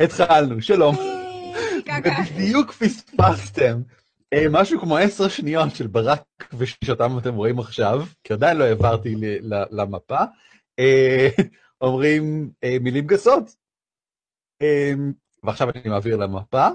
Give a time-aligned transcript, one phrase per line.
[0.00, 0.96] התחלנו, שלום.
[2.36, 3.80] בדיוק פספסתם
[4.50, 6.22] משהו כמו עשר שניות של ברק
[6.58, 9.14] ושאותם אתם רואים עכשיו, כי עדיין לא העברתי
[9.70, 10.18] למפה,
[11.80, 13.56] אומרים מילים גסות.
[15.42, 16.68] ועכשיו אני מעביר למפה.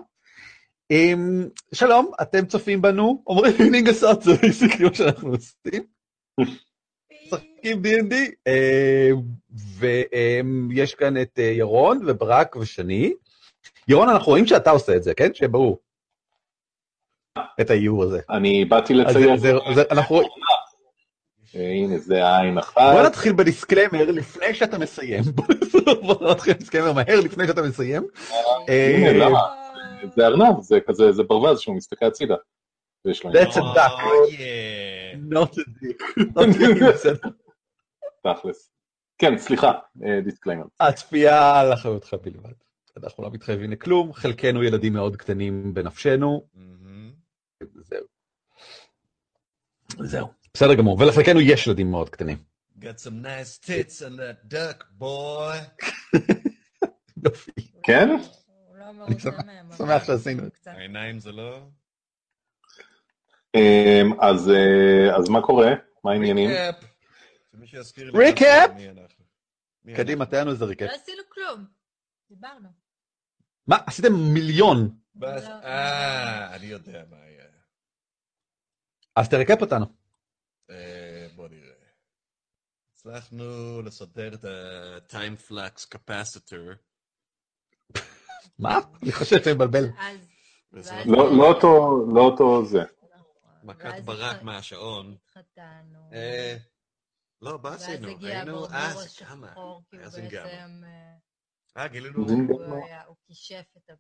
[1.74, 5.84] שלום, אתם צופים בנו, אומרים מילים גסות, זה בדיוק מה שאנחנו עושים.
[7.34, 8.16] משחקים D&D,
[9.78, 13.14] ויש כאן את ירון וברק ושני.
[13.88, 15.34] ירון, אנחנו רואים שאתה עושה את זה, כן?
[15.34, 15.80] שיהיה ברור.
[17.62, 18.20] את האיור הזה.
[18.30, 19.36] אני באתי לציין.
[19.92, 20.30] אנחנו רואים...
[21.54, 22.94] הנה, זה העין אחת.
[22.94, 25.24] בוא נתחיל בדיסקלמר לפני שאתה מסיים.
[26.02, 28.04] בוא נתחיל בדיסקלמר מהר לפני שאתה מסיים.
[28.68, 29.40] הנה, למה?
[30.16, 32.36] זה ארנב, זה כזה, זה ברווז שהוא מסתכל הצידה.
[33.08, 34.02] That's a duck.
[35.16, 36.04] Not a dick.
[38.24, 38.72] תכלס.
[39.18, 39.72] כן, סליחה,
[40.24, 40.66] disclaimer.
[40.80, 42.54] הצפייה על אחריותך בלבד.
[42.98, 46.48] אנחנו לא מתחייבים לכלום, חלקנו ילדים מאוד קטנים בנפשנו.
[47.76, 48.06] זהו.
[50.00, 50.28] זהו.
[50.54, 52.38] בסדר גמור, ולחלקנו יש ילדים מאוד קטנים.
[52.80, 55.86] Get some nice tits on that duck, boy.
[57.26, 57.52] יופי.
[57.84, 58.10] כן?
[59.08, 59.16] אני
[59.78, 60.72] שמח שעשינו את זה.
[60.72, 61.68] העיניים זה לא?
[65.18, 65.72] אז מה קורה?
[66.04, 66.50] מה העניינים?
[68.14, 68.72] ריקאפ!
[69.96, 70.90] קדימה, תן לנו איזה ריקאפ.
[70.90, 71.66] לא עשינו כלום,
[72.30, 72.70] דיברנו.
[73.68, 74.98] מה, עשיתם מיליון.
[75.24, 77.46] אה, אני יודע מה היה.
[79.16, 79.86] אז תרקפ אותנו.
[81.36, 81.72] בוא נראה.
[82.96, 83.46] הצלחנו
[83.82, 86.76] לסדר את ה-time flux capacitor.
[88.60, 88.80] מה?
[89.04, 89.84] אני חושב שאני מבלבל.
[92.14, 92.84] לא אותו זה.
[93.64, 95.16] מכת ברק מהשעון.
[95.26, 96.10] התחתנו.
[97.42, 98.08] לא, מה עשינו?
[98.08, 99.54] היינו, הברבור אה, כמה.
[99.54, 100.44] הוא היה זינגמה.
[100.44, 100.84] בעצם...
[101.78, 102.18] אה, גילינו.
[102.50, 103.94] הוא היה- הוא כישף את ה...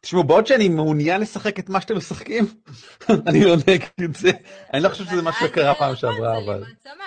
[0.00, 2.44] תשמעו, בעוד שאני מעוניין לשחק את מה שאתם משחקים,
[3.28, 4.28] אני לא נגד זה.
[4.72, 6.64] אני לא חושב שזה מה שקרה פעם שעברה, אבל...
[6.64, 7.04] זה מעצמה,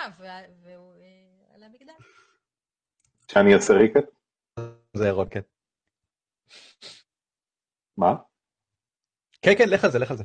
[0.63, 1.93] והוא אה, על המגדל.
[3.31, 4.09] שאני אעשה ריקט?
[4.93, 5.45] זה רוקט.
[7.97, 8.15] מה?
[9.41, 10.23] כן, כן, לך על זה, לך על זה.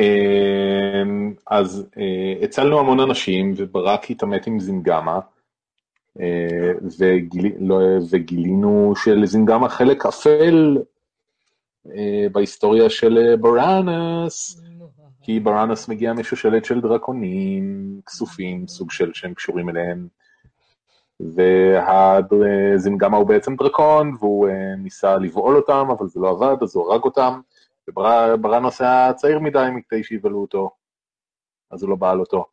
[0.00, 5.18] אמ, אז אה, הצלנו המון אנשים וברק התעמת עם זינגמה
[6.20, 7.80] אה, וגיל- לא-
[8.10, 10.78] וגילינו שלזינגמה חלק אפל
[11.96, 14.62] אה, בהיסטוריה של בראנס.
[15.22, 17.64] כי בראנס מגיע משושלת של דרקונים
[18.06, 20.08] כסופים סוג של שהם קשורים אליהם.
[21.20, 24.48] והזינגמה הוא בעצם דרקון והוא
[24.78, 27.40] ניסה לבעול אותם אבל זה לא עבד אז הוא הרג אותם
[27.88, 30.70] ובראנוס היה צעיר מדי מכדי שיבלו אותו,
[31.70, 32.46] אז הוא לא בעל אותו.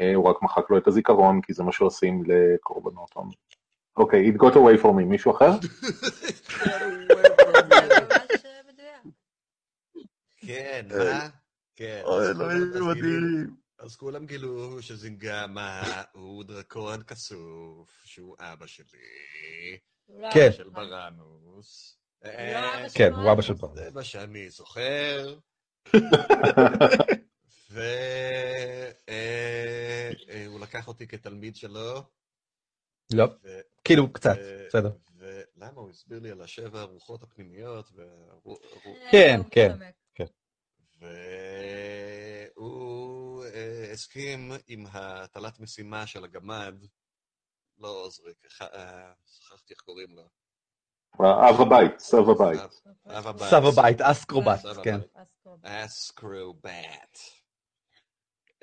[0.00, 3.14] אה, הוא רק מחק לו את הזיכרון, כי זה מה שעושים לקורבנות.
[3.96, 5.50] אוקיי, it got away from me, מישהו אחר?
[5.60, 5.68] זה
[8.10, 9.14] ממש אה, מדויק.
[10.36, 11.28] כן, מה?
[11.76, 12.00] כן.
[12.04, 13.56] אוי, אז אלוהים כולם- אז גילו- מדהים.
[13.78, 15.82] אז כולם גילו שזינגמה
[16.12, 18.98] הוא דרקון כסוף, שהוא אבא שלי,
[20.34, 20.52] כן.
[20.52, 20.78] של שלך.
[22.24, 23.78] אה, כן, הוא אבא של בראנוס.
[23.78, 25.38] זה מה שאני זוכר.
[27.70, 27.80] והוא
[30.60, 32.02] לקח אותי כתלמיד שלו.
[33.12, 33.26] לא,
[33.84, 34.36] כאילו קצת,
[34.68, 34.90] בסדר.
[35.16, 35.80] ולמה?
[35.80, 37.92] הוא הסביר לי על השבע הרוחות הפנימיות,
[39.10, 39.72] כן, כן.
[39.72, 39.94] מתחמק.
[42.56, 46.74] והוא אה, הסכים עם הטלת משימה של הגמד,
[47.78, 50.28] לא עוזריק, אה, שכחתי איך קוראים לו.
[51.20, 52.60] אב הבית, סב הבית.
[53.38, 55.00] סב הבית, אסקרובט, כן.
[55.62, 57.18] אסקרובט.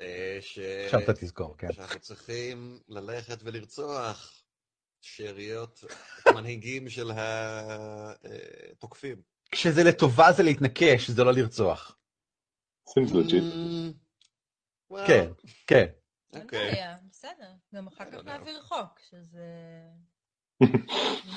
[0.00, 0.38] אה,
[0.84, 1.72] עכשיו אתה תזכור, כן.
[1.72, 4.42] שאנחנו צריכים ללכת ולרצוח
[5.00, 7.10] שאריות, את המנהיגים של
[8.72, 9.22] התוקפים.
[9.50, 11.98] כשזה לטובה זה להתנקש, זה לא לרצוח.
[12.88, 13.42] seems legit.
[14.92, 15.32] Mm, כן,
[15.66, 15.86] כן.
[16.32, 16.70] אין אוקיי.
[16.70, 17.52] בעיה, בסדר.
[17.74, 18.24] גם אחר כך.
[18.24, 19.46] נעביר חוק, שזה...
[20.62, 20.68] אם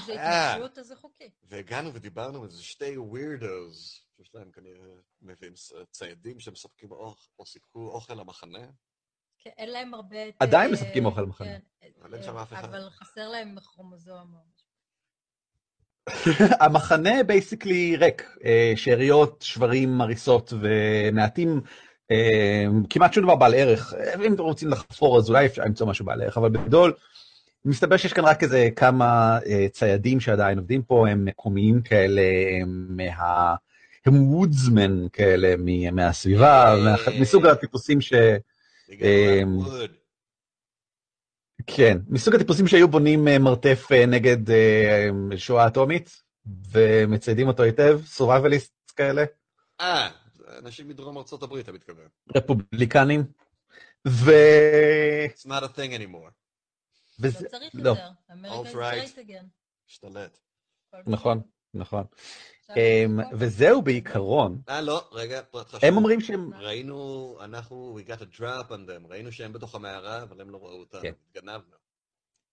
[0.05, 0.53] זה אה.
[0.53, 1.29] התנגשות, אז זה חוקי.
[1.43, 7.45] והגענו ודיברנו עם איזה שתי ווירדוס, שיש להם כנראה, מביאים ס- ציידים שמספקים אוכל, או
[7.45, 8.67] סיפקו אוכל למחנה.
[9.43, 10.17] כן, אין להם הרבה...
[10.39, 11.47] עדיין אה, מספקים אוכל למחנה.
[11.47, 12.63] כן, אבל אין שם אף אחד.
[12.63, 14.35] אבל חסר להם כרומוזום.
[16.61, 21.61] המחנה basically ריק, אה, שאריות, שברים, הריסות ומעטים,
[22.11, 23.93] אה, כמעט שום דבר בעל ערך.
[23.93, 26.93] אה, אם אתם רוצים לחפור אז אולי אפשר למצוא משהו בעל ערך, אבל בגדול,
[27.65, 32.21] מסתבר שיש כאן רק איזה כמה אה, ציידים שעדיין עובדים פה, הם מקומיים כאלה,
[32.61, 33.55] הם מה...
[34.05, 35.55] הם woodsmen כאלה
[35.91, 36.95] מהסביבה, אה.
[37.21, 38.13] מסוג הטיפוסים ש...
[38.91, 39.59] אמ,
[41.67, 46.21] כן, מסוג הטיפוסים שהיו בונים אה, מרתף אה, נגד אה, שואה אטומית,
[46.71, 49.23] ומציידים אותו היטב, survivalist כאלה,
[49.81, 50.09] אה,
[50.59, 52.05] אנשים מדרום ארצות הברית, אתה מתכוון.
[52.35, 53.23] רפובליקנים,
[54.07, 54.31] ו...
[55.33, 56.31] It's not a thing anymore.
[57.19, 57.43] וזה...
[57.43, 58.07] לא צריך לא, יותר.
[58.31, 59.45] America straight again.
[59.87, 60.39] השתלט.
[61.07, 61.41] נכון,
[61.73, 62.03] נכון.
[62.75, 64.61] אמ, וזהו בעיקרון.
[64.69, 65.85] אה, לא, רגע, פרט חשוב.
[65.85, 66.53] הם אומרים שהם...
[66.53, 70.57] ראינו, אנחנו, we got a drop on them, ראינו שהם בתוך המערה, אבל הם לא
[70.57, 71.13] ראו אותנו, כן.
[71.29, 71.75] התגנבנו.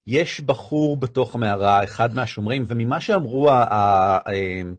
[0.06, 4.74] יש בחור בתוך המערה, אחד מהשומרים, וממה שאמרו אמ,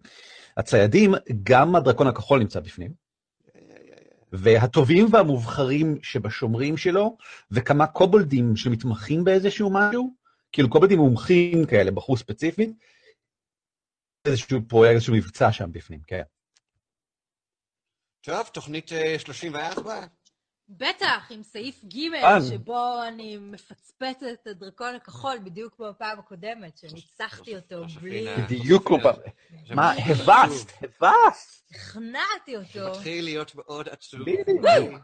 [0.58, 1.14] הציידים,
[1.44, 3.07] גם הדרקון הכחול נמצא בפנים.
[4.32, 7.18] והטובים והמובחרים שבשומרים שלו,
[7.52, 10.14] וכמה קובלדים שמתמחים באיזשהו משהו,
[10.52, 12.70] כאילו קובלדים מומחים כאלה, בחור ספציפית,
[14.26, 16.22] איזשהו פרויקט, איזשהו מבצע שם בפנים, כן.
[18.22, 20.06] טוב, תוכנית אה, 34?
[20.70, 22.00] בטח, עם סעיף ג'.
[22.50, 28.36] שבו אני מפצפצת את הדרקון הכחול, בדיוק כמו בפעם הקודמת, שניצחתי אותו בלי...
[28.50, 28.98] בדיוק כמו...
[29.68, 30.72] זה מה, הבסת.
[30.82, 31.72] הבסת.
[31.72, 32.90] הכנעתי אותו.
[32.92, 34.22] מתחיל להיות מאוד עצוב.
[34.22, 35.02] בדיוק.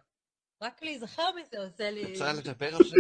[0.61, 2.11] רק להיזכר מזה עושה לי...
[2.11, 2.97] רוצה לדבר על זה?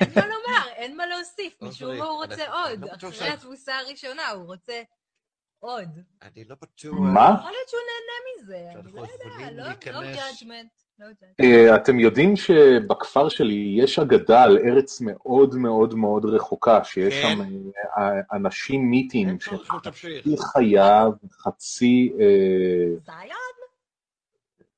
[0.00, 2.80] אין מה לומר, אין מה להוסיף, לא משום מה הוא רוצה עוד.
[2.84, 4.82] לא בטוח אחרי התבוסה הראשונה הוא רוצה
[5.58, 5.88] עוד.
[6.22, 6.94] אני לא בטוח.
[7.14, 7.34] מה?
[7.38, 11.44] יכול להיות שהוא נהנה מזה, אני לא יודע, יכולים לא להיכנס- לא judgment.
[11.44, 17.36] אה, אתם יודעים שבכפר שלי יש אגדה על ארץ מאוד מאוד מאוד רחוקה, שיש כן.
[17.36, 17.42] שם
[17.98, 20.20] אה, אנשים מיתים אין שהם צורך, נו, תמשיך.
[20.20, 22.12] חצי חיה וחצי...
[22.20, 22.26] אה,
[23.04, 23.36] זיון?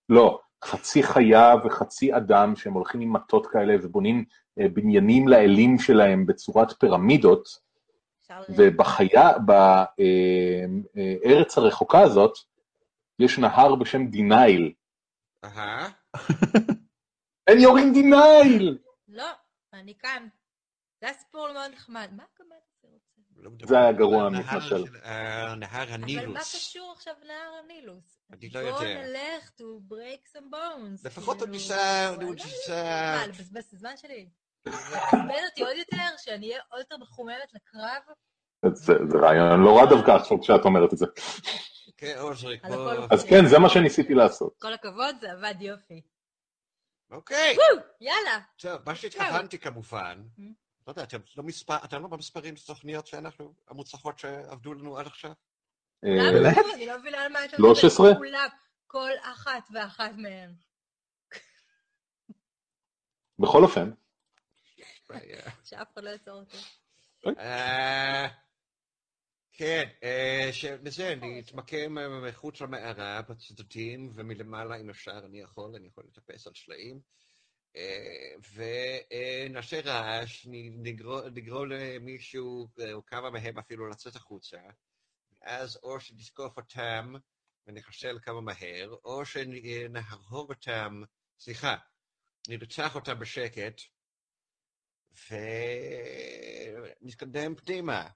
[0.09, 4.25] לא, חצי חיה וחצי אדם שהם הולכים עם מטות כאלה ובונים
[4.57, 7.73] בניינים לאלים שלהם בצורת פירמידות,
[8.49, 9.89] ובחיה, בארץ
[11.59, 12.39] הרחוקה הזאת,
[13.19, 14.73] יש נהר בשם דינייל.
[15.45, 16.02] אהה.
[17.51, 18.79] הם יורים דינייל!
[19.09, 19.31] לא,
[19.73, 20.29] אני כאן.
[21.01, 22.09] זה היה סיפור מאוד נחמד.
[22.17, 22.53] מה הקמ"ט
[22.85, 23.13] הזה רוצה?
[23.37, 24.87] לא מדבר זה היה גרוע מתמשל.
[24.87, 26.55] של- אה, נהר אבל מה הנילוס.
[26.57, 28.21] קשור עכשיו נהר הנילוס?
[28.33, 29.03] אני לא יודע.
[29.07, 29.63] נלך to
[29.93, 31.01] break some bones.
[31.05, 31.75] לפחות כאילו, עוד ניסה,
[32.15, 33.15] וואלה, עוד ניסה.
[33.19, 34.29] מה, לבזבז את הזמן שלי?
[34.63, 38.03] תעצבן אותי עוד יותר, שאני אהיה עוד יותר מחוממת לקרב?
[38.71, 41.07] זה זה רעיון לא רע דווקא עכשיו כשאת אומרת את זה.
[41.97, 42.17] כן.
[42.63, 43.07] הכל.
[43.11, 44.59] אז כן, זה מה שניסיתי לעשות.
[44.61, 46.01] כל הכבוד, זה עבד יופי.
[47.11, 47.57] אוקיי.
[48.01, 48.39] יאללה.
[48.57, 50.43] טוב, מה שהתכוונתי כמובן, Mm.
[50.87, 55.07] לא יודע, אתם לא מספר, אתם לא במספרים של תוכניות שאנחנו, המוצלחות שעבדו לנו עד
[55.07, 55.33] עכשיו?
[56.05, 56.75] אה, למה?
[56.75, 58.15] אני לא מבינה על מה אתה 13?
[58.17, 58.49] כולם,
[58.87, 60.55] כל אחת ואחת מהן.
[63.39, 63.91] בכל אופן,
[65.65, 66.57] שאף אחד לא יעצור אותי.
[69.63, 70.51] כן, אה,
[71.13, 76.53] אני אתמקם אה, מחוץ למערה, בצדדים, ומלמעלה, אם אפשר, אני יכול, אני יכול לטפס על
[76.55, 77.01] שלעים.
[77.77, 84.61] אה, ונעשה רעש, נ- נגרור נגרור למישהו, או כמה מהם אפילו, לצאת החוצה,
[85.41, 87.15] ואז או שנתקוף אותם
[87.67, 91.03] ונחסל כמה מהר, או שנהרוג אותם,
[91.39, 91.77] סליחה,
[92.49, 93.81] נרצח אותם בשקט,
[97.01, 98.09] ונתקדם פנימה.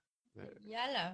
[0.66, 1.10] יאללה.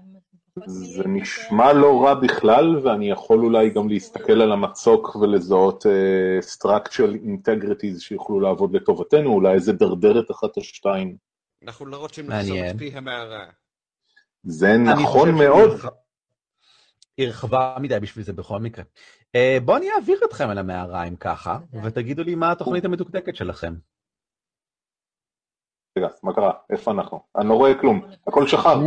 [0.67, 7.25] זה נשמע לא רע בכלל, ואני יכול אולי גם להסתכל על המצוק ולזהות אה, structural
[7.25, 11.17] integrities שיוכלו לעבוד לטובתנו, אולי איזה דרדרת אחת או שתיים.
[11.63, 12.71] אנחנו לא רוצים מעניין.
[12.71, 13.47] את פי המערה.
[14.43, 15.71] זה נכון מאוד.
[17.17, 18.85] היא רחבה מדי בשביל זה בכל מקרה.
[19.35, 21.59] אה, בואו אני אעביר אתכם אל המערה אם ככה.
[21.85, 23.75] ותגידו לי מה התוכנית המדוקדקת שלכם.
[25.99, 26.53] רגע, מה קרה?
[26.71, 27.21] איפה אנחנו?
[27.39, 28.79] אני לא רואה כלום, הכל שחר.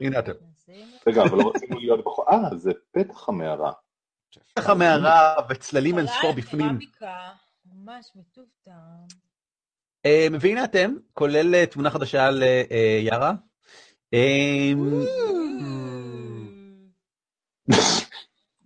[0.00, 0.32] הנה אתם.
[1.06, 2.22] רגע, אבל לא רצינו להיות בכל...
[2.28, 3.72] אה, זה פתח המערה.
[4.54, 6.78] פתח המערה וצללים אין ספור בפנים.
[7.74, 9.06] ממש בטוב טעם.
[10.06, 13.32] אה, והנה אתם, כולל אה, תמונה חדשה ליארה.
[14.14, 14.72] אה,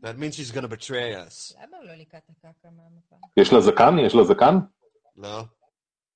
[0.03, 1.63] That means he's gonna betray us.
[1.63, 3.17] למה לא ליקט את הקקה מהמפה?
[3.37, 3.99] יש לה זקן?
[3.99, 4.55] יש לה זקן?
[5.17, 5.43] לא?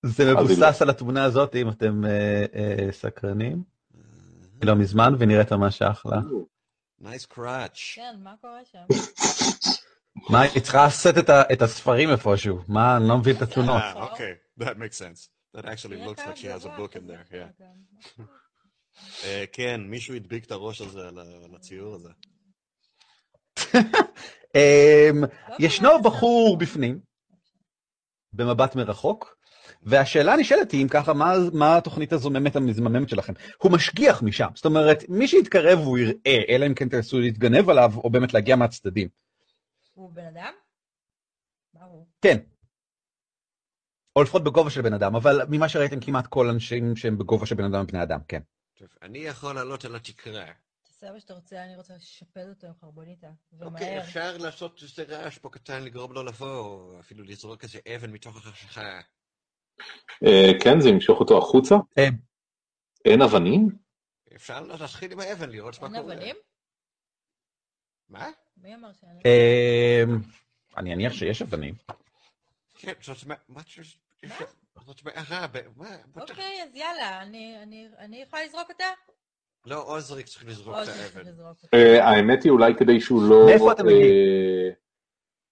[0.02, 3.62] זה מבוסס על התמונה הזאת, אם אתם אה, אה, סקרנים.
[4.60, 6.16] היא לא מזמן ונראית ממש אחלה.
[7.02, 7.94] Nice crotch.
[7.94, 8.78] כן, מה קורה שם?
[10.30, 11.14] מה, היא צריכה לשאת
[11.52, 12.58] את הספרים איפשהו.
[12.68, 13.82] מה, אני לא מבין את התלונות.
[13.96, 14.62] Okay.
[14.62, 15.28] That makes sense.
[15.56, 17.50] That actually looks like she has a book in there, yeah.
[19.24, 22.08] אה, כן, מישהו הדביק את הראש הזה על הציור הזה.
[24.54, 26.58] אמ, לא ישנו בחור הסרטון.
[26.58, 27.00] בפנים,
[28.32, 29.36] במבט מרחוק,
[29.82, 33.32] והשאלה הנשאלת היא, אם ככה, מה, מה התוכנית הזוממת המזממת שלכם?
[33.58, 37.92] הוא משגיח משם, זאת אומרת, מי שיתקרב הוא יראה, אלא אם כן תנסו להתגנב עליו,
[37.96, 39.08] או באמת להגיע מהצדדים.
[39.94, 40.52] הוא בן אדם?
[41.72, 42.06] הוא?
[42.22, 42.38] כן.
[44.16, 47.54] או לפחות בגובה של בן אדם, אבל ממה שראיתם כמעט כל האנשים שהם בגובה של
[47.54, 48.40] בן אדם הם בני אדם, כן.
[48.78, 50.44] טוב, אני יכול לעלות על התקרה.
[50.82, 53.26] תעשה מה שאתה רוצה, אני רוצה לשפד אותו עם חרבוניטה.
[53.52, 54.00] אוקיי, ומהר.
[54.00, 58.36] אפשר לעשות איזה רעש פה קטן, לגרום לו לבוא, או אפילו לזרוק איזה אבן מתוך
[58.36, 59.00] החשיכה.
[60.26, 61.74] אה, כן, זה ימשוך אותו החוצה?
[61.98, 62.08] אה.
[63.04, 63.68] אין אבנים?
[64.36, 66.14] אפשר להתחיל עם האבן, לראות מה אין קורה.
[66.14, 66.36] אבנים?
[68.08, 68.28] מה?
[68.56, 69.22] מי אמר שאין אבנים?
[69.26, 70.04] אה,
[70.76, 71.74] אני אניח שיש אבנים.
[72.74, 73.96] כן, זאת מ- מה ש...
[74.86, 75.94] זאת מערה, ב- מה?
[76.12, 78.84] אתה- אוקיי, אז יאללה, אני- אני אני יכולה לזרוק אותה?
[79.66, 81.30] לא, עוזריק צריך לזרוק את האבן.
[81.74, 83.72] אה, האמת היא אולי כדי שהוא לא מאיפה?
[83.90, 84.70] אה,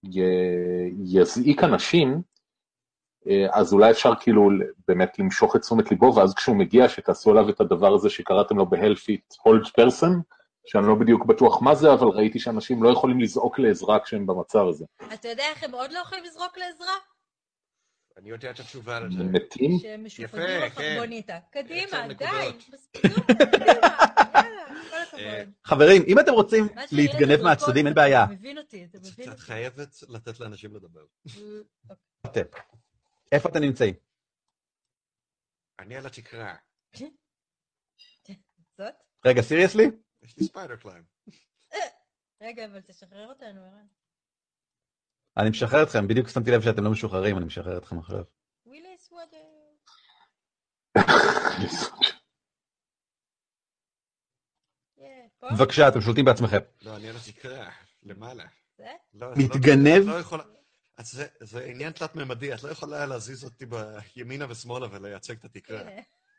[0.04, 2.20] י- יזעיק אנשים, אה,
[3.50, 4.50] אז אולי אפשר כאילו
[4.88, 8.66] באמת למשוך את תשומת ליבו, ואז כשהוא מגיע שתעשו עליו את הדבר הזה שקראתם לו
[8.66, 10.20] בהלפיט הולד פרסון,
[10.66, 14.66] שאני לא בדיוק בטוח מה זה, אבל ראיתי שאנשים לא יכולים לזעוק לעזרה כשהם במצב
[14.68, 14.84] הזה.
[15.14, 16.94] אתה יודע איך הם עוד לא יכולים לזרוק לעזרה?
[18.18, 19.20] אני יודע את התשובה לזה.
[19.20, 19.78] הם מתים?
[19.78, 21.38] שהם יפה, בחרבוניטה.
[21.50, 22.26] קדימה, די.
[22.74, 23.12] מספיק,
[25.18, 25.42] אה.
[25.64, 28.26] חברים, אם אתם רוצים להתגנב מהצדדים, אין אתה בעיה.
[28.30, 29.40] מבין אותי, אתה מבין את אותי.
[29.40, 31.00] חייבת לתת לאנשים לדבר.
[33.32, 33.94] איפה אתם נמצאים?
[35.78, 36.56] אני על התקרה.
[38.78, 38.94] זאת?
[39.26, 39.84] רגע, seriously?
[40.22, 41.04] יש לי spider climb.
[42.40, 43.86] רגע, אבל תשחרר אותנו, ערן.
[45.36, 48.24] אני משחרר אתכם, בדיוק שמתי לב שאתם לא משוחררים, אני משחרר אתכם עכשיו.
[48.66, 49.36] וויליס וואטר.
[55.52, 56.58] בבקשה, אתם שולטים בעצמכם.
[56.82, 57.70] לא, אני על התקרה,
[58.02, 58.44] למעלה.
[58.76, 58.88] זה?
[59.14, 60.02] לא, לא- מתגנב?
[61.00, 61.04] לא.
[61.04, 65.80] אז זה, זה עניין תלת-ממדי, את לא יכולה להזיז אותי בימינה ושמאלה ולייצג את התקרה.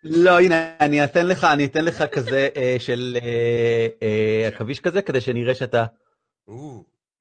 [0.04, 5.02] לא, הנה, אני אתן לך, אני אתן לך כזה אה, של אה, אה, עכביש כזה,
[5.02, 5.86] כדי שנראה שאתה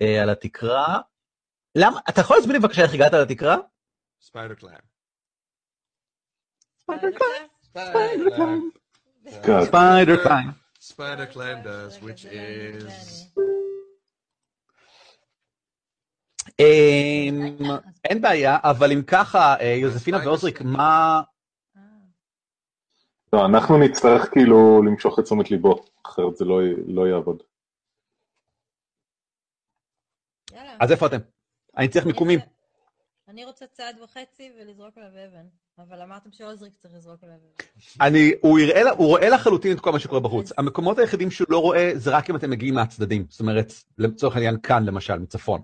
[0.02, 0.98] אה, על התקרה.
[1.74, 2.00] למה?
[2.08, 3.56] אתה יכול להסביר לי בבקשה איך הגעת לתקרה?
[4.22, 4.80] spider climb.
[6.78, 7.48] spider climb.
[7.62, 8.72] spider climb.
[9.24, 9.70] כן.
[10.80, 11.26] spider
[11.62, 13.40] does, which לא אני, זה is...
[16.58, 17.56] אמ,
[18.04, 21.20] אין בעיה, אבל אם ככה, אה, יוזפינה ועוזריק, מה...
[21.76, 21.82] אה,
[23.32, 27.42] לא, אנחנו נצטרך כאילו למשוך את תשומת ליבו, אחרת זה לא, לא יעבוד.
[30.52, 30.76] יאללה.
[30.80, 31.18] אז איפה אתם?
[31.76, 32.40] אני צריך מיקומים.
[33.28, 35.46] אני רוצה צעד וחצי ולזרוק עליו אבן,
[35.78, 38.06] אבל אמרתם שעוזריק צריך לזרוק עליו אבן.
[38.06, 40.52] אני, הוא יראה, הוא רואה לחלוטין את כל מה שקורה בחוץ.
[40.58, 43.26] המקומות היחידים שהוא לא רואה זה רק אם אתם מגיעים מהצדדים.
[43.28, 45.62] זאת אומרת, לצורך העניין כאן למשל, מצפון.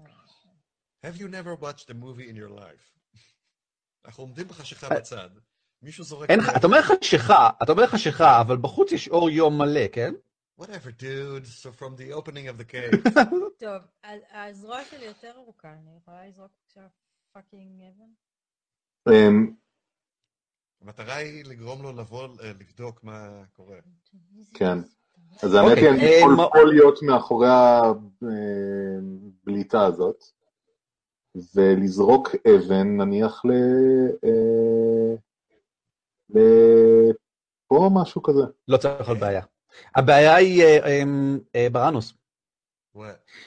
[1.07, 2.97] Have you never watched a movie in your life?
[4.05, 5.29] אנחנו עומדים בחשיכה אה, בצד,
[5.83, 6.31] מישהו זורק...
[6.31, 10.15] אין לך, אתה אומר חשיכה, אתה אומר חשיכה, אבל בחוץ יש אור יום מלא, כן?
[10.61, 11.47] Whatever, dude.
[11.47, 13.19] So from the opening of the cave.
[13.65, 13.83] טוב,
[14.33, 16.85] הזרוע שלי יותר ארוכה, אני יכולה לזרוק עכשיו
[17.33, 18.11] fucking אבן?
[19.15, 19.55] אמ,
[20.81, 23.79] המטרה היא לגרום לו לבוא אה, לבדוק מה קורה.
[24.55, 24.79] כן.
[25.43, 27.49] אז האמת אוקיי, היא, אני אה, יכול להיות מאחורי
[29.43, 30.36] הבליטה הזאת,
[31.55, 33.51] ולזרוק אבן, נניח ל...
[34.25, 35.15] אה,
[36.31, 38.43] לפה משהו כזה.
[38.69, 39.43] לא צריך להיות בעיה.
[39.95, 41.03] הבעיה היא אה, אה,
[41.55, 42.15] אה, בראנוס.
[42.97, 43.01] What?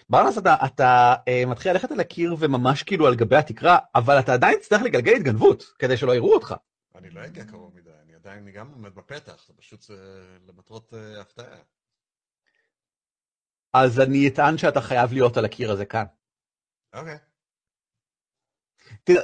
[0.09, 4.33] ברנס, אתה, אתה אה, מתחיל ללכת על הקיר וממש כאילו על גבי התקרה, אבל אתה
[4.33, 6.55] עדיין תצטרך לגלגל התגנבות, כדי שלא יראו אותך.
[6.95, 9.95] אני לא אגיע קרוב מדי, אני עדיין אני גם עומד בפתח, זה פשוט אה,
[10.47, 11.57] למטרות אה, הפתעה.
[13.73, 16.05] אז אני אטען שאתה חייב להיות על הקיר הזה כאן.
[16.93, 17.17] אוקיי.
[17.17, 17.28] תראה,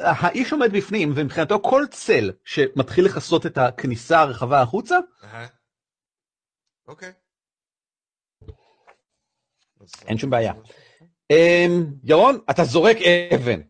[0.02, 4.98] האיש עומד בפנים, ומבחינתו כל צל שמתחיל לכסות את הכניסה הרחבה החוצה.
[6.88, 7.12] אוקיי.
[10.08, 10.54] אין שום בעיה.
[11.32, 12.98] אמ, ירון, אתה זורק
[13.36, 13.62] אבן.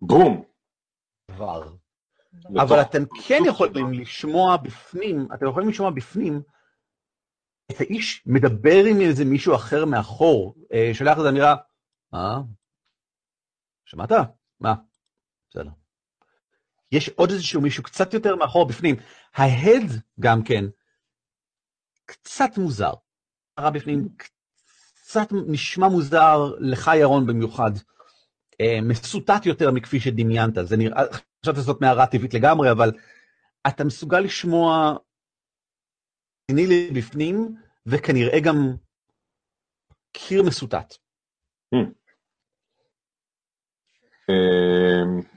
[0.00, 0.44] בום!
[1.30, 1.68] כבר.
[2.62, 6.42] אבל אתם כן יכולים לשמוע בפנים, אתם יכולים לשמוע בפנים
[7.70, 11.56] את האיש מדבר עם איזה מישהו אחר מאחור, אה, שולח איזו אמירה,
[12.14, 12.38] אה?
[13.84, 14.10] שמעת?
[14.60, 14.74] מה?
[15.56, 15.70] בסדר.
[16.92, 18.96] יש עוד איזשהו מישהו קצת יותר מאחור בפנים.
[19.34, 20.64] ההד גם כן
[22.04, 22.92] קצת מוזר.
[23.56, 27.70] הרע בפנים קצת נשמע מוזר לך ירון במיוחד.
[28.60, 31.02] אה, מסוטט יותר מכפי שדמיינת, זה נראה,
[31.42, 32.92] חשבתי שזאת מערה טבעית לגמרי, אבל
[33.68, 34.96] אתה מסוגל לשמוע
[36.50, 38.76] ציני לבפנים, וכנראה גם
[40.12, 40.94] קיר מסוטט.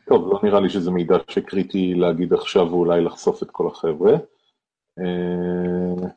[0.10, 4.14] טוב, לא נראה לי שזה מידע שקריטי להגיד עכשיו ואולי לחשוף את כל החבר'ה.
[5.00, 6.08] אמ,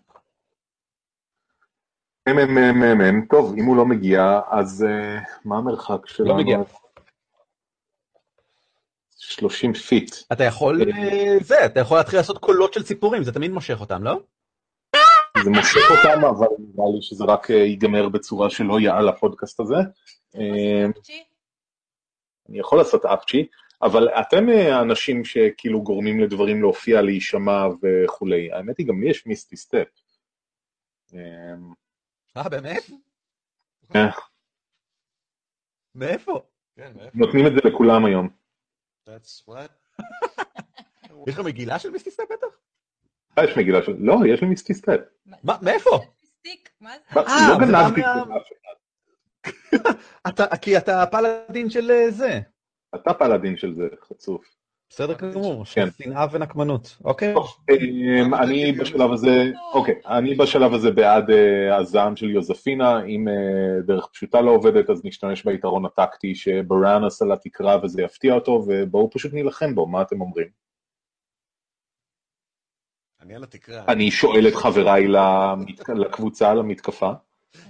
[2.28, 6.37] אמ, אמ, אמ, אמ, טוב, אם הוא לא מגיע, אז אה, מה המרחק שלנו?
[6.37, 6.58] מגיע.
[9.16, 10.14] 30 feet.
[10.32, 14.02] אתה יכול, אה, זה, אתה יכול להתחיל לעשות קולות של ציפורים, זה תמיד מושך אותם,
[14.02, 14.20] לא?
[15.44, 19.76] זה מושך אותם, אבל נראה לי שזה רק אה, ייגמר בצורה שלא יאה לפודקאסט הזה.
[20.37, 20.87] אה,
[22.49, 23.46] אני יכול לעשות אפצ'י,
[23.82, 28.52] אבל אתם אה, האנשים שכאילו גורמים לדברים להופיע, להישמע וכולי.
[28.52, 29.88] האמת היא, גם לי יש misty step.
[31.14, 31.54] אה,
[32.36, 32.82] אה, באמת?
[33.96, 34.10] אה,
[35.94, 36.42] מאיפה?
[36.76, 37.18] כן, מאיפה?
[37.18, 38.28] נותנים את זה לכולם היום.
[39.08, 39.72] That's what?
[41.26, 42.58] יש לך מגילה של misty step בטח?
[43.38, 43.92] אה, יש מגילה של...
[43.98, 45.00] לא, יש לי misty step.
[45.26, 46.00] מה, מאיפה?
[46.24, 47.14] סטיק, מה זה?
[47.14, 49.88] מה, אה, לא זה גנבתי את זה.
[50.28, 52.40] אתה, כי אתה paladin של אה, זה.
[52.94, 54.62] אתה paladin של זה, חצוף.
[54.94, 55.88] בסדר גמור, כן.
[55.99, 56.99] שנאה ונקמנות.
[57.04, 57.34] אוקיי?
[57.70, 63.80] אמ, אני בשלב הזה, אוקיי, אני בשלב הזה בעד אה, הזעם של יוזפינה, אם אה,
[63.87, 69.11] דרך פשוטה לא עובדת אז נשתמש ביתרון הטקטי שבראנס על התקרה וזה יפתיע אותו, ובואו
[69.11, 70.49] פשוט נילחם בו, מה אתם אומרים?
[73.20, 73.84] אני על התקרה.
[73.88, 75.08] אני שואל את חבריי
[75.88, 77.12] לקבוצה, למתקפה.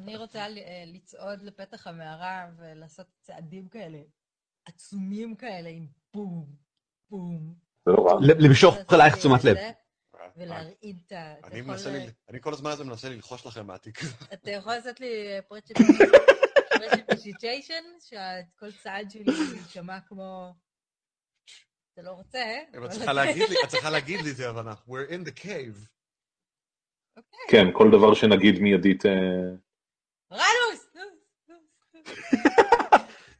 [0.02, 3.99] אני רוצה אה, לצעוד לפתח המערה ולעשות צעדים כאלה,
[4.64, 6.47] עצומים כאלה, עם בום,
[7.11, 7.54] בום.
[7.87, 8.14] זה לא רע.
[8.21, 9.54] ל- למשוך אלייך תשומת לב.
[9.54, 9.71] זה,
[10.37, 11.35] ולהרעיד את ה...
[11.45, 14.09] אני מנסה, ל- אני כל הזמן הזה מנסה ללחוש לכם מהתקרה.
[14.35, 15.09] אתה יכול לעשות לי
[15.49, 19.25] prestidigitation, שכל צעד שלי
[19.57, 20.52] יישמע כמו...
[21.92, 22.62] אתה לא רוצה, אה?
[22.78, 23.12] אבל את צריכה
[23.90, 25.87] להגיד לי, את זה, אבל אנחנו, we're in the cave.
[27.50, 29.12] כן, כל דבר שנגיד מיידית, אה,
[30.33, 30.88] רנוס!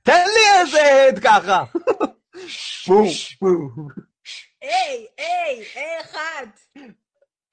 [0.03, 1.65] תן לי איזה עד ככה!
[2.89, 3.07] בום,
[3.41, 3.89] בום.
[4.61, 6.47] היי, היי, היי אחד!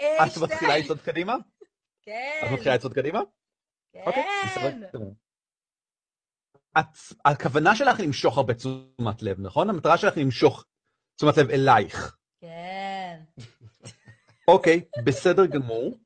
[0.01, 0.77] את מתחילה!
[0.77, 1.35] לצעוד קדימה?
[2.01, 3.19] כן, את מתחילה לצעוד קדימה?
[3.95, 4.23] אוקיי,
[4.91, 4.99] כן.
[7.25, 9.69] הכוונה שלך למשוך הרבה תשומת לב, נכון?
[9.69, 10.65] המטרה שלך למשוך
[11.15, 12.17] תשומת לב אלייך.
[12.41, 13.19] כן.
[14.47, 15.97] אוקיי, בסדר גמור.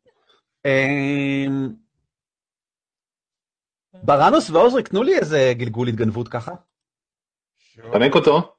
[3.95, 6.51] אמ, בראנוס ועוזריק, תנו לי איזה גלגול התגנבות ככה.
[7.75, 8.55] תפנק אותו?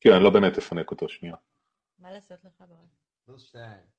[0.00, 1.34] כן, אני לא באמת אפנק אותו, שנייה.
[1.98, 2.64] מה לעשות לך
[3.38, 3.90] שתיים.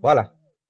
[0.00, 0.22] וואלה,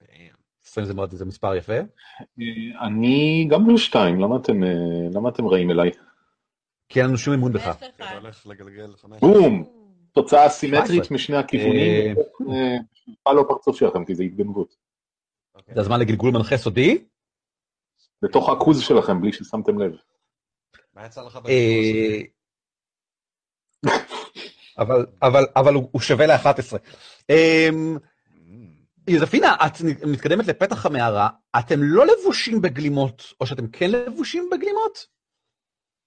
[0.03, 0.37] Damn.
[0.65, 1.73] 20 זה מאוד, זה מספר יפה.
[1.73, 5.91] אה, אני גם פלוס שתיים, למה אתם, אה, רעים אליי?
[6.89, 7.77] כי אין לנו שום אמון בך.
[9.21, 9.65] בום!
[10.13, 11.15] תוצאה סימטרית 17.
[11.15, 12.17] משני הכיוונים,
[13.27, 14.88] אה, לא פרצוף שלכם, כי זה התגנבות.
[15.59, 15.75] אוקיי.
[15.75, 17.05] זה הזמן לגלגול מנחה סודי.
[18.23, 19.93] בתוך הכוז שלכם, בלי ששמתם לב.
[20.95, 22.27] מה יצא לך אה, בגלגול
[24.79, 26.77] אבל, אבל, אבל הוא הוא שווה ל-11.
[27.31, 27.99] אמ,
[29.09, 29.13] Mm.
[29.13, 29.73] יוזפינה, את
[30.07, 35.07] מתקדמת לפתח המערה, אתם לא לבושים בגלימות, או שאתם כן לבושים בגלימות?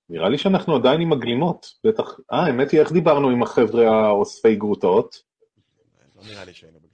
[0.09, 4.55] נראה לי שאנחנו עדיין עם הגלימות, בטח, אה, האמת היא, איך דיברנו עם החבר'ה האוספי
[4.55, 5.23] גרוטאות?
[6.15, 6.90] לא נראה לי שהיינו בגלימות.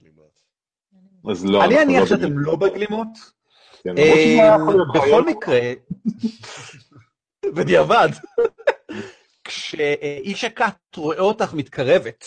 [1.30, 2.38] אז לא, אני אניח לא שאתם.
[2.38, 3.08] לא בגלימות.
[3.84, 5.24] כן, להיות בכל.
[5.24, 5.72] מקרה,
[7.54, 8.08] בדיעבד,
[9.44, 12.24] כשאיש הכת רואה אותך מתקרבת,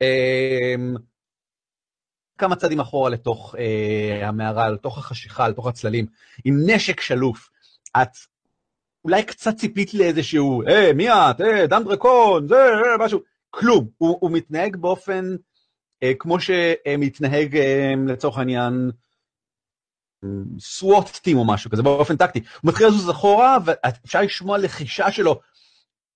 [0.00, 0.94] אמ,
[2.38, 6.06] כמה צעדים אחורה לתוך אה, המערה, לתוך החשיכה, לתוך הצללים,
[6.44, 7.48] עם נשק שלוף,
[8.02, 8.08] את
[9.04, 11.40] אולי קצת ציפית לאיזשהו, אה, מי את?
[11.40, 13.88] אה, דם דרקון, זה, אה, משהו, כלום.
[13.98, 15.36] הוא, הוא מתנהג באופן אה,
[16.18, 18.90] כמו שמתנהג אה, לצורך העניין
[20.58, 22.38] סוואט טים או משהו כזה באופן טקטי.
[22.38, 25.40] הוא מתחיל לזוז אחורה ואפשר לשמוע לחישה שלו.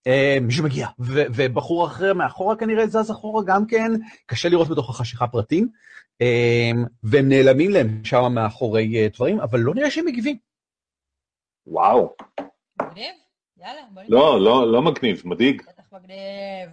[0.06, 0.88] אה, מישהו מגיע,
[1.34, 3.92] ובחור אחר מאחורה כנראה זז אחורה גם כן,
[4.26, 5.68] קשה לראות בתוך החשיכה פרטים,
[6.20, 6.70] אה,
[7.02, 10.36] והם נעלמים להם שם מאחורי אה, דברים, אבל לא נראה שהם מגיבים.
[11.66, 12.14] וואו,
[12.82, 13.14] מגניב?
[13.56, 14.14] יאללה, בוא נראה.
[14.14, 16.70] לא, לא, לא מגניב, מדאיג, בטח מגניב.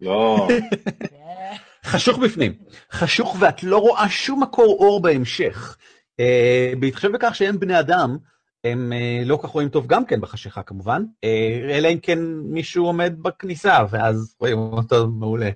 [0.00, 0.48] לא,
[1.10, 1.54] כן.
[1.84, 2.52] חשוך בפנים,
[2.90, 5.76] חשוך ואת לא רואה שום מקור אור בהמשך.
[6.20, 8.16] אה, בהתחשב בכך שהם בני אדם,
[8.64, 12.86] הם אה, לא כך רואים טוב גם כן בחשיכה כמובן, אה, אלא אם כן מישהו
[12.86, 15.50] עומד בכניסה, ואז רואים אותו מעולה.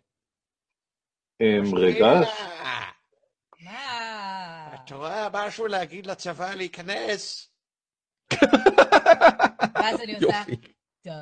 [1.41, 2.21] אמ, רגע,
[3.61, 4.75] מה?
[4.75, 7.51] אתה רואה משהו להגיד לצבא להיכנס?
[9.75, 10.43] ואז אני עושה...
[11.03, 11.13] טן,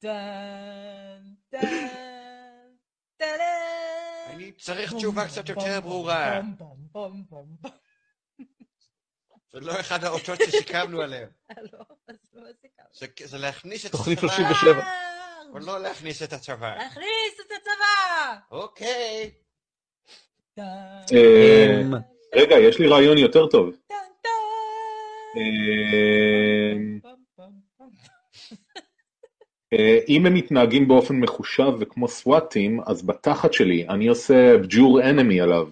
[0.00, 2.11] טן, טן.
[4.26, 6.40] אני צריך תשובה קצת יותר ברורה.
[9.52, 11.28] זה לא אחד האותות שסיכמנו עליהם.
[13.26, 14.84] זה- להכניס את תוכנית הצבא, 37.
[15.52, 16.74] או לא להכניס את הצבא.
[16.76, 18.38] להכניס את הצבא!
[18.50, 19.30] אוקיי.
[22.34, 23.74] רגע, יש לי רעיון יותר טוב.
[30.08, 35.68] אם הם מתנהגים באופן מחושב וכמו סוואטים, אז בתחת שלי אני עושה בג'ור אנמי עליו.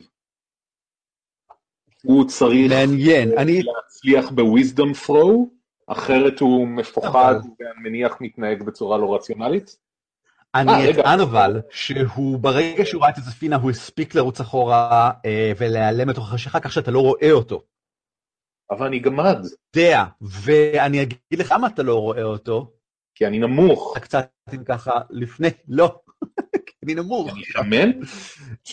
[2.03, 3.63] הוא צריך מעניין, אני...
[3.63, 5.51] להצליח בוויזדום פרו,
[5.87, 9.77] אחרת הוא מפוחד אבל- ואני מניח מתנהג בצורה לא רציונלית.
[10.55, 10.91] אני אה.
[10.91, 16.29] אטען אבל, שהוא ברגע שהוא ראה את יוזפינה הוא הספיק לרוץ אחורה אה, ולהיעלם לתוך
[16.29, 17.63] החשיכה כך שאתה לא רואה אותו.
[18.71, 19.39] אבל אני גמד,
[19.77, 22.73] יודע, ואני אגיד לך למה אתה לא רואה אותו,
[23.21, 23.93] כי אני נמוך.
[23.93, 26.01] אתה קצת אם ככה לפני, לא,
[26.67, 27.33] כי אני נמוך.
[27.33, 27.91] אני שמן?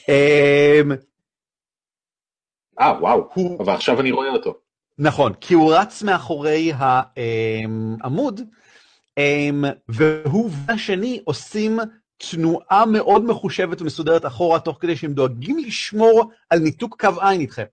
[0.09, 0.91] אמ,
[2.79, 3.29] אה, וואו.
[3.59, 4.57] אבל עכשיו אני רואה אותו.
[4.97, 8.41] נכון, כי הוא רץ מאחורי העמוד,
[9.17, 11.79] אמ, והוא והשני עושים
[12.17, 17.65] תנועה מאוד מחושבת ומסודרת אחורה, תוך כדי שהם דואגים לשמור על ניתוק קו עין איתכם.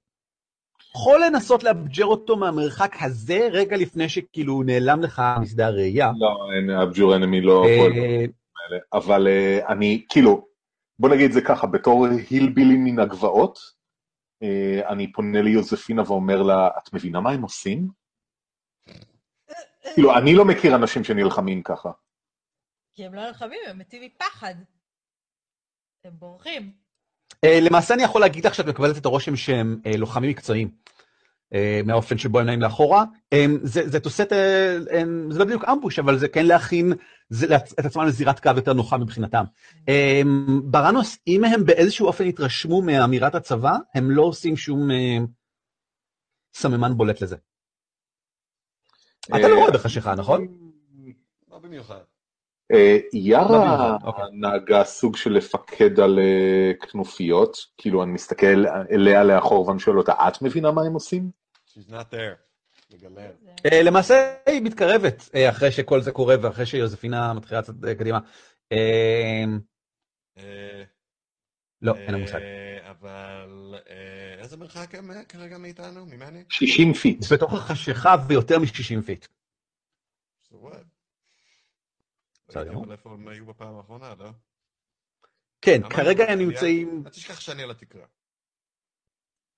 [0.97, 6.11] יכול לנסות לאבג'ר אותו מהמרחק הזה, רגע לפני שכאילו נעלם לך משדה הראייה.
[6.19, 8.25] לא, אין, הבג'ור אנמי לא פועל אה,
[8.93, 10.49] אבל אה, אני, כאילו,
[10.99, 13.59] בוא נגיד את זה ככה, בתור הילבילי מן הגבעות,
[14.43, 17.89] אה, אני פונה ליוזפינה ואומר לה, את מבינה מה הם עושים?
[19.95, 21.91] כאילו, אני לא מכיר אנשים שנלחמים ככה.
[22.95, 24.55] כי הם לא נלחמים, הם מתים מפחד.
[26.05, 26.84] הם בורחים.
[27.45, 30.85] אה, למעשה אני יכול להגיד לך שאת מקבלת את הרושם שהם אה, לוחמים מקצועיים.
[31.55, 33.05] אה, מהאופן שבו הם נעים לאחורה.
[33.33, 36.93] אה, זה, זה תוסט, אה, אה, זה לא בדיוק אמבוש, אבל זה כן להכין
[37.81, 39.45] את עצמם לזירת קו יותר נוחה מבחינתם.
[39.89, 40.23] אה,
[40.65, 45.19] בראנוס, אם הם באיזשהו אופן התרשמו מאמירת הצבא, הם לא עושים שום אה,
[46.55, 47.37] סממן בולט לזה.
[49.27, 50.47] אתה לא אה, רואה בחשיכה, נכון?
[51.51, 52.01] לא במיוחד.
[52.73, 52.77] לא
[53.13, 54.25] יארה במיוחד, אוקיי.
[54.33, 60.13] נהגה סוג של לפקד על אה, כנופיות, כאילו אני מסתכל אליה לאחור ואני שואל אותה,
[60.29, 61.31] את מבינה מה הם עושים?
[61.69, 62.95] She's not there.
[62.95, 63.23] מגלה.
[63.43, 67.95] זה- אה, למעשה היא מתקרבת אה, אחרי שכל זה קורה ואחרי שיוזפינה מתחילה לצאת אה,
[67.95, 68.19] קדימה.
[71.83, 72.39] לא, אין לה מושג.
[72.91, 73.75] אבל
[74.39, 76.07] איזה מרחק הם כרגע מאיתנו?
[76.07, 76.45] ממני?
[76.49, 77.33] 60 feet.
[77.33, 79.27] בתוך החשיכה ויותר מ-60 feet.
[80.49, 80.69] So what?
[80.69, 82.33] בסדר ראיתי גמור.
[82.33, 82.34] אבל
[82.91, 84.31] איפה הם היו בפעם האחרונה, לא?
[85.63, 85.81] כן?
[85.91, 88.07] כרגע הם נמצאים, אל תשכח שאני על התקרה.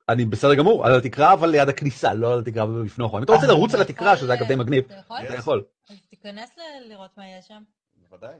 [0.09, 3.05] אני בסדר גמור, על התקרה אבל ליד הכניסה, לא על התקרה בפני.
[3.19, 5.65] אם אתה רוצה לרוץ על התקרה, שזה אגב די מגניב, אתה יכול?
[5.89, 6.51] אז תיכנס
[6.89, 7.63] לראות מה יש שם.
[7.95, 8.39] בוודאי.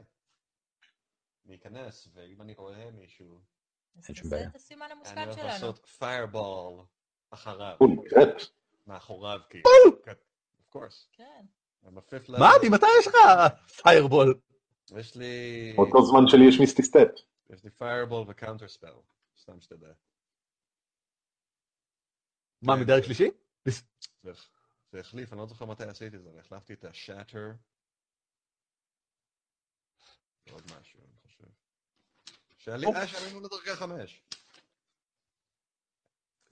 [1.45, 3.39] אני אכנס, ואם אני רואה מישהו,
[4.07, 4.49] אין שום בעיה.
[5.05, 5.37] אני הולך.
[5.37, 6.85] לעשות fireball
[7.29, 7.77] אחריו.
[8.87, 9.65] מאחוריו כאילו.
[11.11, 11.45] כן,
[11.83, 11.93] of course.
[11.93, 12.39] I'm a fifth level.
[12.39, 13.13] מה, ממתי יש לך
[13.83, 14.39] fireball?
[14.97, 15.73] יש לי...
[15.75, 17.07] באותו זמן שלי יש misty step.
[17.49, 18.93] יש לי fireball ו counterspell.
[19.41, 19.87] סתם שתדע.
[22.61, 22.81] מה, כן.
[22.81, 23.29] מדרג שלישי?
[24.23, 24.31] זה-
[24.99, 27.51] החליף, אני לא זוכר מתי עשיתי את זה, החלפתי את ה shatter.
[30.47, 31.43] ועוד משהו, אני חושב.
[32.57, 34.21] שעלי- אה, שעלינו לדרגה חמש.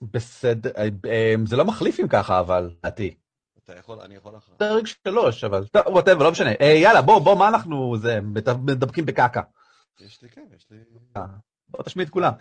[0.02, 3.16] בסדר, אה, אה, זה לא מחליף אם ככה, אבל, לדעתי.
[3.70, 4.58] אתה יכול, אני יכול אחריו.
[4.58, 6.50] דרג שלוש, אבל, טוב, whatever, לא משנה.
[6.60, 8.20] אה, יאללה, בוא, בוא, מה אנחנו, זה,
[8.64, 9.40] מדבקים בקקה.
[10.00, 10.76] יש לי, כן, יש לי...
[11.68, 12.32] בוא תשמיד את כולם.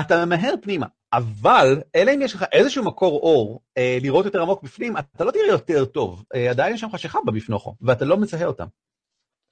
[0.00, 4.62] אתה ממהר פנימה, אבל אלא אם יש לך איזשהו מקור אור אה, לראות יותר עמוק
[4.62, 6.24] בפנים, אתה לא תראה יותר טוב.
[6.34, 8.66] אה, עדיין יש שם חשיכה בבפנוכו, ואתה לא מזהה אותם.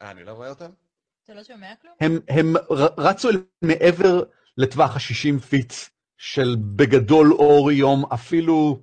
[0.03, 0.71] אה, אני לא רואה אותם?
[1.25, 1.95] אתה לא שומע כלום?
[2.01, 4.23] הם, הם ר- רצו אל מעבר
[4.57, 5.73] לטווח ה-60 feet
[6.17, 8.83] של בגדול אור יום, אפילו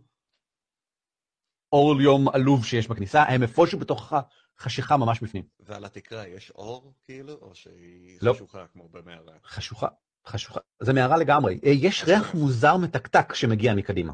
[1.73, 4.13] אור יום עלוב שיש בכניסה, הם איפשהו בתוך
[4.57, 5.43] החשיכה ממש בפנים.
[5.59, 8.33] ועל התקרה יש אור, כאילו, או שהיא לא.
[8.33, 9.33] חשוכה כמו במערה?
[9.45, 9.87] חשוכה,
[10.27, 10.59] חשוכה.
[10.79, 11.59] זה מערה לגמרי.
[11.65, 14.13] אה, יש ריח מוזר מתקתק שמגיע מקדימה.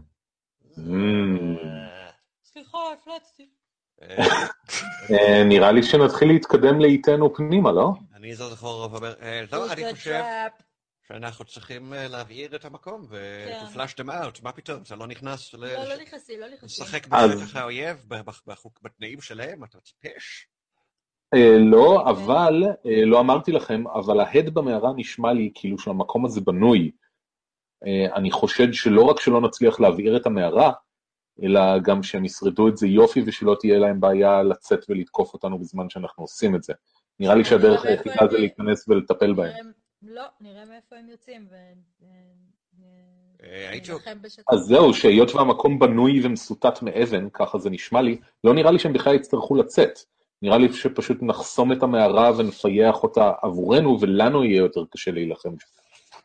[0.77, 0.81] Mm.
[2.43, 3.49] סליחה, הפלצתי.
[4.01, 4.25] אה,
[5.11, 7.93] אה, נראה לי שנתחיל להתקדם לאיתנו פנימה, לא?
[8.15, 8.33] אני
[9.21, 10.21] אה, לא, אני חושב.
[11.07, 13.15] שאנחנו צריכים אה, להבעיר את המקום כן.
[13.75, 16.85] ו-flash them out, מה פתאום, אתה לא נכנס ל- לא, לא נכנסים, לא נכנסים.
[16.85, 18.05] לשחק בשטח האויב,
[18.81, 20.47] בתנאים שלהם, אתה טיפש?
[21.33, 26.41] אה, לא, אבל, אה, לא אמרתי לכם, אבל ההד במערה נשמע לי כאילו שהמקום הזה
[26.41, 26.91] בנוי.
[28.15, 30.71] אני חושד שלא רק שלא נצליח להבעיר את המערה,
[31.43, 35.89] אלא גם שהם ישרדו את זה יופי ושלא תהיה להם בעיה לצאת ולתקוף אותנו בזמן
[35.89, 36.73] שאנחנו עושים את זה.
[37.19, 39.71] נראה לי שהדרך מאיפה היחידה זה להיכנס ולטפל בהם.
[40.07, 41.55] לא, נראה מאיפה הם יוצאים ו...
[42.03, 43.71] אה.
[44.49, 48.93] אז זהו, שהיות והמקום בנוי ומסוטט מאבן, ככה זה נשמע לי, לא נראה לי שהם
[48.93, 49.99] בכלל יצטרכו לצאת.
[50.41, 55.49] נראה לי שפשוט נחסום את המערה ונפייח אותה עבורנו, ולנו יהיה יותר קשה להילחם.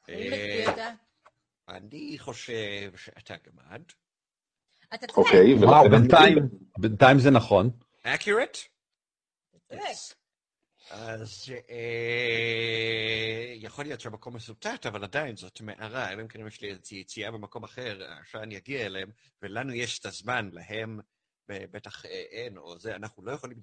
[0.08, 0.92] אה?
[1.68, 3.82] אני חושב שאתה גמד.
[4.94, 5.54] אתה צודק, אוקיי,
[6.78, 7.70] בינתיים זה נכון.
[8.04, 8.58] accurate?
[10.90, 16.76] אז אה, יכול להיות שהמקום מסוטט, אבל עדיין זאת מערה, אלא אם כן יש לי
[16.90, 19.10] יציאה במקום אחר, העשן יגיע אליהם,
[19.42, 21.00] ולנו יש את הזמן, להם
[21.48, 23.58] בטח אה, אין, או זה, אנחנו לא יכולים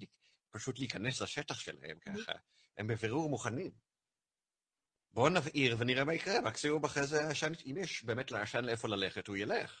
[0.50, 2.32] פשוט להיכנס לשטח שלהם ככה.
[2.78, 3.70] הם בבירור מוכנים.
[5.12, 9.26] בואו נבעיר ונראה מה יקרה, מקסימום אחרי זה העשן, אם יש באמת לעשן לאיפה ללכת,
[9.26, 9.80] הוא ילך.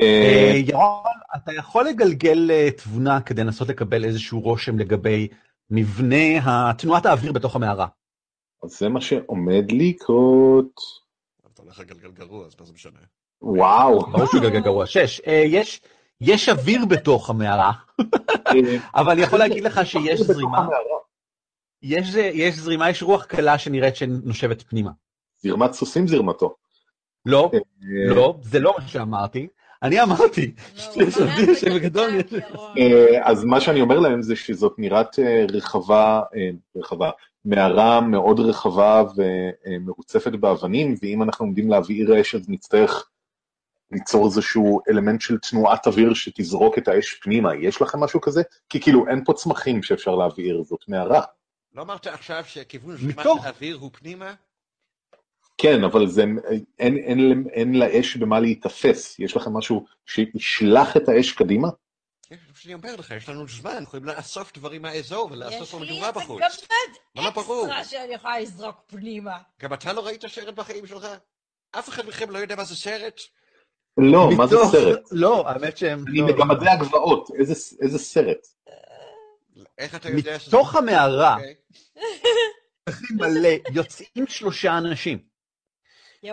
[0.00, 5.28] אה, אה, ירון, אתה יכול לגלגל תבונה כדי לנסות לקבל איזשהו רושם לגבי
[5.70, 7.86] מבנה תנועת האוויר בתוך המערה.
[8.64, 10.80] אז זה מה שעומד לקרות.
[11.52, 12.98] אתה הולך לגלגל גרוע, אז מה זה משנה?
[13.42, 14.00] וואו.
[14.00, 14.86] ברור שהוא גלגל גרוע.
[14.86, 15.20] שש.
[15.26, 15.80] אה, יש-
[16.20, 17.72] יש אוויר בתוך המערה,
[18.46, 18.52] אה,
[18.94, 20.66] אבל אני יכול להגיד לך שיש זרימה.
[21.82, 24.90] יש יש זרימה, יש רוח קלה שנראית שנושבת פנימה.
[25.36, 26.54] זרמת סוסים זרמתו.
[27.26, 29.48] לא, אה, לא, זה לא מה שאמרתי.
[29.84, 30.54] אני אמרתי
[30.96, 31.16] לא, יש...
[32.32, 32.74] ירון.
[32.78, 37.10] אה, אז מה שאני אומר להם זה שזאת נראית אה, רחבה, אה, רחבה,
[37.44, 39.02] מערה מאוד רחבה
[39.66, 43.08] ומרוצפת באבנים, ואם אנחנו עומדים להבעיר אש אז נצטרך
[43.92, 47.54] ליצור איזשהו אלמנט של תנועת אוויר שתזרוק את האש פנימה.
[47.54, 48.42] יש לכם משהו כזה?
[48.68, 51.22] כי כאילו אין פה צמחים שאפשר להבעיר, זאת מערה.
[51.74, 54.34] לא אמרת עכשיו שכיוון זרימת מתוך- האוויר הוא פנימה?
[55.64, 56.24] כן, אבל זה,
[56.78, 59.18] אין, אין, אין לאש במה להיתפס.
[59.18, 61.68] יש לכם משהו שישלח את האש קדימה?
[62.28, 65.86] כן, שאני אומר לך, יש לנו זמן, יכולים לאסוף דברים מהאזור ולעשות יש פה לי
[65.86, 66.40] מדורה איזה בחוץ.
[66.40, 66.52] גמד
[67.14, 67.28] מה לא?
[67.28, 69.38] אקסטרה שאני יכולה לזרוק פנימה.
[69.60, 71.06] גם אתה לא ראית סרט בחיים שלך?
[71.78, 73.20] אף אחד מכם לא יודע מה זה סרט?
[73.98, 75.00] לא, מה זה סרט?
[75.10, 76.04] לא, האמת שהם...
[76.08, 78.46] אני לא, מגמדי הגבעות, איזה, איזה סרט?
[79.78, 80.56] איך אתה יודע שזה...
[80.56, 81.54] מתוך המערה אוקיי.
[83.10, 85.33] מלא יוצאים שלושה אנשים.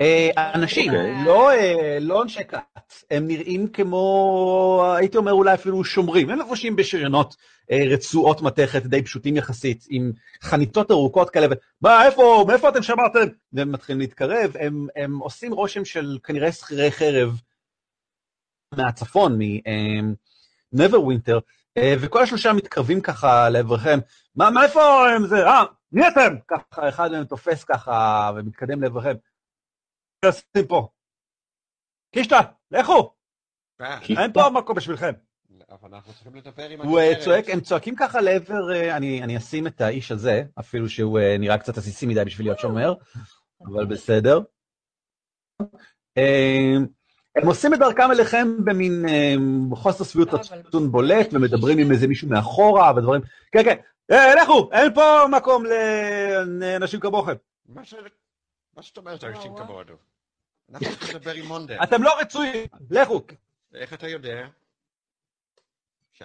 [0.02, 1.26] אה, אנשים, אוקיי.
[1.26, 6.76] לא, אה, לא אנשי כת, הם נראים כמו, הייתי אומר אולי אפילו שומרים, הם לבושים
[6.76, 7.36] בשריונות
[7.72, 12.84] אה, רצועות מתכת די פשוטים יחסית, עם חניתות ארוכות כאלה, ו- מה, איפה, מאיפה אתם
[12.84, 13.28] שמרתם?
[13.54, 17.42] והם מתחילים להתקרב, הם, הם עושים רושם של כנראה שכירי חרב
[18.76, 19.40] מהצפון,
[20.74, 21.40] מנבר ווינטר,
[21.80, 24.00] וכל השלושה מתקרבים ככה לעברכם,
[24.36, 26.36] מה, מאיפה הם זה, אה, מי אתם?
[26.48, 29.14] ככה אחד מהם תופס ככה ומתקדם לעברכם.
[30.26, 30.88] עושים פה?
[32.14, 32.40] קישטה,
[32.72, 33.14] לכו,
[34.02, 35.12] כי- אין פה מקום בשבילכם.
[35.70, 37.24] אבל אנחנו צריכים לדבר עם הוא אה, הגברת.
[37.24, 41.36] צועק, הם צועקים ככה לעבר, אה, אני אני אשים את האיש הזה, אפילו שהוא אה,
[41.40, 42.94] נראה קצת עסיסי מדי בשביל להיות שומר,
[43.66, 44.40] אבל בסדר.
[47.36, 49.06] הם עושים את דרכם אליכם במין
[49.76, 53.78] חוסר שביעות לא, רצון בולט, ומדברים עם איזה מישהו מאחורה, ודברים, כן, כן,
[54.44, 55.02] לכו, אין פה
[55.38, 55.64] מקום
[56.60, 57.34] לאנשים כמוכם.
[57.66, 57.94] מה ש-
[58.76, 59.66] מה זאת אומרת אנשים וואו.
[59.68, 60.11] כמונו?
[60.72, 61.84] אנחנו צריכים לדבר עם מונדה.
[61.84, 63.22] אתם לא רצויים, לכו.
[63.76, 64.48] איך אתה יודע?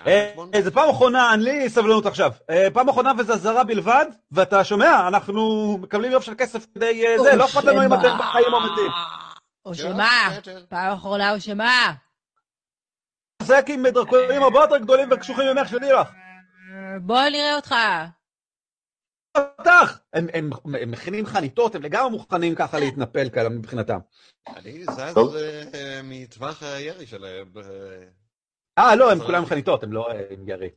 [0.07, 0.33] אה?
[0.63, 2.33] זה פעם אחרונה, אין לי סבלנות עכשיו.
[2.51, 7.19] אה, פעם אחרונה וזה אזהרה בלבד, ואתה שומע, אנחנו מקבלים יופי של כסף כדי אה,
[7.19, 8.91] זה, לא אכפת לנו אם אתם בחיים או מתים.
[9.65, 10.29] או שמה?
[10.31, 10.65] בסדר.
[10.69, 11.93] פעם אחרונה או שמה?
[13.43, 16.09] מתעסק עם דרקונים הרבה יותר גדולים וקשוחים ממך שלי לך.
[17.01, 17.75] בוא נראה אותך.
[19.59, 20.01] פתח!
[20.13, 20.51] הם- הם
[20.83, 23.99] הם מכינים חניתות, הם לגמרי מוכנים ככה להתנפל כאלה מבחינתם.
[24.57, 25.37] אני זז
[26.05, 27.53] מטווח הירי שלהם.
[27.57, 28.05] אה,
[28.79, 30.71] אה, לא, הם כולם חניתות, הם לא אה, עם ירי.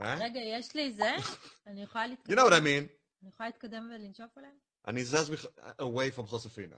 [0.00, 0.14] אה?
[0.14, 1.10] רגע, יש לי זה?
[1.66, 2.38] אני יכולה You להתקדם?
[2.38, 2.88] know what I mean.
[3.22, 4.52] אני יכולה להתקדם ולנשוף עליהם?
[4.88, 5.30] אני זז
[5.80, 6.76] away from חוספינה.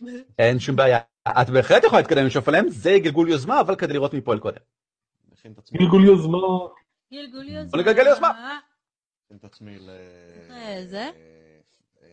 [0.38, 0.98] אין שום בעיה.
[1.28, 4.60] את בהחלט יכולה להתקדם לשאוף עליהם, זה גלגול יוזמה, אבל כדי לראות מי פועל קודם.
[5.72, 6.38] גלגול יוזמה.
[7.12, 8.58] גלגול יוזמה.
[9.34, 9.90] את עצמי ל...
[10.50, 11.10] אה, זה?
[12.02, 12.08] אה,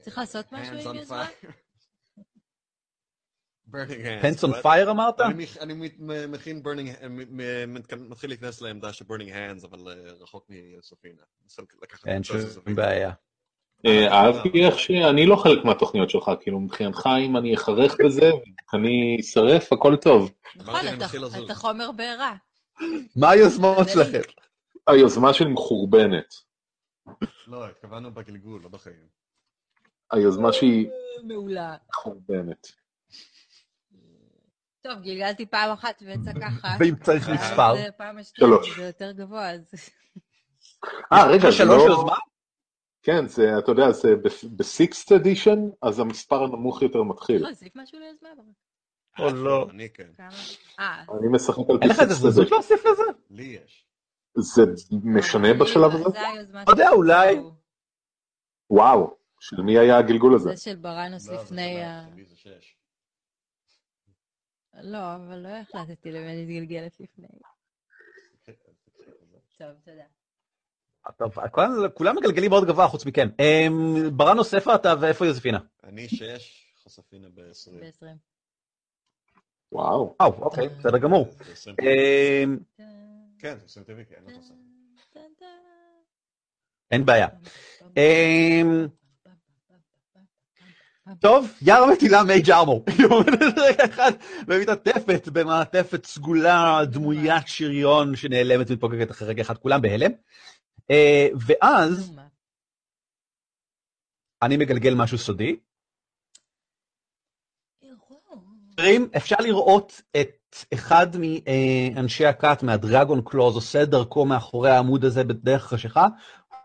[0.00, 1.26] צריך לעשות משהו hands עם on יוזמה?
[1.26, 1.46] fire.
[3.74, 4.22] hands.
[4.22, 4.62] פנס און What?
[4.62, 5.20] פייר אמרת?
[5.20, 5.74] אני
[6.28, 6.62] מכין
[7.10, 11.22] מ- מת- מתחיל להיכנס לעמדה של burning hands, אבל אה, רחוק מסופינה.
[12.06, 12.36] אין שום.
[12.74, 13.10] בעיה.
[13.86, 18.30] אה, אהבתי איך שאני לא חלק מהתוכניות שלך, כאילו מבחינתך אם אני אחרך בזה,
[18.74, 20.32] אני אשרף, הכל טוב.
[20.56, 20.80] נכון,
[21.44, 22.36] אתה- חומר בעירה.
[23.16, 24.20] מה היוזמות זה שלכם?
[24.86, 26.34] היוזמה שלי מחורבנת.
[27.46, 29.08] לא, התכוונו בגלגול, לא בחיים.
[30.12, 30.88] היוזמה שהיא
[31.24, 31.76] מעולה.
[31.90, 32.72] מחורבנת.
[34.82, 36.68] טוב, גלגלתי פעם אחת ויצא ככה.
[36.80, 37.74] ואם צריך ואז מספר?
[37.76, 37.88] זה
[38.22, 38.76] שלוש.
[38.76, 39.74] זה יותר גבוה, אז...
[41.12, 41.92] אה, רגע, זה שלוש לא...
[41.92, 42.16] יוזמה?
[43.02, 44.08] כן, זה, אתה יודע, זה
[44.56, 47.42] בסיקסט אדישן, אז המספר הנמוך יותר מתחיל.
[47.42, 48.28] לא, הוסיף משהו ליוזמה?
[49.18, 49.66] או לא.
[49.70, 50.08] אני כן.
[50.78, 53.02] אה, אני משחק על אין לך איזה פי זריזות סיקסט להוסיף לזה?
[53.30, 53.85] לי יש.
[54.36, 54.62] זה
[55.04, 56.04] משנה בשלב הזה?
[56.10, 57.36] זה היוזמה לא יודע, של- אולי.
[58.70, 60.48] וואו, של מי היה הגלגול הזה?
[60.50, 62.06] זה של ברנוס לא, לפני ה...
[64.82, 67.26] לא, אבל לא החלטתי למי להתגלגלת לפני.
[69.58, 70.04] טוב, תודה.
[71.18, 71.34] טוב,
[71.94, 73.28] כולם- מגלגלים מאוד גבוה חוץ מכן.
[73.40, 75.58] אמ, ברנו ספר אתה ואיפה יוזפינה?
[75.84, 77.70] אני שש, חוספינה ב-20.
[77.80, 78.06] ב-20.
[79.72, 80.16] וואו.
[80.20, 81.28] וואו, אוקיי, בסדר גמור.
[83.36, 83.42] ב-20.
[83.42, 84.76] כן, זה טבעי, כי אין לו תוספת.
[86.90, 87.28] אין בעיה.
[87.96, 88.86] אמ,
[91.20, 92.84] טוב, יער מטילה מייג' ארמור.
[92.98, 94.12] היא עומדת רגע אחד
[94.48, 100.10] ומתעטפת במעטפת סגולה דמוית שריון שנעלמת ומתפוגגת אחרי רגע אחד, כולם בהלם.
[100.90, 102.12] אה, ואז
[104.42, 105.56] אני מגלגל משהו סודי.
[109.16, 116.06] אפשר לראות את אחד מאנשי הכת מהדרגון קלוז עושה דרכו מאחורי העמוד הזה בדרך חשיכה.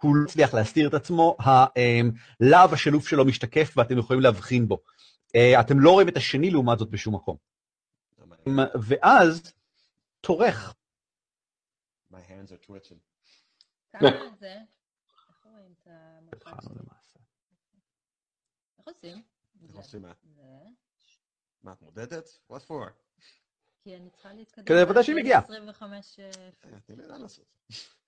[0.02, 4.78] הוא לא הצליח להסתיר את עצמו, הלהב השלוף שלו משתקף ואתם יכולים להבחין בו.
[5.36, 7.38] אה, אתם לא רואים את השני לעומת זאת בשום מקום.
[8.88, 9.54] ואז
[10.22, 10.76] תורך.
[12.12, 13.00] My hands are twitching.
[13.92, 14.56] כמה זה?
[18.80, 19.24] איך עושים?
[19.70, 20.14] איך עושים מה?
[20.24, 20.42] זה.
[21.64, 22.40] מה, את מודדת?
[22.52, 23.11] What for?
[23.84, 24.66] כי אני צריכה להתקדם.
[24.66, 25.40] כדי לוודא שהיא מגיעה.
[25.40, 26.20] 25...
[26.20, 26.26] אה,
[26.66, 27.46] אה, תני לי לאן לעשות.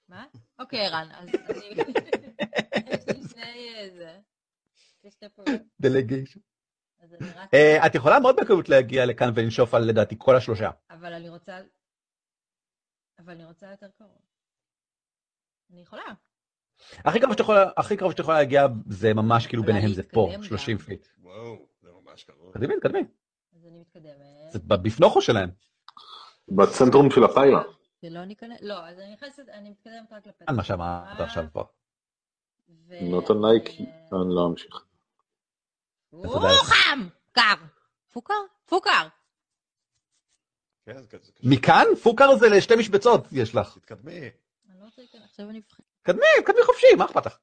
[0.09, 0.25] מה?
[0.59, 1.67] אוקיי, ערן, אז אני...
[2.93, 3.89] יש לי שני...
[3.91, 4.19] זה.
[5.79, 6.39] דלגיישן.
[7.53, 10.69] אה, את יכולה מאוד בקלות להגיע לכאן ולנשוף על לדעתי כל השלושה.
[10.89, 11.59] אבל אני רוצה...
[13.19, 14.21] אבל אני רוצה יותר קרוב.
[15.71, 16.03] אני יכולה.
[16.97, 20.27] הכי קרוב שאת יכולה- הכי קרוב שאת יכולה להגיע זה ממש כאילו ביניהם זה פה,
[20.27, 20.83] להתקדם 30 גם.
[20.84, 21.08] feet.
[21.19, 22.53] וואו, זה ממש קרוב.
[22.53, 22.99] תקדמי, תקדמי.
[23.73, 24.51] אני מתקדמת.
[24.51, 25.49] זה בפנוכו שלהם.
[26.47, 27.59] בצנטרום של הפיילה.
[28.01, 28.59] שלא ניכנס...
[28.62, 30.45] לא, אז אני נכנסת, אני מתקדמת רק לפתח.
[30.47, 31.63] על מה שאמרת עכשיו פה.
[33.01, 33.63] נותן לייק,
[34.12, 34.86] ו- אני לא אמשיך.
[36.12, 37.07] רוחם!
[37.31, 37.53] קר!
[38.12, 38.33] פוקר?
[38.65, 39.07] פוקר!
[40.86, 41.17] כן, זה.
[41.43, 41.86] מכאן?
[42.03, 43.77] פוקר זה לשתי משבצות יש לך.
[43.77, 44.19] תתקדמי.
[44.69, 45.86] אני לא רוצה להיכנס, עכשיו אני מפחדת.
[46.01, 47.38] קדמי, קדמי חופשי, מה אכפת לך?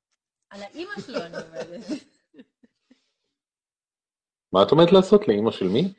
[0.51, 1.87] על האימא שלו אני עומדת.
[4.53, 5.93] מה את עומדת לעשות לאימא של מי?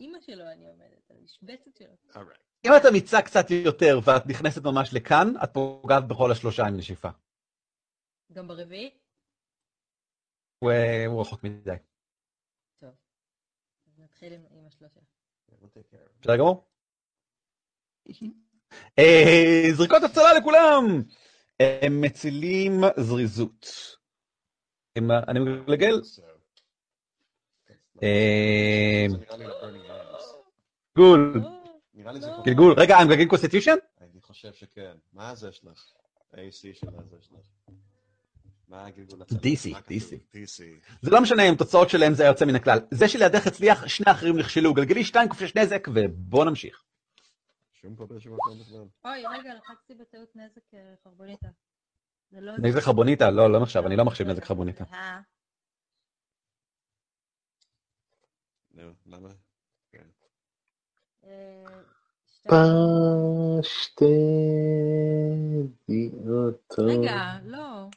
[0.00, 1.92] על האימא שלו אני עומדת, על המשבצת שלו.
[2.22, 2.40] Alright.
[2.66, 7.08] אם אתה מיצה קצת יותר ואת נכנסת ממש לכאן, את פוגעת בכל השלושה עם נשיפה.
[8.32, 8.98] גם ברביעי?
[10.58, 10.72] הוא
[11.06, 11.70] הוא רחוק מדי.
[12.80, 12.90] טוב.
[13.86, 15.02] אז נתחיל עם אימא שלו שלך.
[15.50, 16.20] We'll take care of it.
[16.20, 16.66] בסדר גמור?
[18.98, 20.84] אה, זריקות הצלה לכולם!
[21.60, 23.66] הם מצילים זריזות.
[24.96, 25.94] הם- אני מגלגל?
[25.94, 27.89] So, אה, זה נראה לי ל-burning hands.
[30.96, 31.42] גול.
[31.94, 32.42] נראה לי זה לא.
[32.44, 32.74] גלגול.
[32.76, 33.76] רגע, אני מגלגל constitution?
[34.00, 34.96] אני חושב שכן.
[35.12, 35.92] מה זה שלך?
[36.32, 37.38] AC של שלך.
[38.68, 39.22] מה הגלגול?
[39.22, 39.98] DC, מה כתוב?
[39.98, 40.36] DC.
[40.36, 40.62] DC.
[41.02, 42.78] זה לא משנה אם תוצאות שלהם זה היה יוצא מן הכלל.
[42.90, 44.74] זה שלידך הצליח, שני האחרים נכשלו.
[44.74, 46.84] גלגלי שתיים קופשש נזק ובוא נמשיך.
[47.72, 48.84] שום פה באיזשהו מקום בכלל.
[49.04, 51.48] אוי, רגע, לחצתי בטעות נזק אה, חרבוניטה.
[52.30, 52.52] זה לא...
[52.58, 53.30] נזק חרבוניטה?
[53.30, 54.84] לא, לא נחשב, אני לא מחשיב נזק חרבוניטה.
[54.92, 55.20] אה,
[58.70, 59.28] נו, למה?
[59.92, 60.08] כן.
[61.24, 61.64] אה,
[63.60, 64.04] פשטי
[66.28, 66.82] אותו.
[66.86, 67.88] רגע, לא.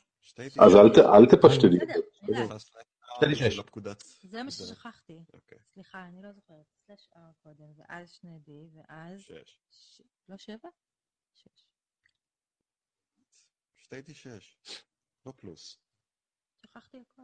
[0.60, 1.68] אז אל ת- אל תפשטי.
[1.68, 2.62] בסדר, אני יודעת.
[3.16, 3.58] שתי לי שש.
[3.58, 3.94] לא.
[4.24, 5.20] זה מה ששכחתי.
[5.34, 6.66] אוקיי, סליחה, אני לא זוכרת.
[6.88, 9.22] סלש אר קודם, ואז שני די, ואז...
[9.22, 10.02] שש.
[10.30, 10.70] לא שבע?
[11.34, 11.66] שש.
[13.76, 14.58] שתי די שש.
[15.26, 15.78] לא פלוס.
[16.66, 17.22] שכחתי הכל.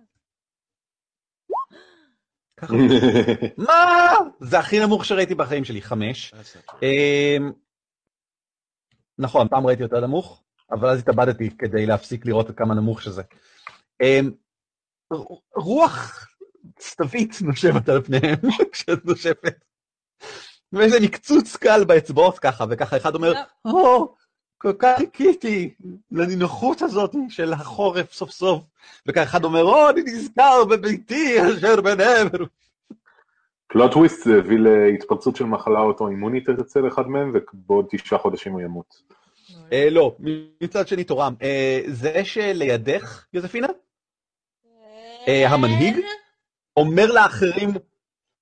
[3.67, 4.13] מה?
[4.39, 6.33] זה הכי נמוך שראיתי בחיים שלי, חמש.
[6.33, 6.75] True.
[6.83, 7.51] אמ,
[9.17, 13.23] נכון, פעם ראיתי יותר נמוך, אבל אז התאבדתי כדי להפסיק לראות כמה נמוך שזה.
[14.01, 14.31] אמ,
[15.55, 16.27] רוח
[16.81, 18.39] סתווית נושבת על פניהם
[18.71, 19.55] כשאת נושפת.
[20.73, 23.71] ואיזה מקצוץ קל באצבעות ככה, וככה אחד אומר, לא.
[23.71, 24.15] או,
[24.61, 25.73] כל כך חיכיתי
[26.11, 28.63] לנינוחות הזאת של החורף סוף סוף.
[29.05, 32.45] וככה אחד אומר, או, אני נזכר בביתי אשר בנבר.
[33.67, 38.61] פלוט טוויסט זה הביא להתפרצות של מחלה אוטואימונית אצל אחד מהם, ובעוד תשעה חודשים הוא
[38.61, 39.01] ימות.
[39.73, 40.15] אה, לא,
[40.61, 41.33] מצד שני תורם.
[41.41, 43.67] אה, זה שלידך, יוזפינה,
[45.27, 45.95] אה, המנהיג?
[46.77, 47.69] אומר לאחרים,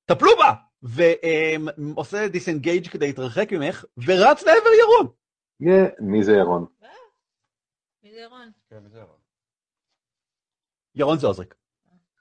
[0.06, 0.54] טפלו בה!
[0.84, 5.08] ועושה דיסנגייג' כדי להתרחק ממך, ורץ לעבר ירון.
[5.60, 6.66] יא, מי זה ירון?
[8.04, 8.52] מי זה ירון?
[8.70, 9.14] כן, מזה אבל.
[10.96, 11.56] ירון זה עוזריק.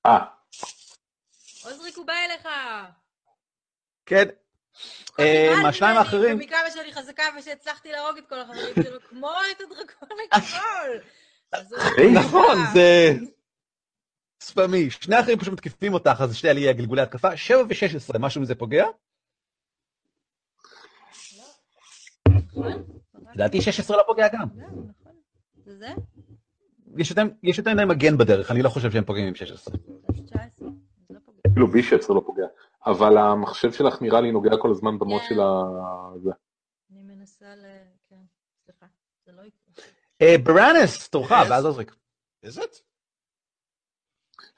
[0.07, 0.24] אה,
[1.64, 2.49] עוזריק הוא בא אליך!
[4.07, 4.24] כן.
[5.20, 10.09] אה, מהשניים האחרים, ומכמה שאני חזקה ושהצלחתי להרוג את כל החברים שלו, כמו את הדרקון
[10.32, 11.03] הגדול!
[12.14, 13.12] נכון, זה
[14.41, 14.91] ספמי.
[14.91, 18.87] שני האחרים פשוט מתקיפים אותך, אז שתי עלי גלגולי התקפה, 7 ו-16, משהו מזה פוגע?
[22.28, 22.95] נכון?
[23.37, 24.49] לדעתי 16 לא פוגע גם.
[24.55, 25.12] זהו, נכון.
[25.64, 25.89] זה זה?
[27.43, 29.74] יש יותר- מדי מגן בדרך, אני לא חושב שהם פוגעים עם 16.
[30.14, 30.68] יש 19,
[31.09, 31.41] זה לא פוגע.
[31.51, 32.47] אפילו בישפס לא פוגע.
[32.87, 35.26] אבל המחשב שלך נראה לי נוגע כל הזמן במוד כן.
[35.28, 35.62] של ה...
[36.22, 36.30] זה.
[36.93, 37.64] אני מנסה ל...
[38.11, 38.16] כן,
[38.64, 38.87] סליחה,
[39.26, 39.84] זה לא יקרה.
[40.22, 41.30] אה, בראנס, תורך.
[41.30, 41.97] ואז עוזריק.
[42.47, 42.80] is it?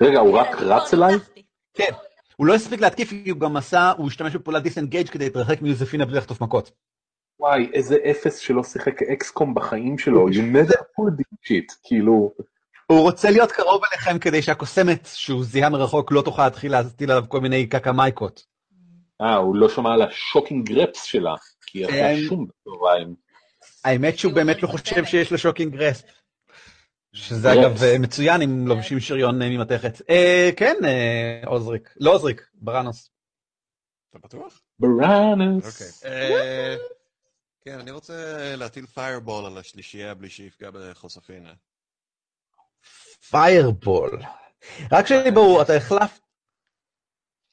[0.03, 1.15] רגע, הוא רק כן, רץ לא, אליי?
[1.15, 1.43] ניצחתי.
[1.75, 1.93] כן.
[2.37, 6.05] הוא לא הספיק להתקיף, כי הוא גם עשה, הוא השתמש בפעולת דיסנגייג' כדי להתרחק מיוזפינה
[6.07, 6.71] בלי לחטוף מכות.
[7.41, 12.33] וואי, איזה אפס שלא שיחק XCOM בחיים שלו, you never pulled this shit, כאילו,
[12.87, 17.25] הוא רוצה להיות קרוב אליכם כדי שהקוסמת שהוא זיהה מרחוק לא תוכל להתחיל להטיל עליו
[17.29, 18.47] כל מיני קקמייקות.
[19.21, 21.35] אה, הוא לא שמע על ה shocking grasp שלה,
[21.67, 23.15] כי היא אכלה שום בצהריים.
[23.85, 24.69] האמת שהוא הוא באמת לא.
[24.69, 26.05] חושב שיש לו shocking grasp.
[27.13, 27.53] שזה.
[27.53, 30.03] אגב אה, מצוין אם לובשים שריון אה, ממתכת.
[30.11, 30.75] אה, כן,
[31.47, 31.95] עוזריק.
[32.01, 33.11] לא עוזריק, בראנוס.
[34.11, 34.61] אתה בטוח?
[34.79, 36.03] בראנס.
[37.59, 41.55] אה, כן, אני רוצה להטיל פיירבול על השלישייה בלי שיפגע בחוספינה.
[43.31, 44.23] פיירבול.
[44.93, 46.21] רק שיהיה ברור, אתה החלפת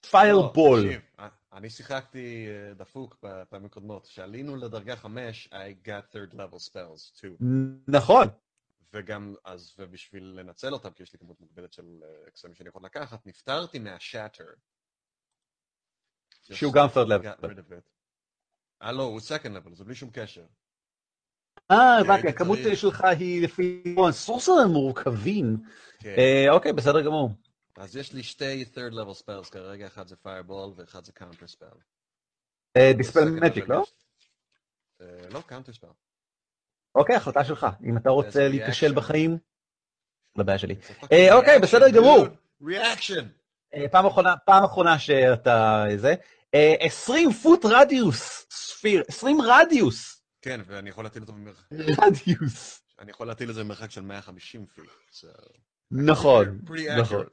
[0.09, 0.79] פיירבול.
[0.85, 4.07] לא, אה, אני שיחקתי אה, דפוק בפעמים קודמות.
[4.07, 7.43] כשעלינו לדרגה 5, I got third level spells too.
[7.87, 8.27] נכון.
[8.93, 12.85] וגם, אז, ובשביל לנצל אותם, כי יש לי כמות מוגבלת של אה, קסמים שאני יכול
[12.85, 14.45] לקחת, נפטרתי מהשאטר.
[16.41, 17.41] שהוא גם third level.
[17.41, 17.89] got rid of it.
[18.81, 20.45] אה, לא, הוא second level, זה בלי שום קשר.
[21.71, 23.95] אה, הבנתי, הכמות שלך היא לפי...
[24.11, 25.57] סורסרים מורכבים.
[25.99, 26.15] כן.
[26.17, 27.29] אה, אוקיי, בסדר גמור.
[27.77, 31.77] אז יש לי שתי third level spells כרגע, אחד זה fireball ואחד זה counter spell.
[32.97, 33.83] דיספל Second מג'יק, לא?
[35.01, 35.93] אה, לא, counter spell.
[36.95, 37.67] אוקיי, החלטה שלך.
[37.83, 38.93] אם אתה רוצה להיכשל.
[38.93, 39.37] בחיים,
[40.35, 40.75] לא בעיה שלי.
[41.11, 42.25] אה, אוקיי, בסדר גמור.
[43.73, 46.15] אה, אחרונה, פעם אחרונה שאתה זה.
[46.55, 50.21] אה, 20 foot radius, sphere, 20 רדיוס.
[50.41, 52.81] כן, ואני יכול להטיל אותו במרחק, רדיוס.
[52.99, 54.85] אני יכול להטיל את זה במרחק של 150 feet.
[55.91, 56.59] נכון,
[56.99, 57.25] נכון.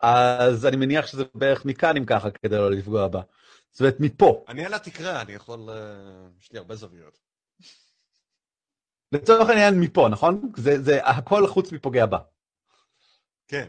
[0.00, 3.20] אז אני מניח שזה בערך מכאן אם ככה, כדי לא לפגוע בה.
[3.70, 4.44] זאת אומרת, מפה.
[4.48, 5.70] אני על התקרה, אני יכול...
[5.70, 7.18] אה, יש לי הרבה זוויות.
[9.12, 10.52] לצורך העניין מפה, נכון?
[10.56, 12.18] זה, זה הכל חוץ מפוגע בה.
[13.48, 13.66] כן.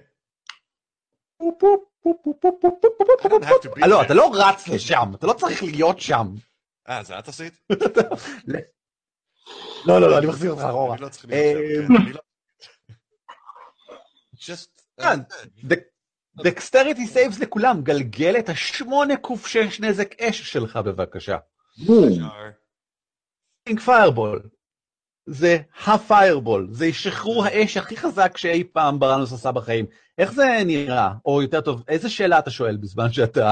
[3.88, 4.02] לא.
[4.02, 6.28] אתה לא רץ לשם, אתה לא צריך להיות שם.
[6.90, 7.54] אה, זה את עשית?
[9.86, 10.98] לא, לא, לא, אני מחזיר אותך אחורה.
[11.00, 11.54] לא אה,
[11.88, 12.20] כן, לא...
[15.02, 15.20] כן.
[16.44, 21.38] dexterity saves לכולם, גלגל את השמונה קוב שש נזק אש שלך בבקשה.
[23.64, 24.50] פינק fireball.
[25.28, 29.86] זה הפיירבול, זה שחרור האש הכי חזק שאי פעם בראנוס עשה בחיים.
[30.18, 31.14] איך זה נראה?
[31.26, 33.52] או יותר טוב, איזה שאלה אתה שואל בזמן שאתה...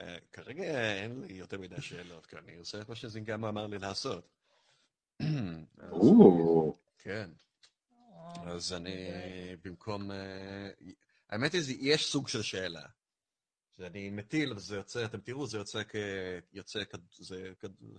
[0.00, 0.62] אה, כרגע
[1.02, 4.28] אין לי יותר מדי שאלות, כי אני עושה את מה שזינגמה אמר לי לעשות.
[6.98, 7.30] כן.
[8.46, 9.08] אז אני
[9.64, 10.10] במקום...
[10.10, 10.68] אה,
[11.30, 12.82] האמת היא, זה- יש סוג של שאלה.
[13.76, 15.94] שאני מטיל, אז זה יוצא, אתם תראו, זה יוצא כ...
[16.52, 16.94] יוצא כ...
[17.18, 17.52] זה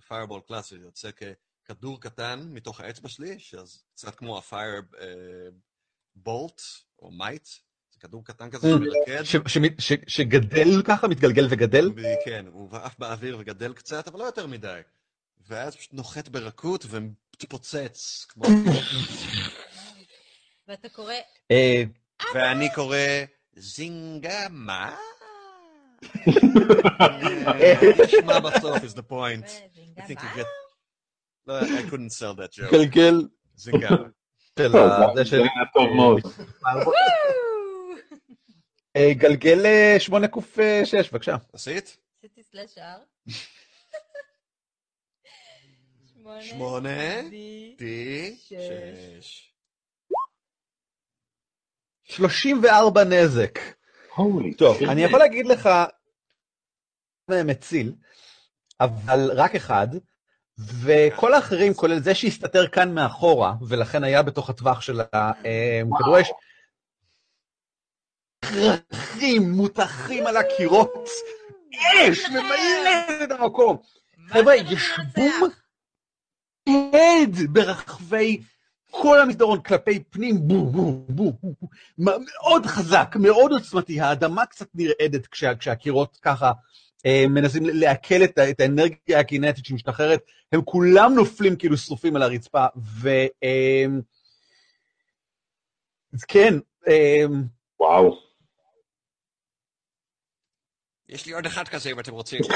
[0.08, 1.10] fireball קלאסי, זה יוצא
[1.64, 4.82] ככדור קטן מתוך האצבע שלי, שזה קצת כמו ה fire
[6.14, 6.60] bolt,
[6.98, 7.46] או מייט,
[7.90, 8.78] זה כדור קטן כזה Mm.
[8.78, 9.22] שמרקד.
[9.22, 9.58] ש- ש-
[9.92, 11.90] ש- שגדל ככה, מתגלגל וגדל?
[12.24, 14.80] כן, הוא עף באוויר וגדל קצת, אבל לא יותר מדי.
[15.46, 18.44] ואז פשוט נוחת ברכות ומתפוצץ, כמו...
[20.68, 21.14] ואתה קורא,
[21.50, 21.82] אה,
[22.34, 22.96] ואני קורא
[23.56, 24.96] זינגה מה?
[28.04, 29.46] נשמע בסוף is the point.
[29.96, 30.46] I think you get...
[31.46, 32.72] לא, I couldn't sell that joke.
[32.72, 33.28] גלגל.
[33.56, 33.72] של
[35.14, 35.36] זה של...
[35.36, 36.20] היה טוב מאוד.
[39.12, 41.36] גלגל אה, שמונה קוף אה, שש, בבקשה.
[41.52, 41.98] עשית?
[42.18, 42.98] עשיתי סלאש אר.
[46.40, 47.22] שמונה.
[47.78, 48.36] די.
[48.36, 49.54] שש.
[52.04, 53.58] 34 נזק.
[54.22, 54.54] הולי.
[54.54, 55.68] טוב, אני יכול להגיד לך,
[57.30, 57.94] זה מציל,
[58.80, 59.88] אבל רק אחד,
[60.58, 66.30] וכל האחרים, כולל זה שהסתתר כאן מאחורה, ולכן היה בתוך הטווח של הכדור אש,
[68.44, 71.08] כרכים מותחים על הקירות,
[71.74, 73.76] אש, ממלא את המקום.
[74.28, 75.50] חבר'ה, יש בום
[76.68, 78.42] הד ברחבי
[78.90, 81.68] כל המסדרון כלפי פנים, בום, בום, בום, בום, בום.
[81.98, 86.52] מאוד חזק, מאוד עוצמתי, האדמה קצת נרעדת כשה, כשהקירות ככה
[87.06, 90.20] אה, מנסים לעכל את, את האנרגיה הקינטית שמשתחררת,
[90.52, 93.08] הם כולם נופלים כאילו שרופים על הרצפה, ו...
[93.42, 93.84] אה,
[96.14, 96.54] אז כן,
[96.88, 97.24] אה,
[97.80, 98.18] וואו.
[101.08, 102.40] יש לי עוד אחד כזה אם אתם רוצים.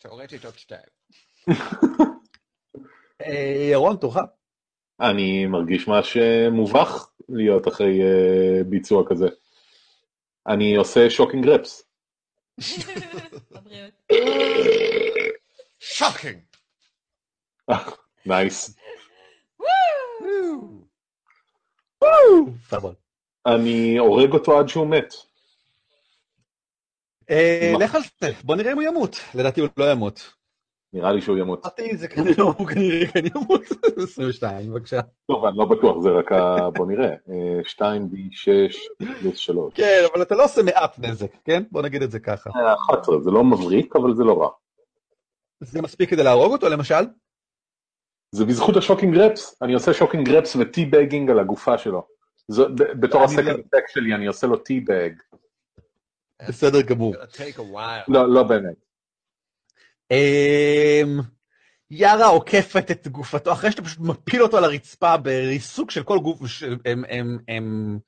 [0.00, 1.00] תאורטית עוד שתיים.
[3.22, 4.16] אה, ירון, תורך.
[5.00, 6.16] אני מרגיש ממש
[6.52, 9.28] מובך להיות אחרי אה, ביצוע כזה.
[10.46, 11.82] אני עושה shocking grasp.
[15.80, 16.38] Shocking!
[18.26, 18.76] Nice.
[23.46, 25.14] אני הורג אותו עד שהוא מת.
[27.30, 27.72] אה?
[27.80, 29.16] לך על זה, בוא נראה אם הוא ימות.
[29.34, 30.39] לדעתי הוא לא ימות.
[30.92, 31.64] נראה לי שהוא ימות.
[31.66, 33.62] אמרתי, זה כנראה, הוא כנראה כן ימות.
[34.02, 35.00] 22, בבקשה.
[35.26, 36.70] טוב, אני לא בטוח, זה רק ה...
[36.70, 37.14] בוא נראה.
[37.64, 38.76] 2 D6
[39.20, 39.74] פלוס 3.
[39.74, 41.62] כן, אבל אתה לא עושה מעט נזק, כן?
[41.70, 42.50] בוא נגיד את זה ככה.
[42.90, 44.48] 11, זה לא מבריק, אבל זה לא רע.
[45.60, 47.04] זה מספיק כדי להרוג אותו, למשל?
[48.32, 52.06] זה בזכות ה shocking grasp, אני עושה shocking grasp ו tea bagging על הגופה שלו.
[53.00, 55.10] בתור ה second לא- attack שלי, אני עושה לו tea bag.
[56.48, 57.14] בסדר גמור.
[57.14, 58.04] It'll take a while.
[58.08, 58.89] לא, לא באמת.
[60.10, 61.20] אמ,
[61.90, 66.40] יארה עוקפת את גופתו, אחרי שאתה פשוט מפיל אותו על הרצפה בריסוק של כל גוף,
[66.84, 67.98] הם, הם, הם,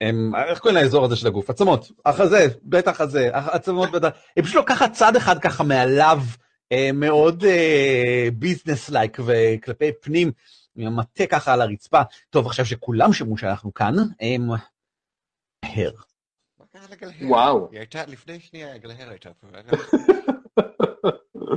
[0.00, 1.50] הם, איך קוראים לאזור הזה של הגוף?
[1.50, 6.18] עצמות, החזה, בטח הזה, עצמות בטח, היא פשוט לוקחת צד אחד ככה מעליו,
[6.72, 7.44] אה, מאוד
[8.34, 10.32] business-like וכלפי פנים,
[10.76, 12.00] עם המטה ככה על הרצפה.
[12.30, 14.50] טוב, עכשיו שכולם שמעו שאנחנו כאן, הם...
[16.90, 17.28] לגלהר?
[17.28, 17.68] וואו.
[17.70, 19.46] היא הייתה, לפני שנייה גלהר הייתה פה.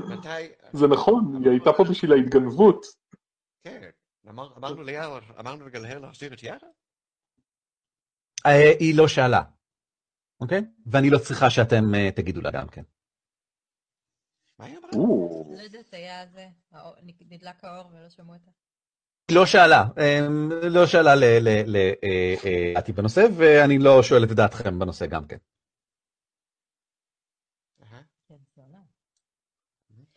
[0.10, 0.52] מתי?
[0.74, 2.86] זה נכון, היא הייתה פה בשביל ההתגנבות.
[3.64, 3.90] כן.
[4.30, 6.68] אמר- אמרנו ליער, אמרנו לגלהר להחזיר את יערה?
[8.46, 9.42] אה, היא לא שאלה,
[10.42, 10.62] אוקיי?
[10.92, 12.84] ואני לא צריכה שאתם אה, תגידו לה גם כן.
[14.60, 14.90] מה היא אמרה?
[15.58, 16.48] לא יודעת, היה זה,
[17.22, 18.52] נדלק האור ולא שמעו אותה.
[19.32, 25.38] לא שאלה, אמ, לא שאלה לדעתי בנושא, ואני לא שואל את דעתכם בנושא גם כן.
[27.84, 28.02] אהה.
[28.28, 28.86] כן, זה עולם.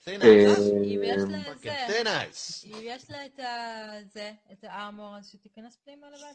[0.04, 0.54] Thin אה.
[0.84, 2.66] אם יש לה את זה, thin ice.
[2.66, 6.34] אם יש לה את ה- זה, את הארמור, אז שתיכנס פנימה לבד.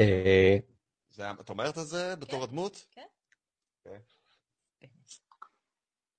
[0.00, 0.56] אה,
[1.10, 2.84] זה- את אומרת את זה בתור הדמות?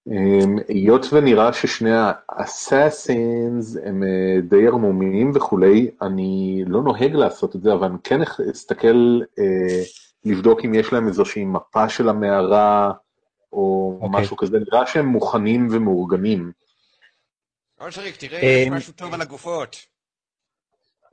[0.07, 1.89] אמ, היות ונראה ששני
[2.29, 7.97] ה assassins הם אה, די ערמומיים וכולי, אני לא נוהג לעשות את זה, אבל אני
[8.03, 8.19] כן
[8.51, 9.19] אסתכל
[10.25, 12.91] לבדוק אם יש להם איזושהי מפה של המערה,
[13.53, 14.21] או אוקיי.
[14.21, 16.51] משהו כזה, נראה שהם מוכנים ומאורגנים.
[17.79, 19.75] אושריק, תראה, אה, יש משהו טוב על הגופות.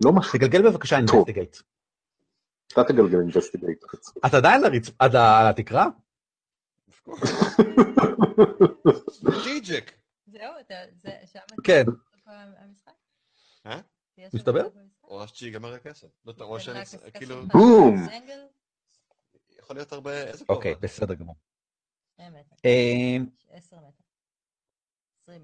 [0.05, 0.97] לא משהו, תגלגל בבקשה.
[0.97, 1.57] Investigate.
[2.73, 3.85] אתה תגלגל investigate.
[4.27, 4.63] אתה עדיין
[4.99, 5.87] עד התקרה?
[9.11, 9.93] סטרטג'יק.
[10.27, 10.53] זהו,
[10.93, 11.85] זה, שם כן.
[12.27, 12.93] המשחק?
[13.67, 13.81] אה?
[14.35, 14.69] מסתבר?
[15.05, 16.09] או שיגמר הכסף.
[16.27, 16.81] לא, זה רואה שאני,
[17.15, 17.47] כאילו.
[17.47, 18.07] בום!
[19.59, 20.11] יכול להיות הרבה.
[20.49, 21.35] אוקיי, בסדר גמור.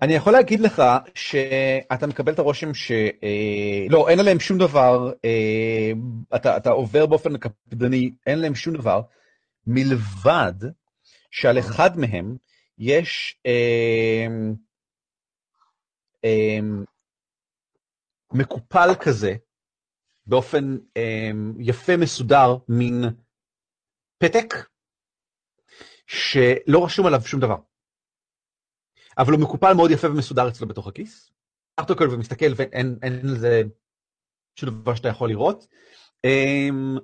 [0.02, 0.16] אני מטר.
[0.16, 0.82] יכול להגיד לך
[1.14, 2.92] שאתה מקבל את הרושם ש...
[2.92, 5.92] אה, לא, אין עליהם שום דבר, אה,
[6.36, 9.02] אתה, אתה עובר באופן קפדני, אין להם שום דבר,
[9.66, 10.54] מלבד
[11.30, 12.36] שעל אחד מהם
[12.78, 14.26] יש אה,
[16.24, 16.58] אה,
[18.32, 19.34] מקופל כזה,
[20.26, 23.04] באופן אה, יפה מסודר, מין
[24.18, 24.54] פתק,
[26.06, 27.56] שלא רשום עליו שום דבר.
[29.18, 31.30] אבל הוא מקופל מאוד יפה ומסודר אצלו בתוך הכיס.
[31.80, 33.62] אותו ומסתכל ואין אין לזה
[34.56, 35.66] שום דבר שאתה יכול לראות.
[36.24, 36.96] אמ,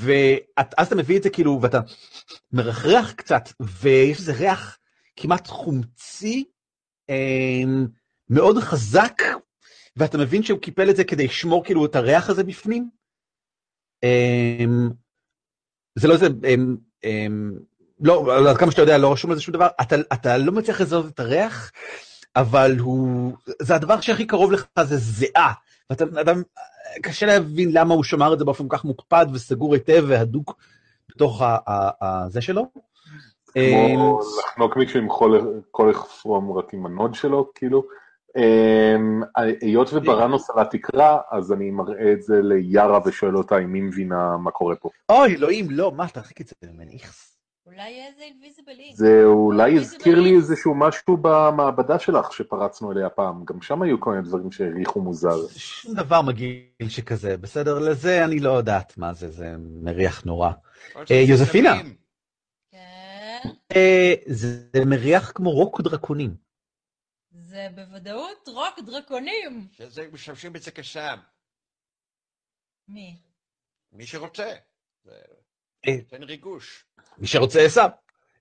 [0.00, 1.78] ואז אתה מביא את זה כאילו, ואתה
[2.52, 4.78] מרחרח קצת, ויש איזה ריח
[5.16, 6.44] כמעט חומצי,
[7.08, 7.86] אמ,
[8.30, 9.22] מאוד חזק,
[9.96, 12.90] ואתה מבין שהוא קיפל את זה כדי לשמור כאילו את הריח הזה בפנים.
[14.02, 14.90] אמ,
[15.98, 16.26] זה לא איזה,
[18.00, 20.80] לא, לא, עד כמה שאתה יודע, לא רשום לזה שום דבר, אתה, אתה לא מצליח
[20.80, 21.72] לזהות את הריח,
[22.36, 23.32] אבל הוא,
[23.62, 25.52] זה הדבר שהכי קרוב לך זה זיעה,
[25.90, 26.32] ואתה, אתה,
[27.02, 30.56] קשה להבין למה הוא שמר את זה באופן כל כך מוקפד וסגור היטב והדוק
[31.08, 32.66] בתוך ה, ה, ה, זה שלו.
[33.54, 37.82] כמו לחנוק מישהו עם חול- קולך פרום רק עם הנוד שלו, כאילו.
[38.36, 39.22] אמ,
[39.60, 44.36] היות ובראנוס על התקרה, אז אני מראה את זה ליארה ושואל אותה אם היא מבינה
[44.36, 44.90] מה קורה פה.
[45.08, 47.36] אוי, אלוהים, לא, מה, תרחיק את זה ממני, איכס.
[47.66, 48.96] אולי איזה אינביזיבל אינק.
[48.96, 50.36] זה אולי הזכיר לי.
[50.36, 55.48] איזשהו משהו במעבדה שלך שפרצנו אליה פעם, גם שם היו כל מיני דברים שהריחו מוזר.
[55.56, 57.78] שום דבר מגעיל שכזה, בסדר?
[57.78, 60.50] לזה אני לא יודעת מה זה, זה מריח נורא.
[61.10, 61.74] אה, יוזפינה.
[62.72, 66.45] כן, אה, זה מריח כמו רוק דרקונים.
[67.38, 69.68] זה בוודאות רוק דרקונים.
[69.72, 71.18] שזה משתמשים בזה כסם.
[72.88, 73.16] מי?
[73.92, 74.54] מי שרוצה.
[75.04, 75.12] זה
[75.88, 75.96] אה.
[75.96, 76.84] נותן ריגוש.
[77.18, 77.90] מי שרוצה עשיו.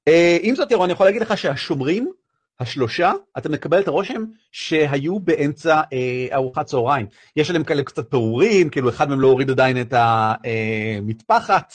[0.08, 2.14] אה, עם זאת, ירון, אני יכול להגיד לך שהשומרים,
[2.60, 7.08] השלושה, אתה מקבל את הרושם שהיו באמצע אה, ארוחת צהריים.
[7.36, 11.74] יש עליהם כאלה קצת פירורים, כאילו אחד מהם לא הוריד עדיין את המטפחת,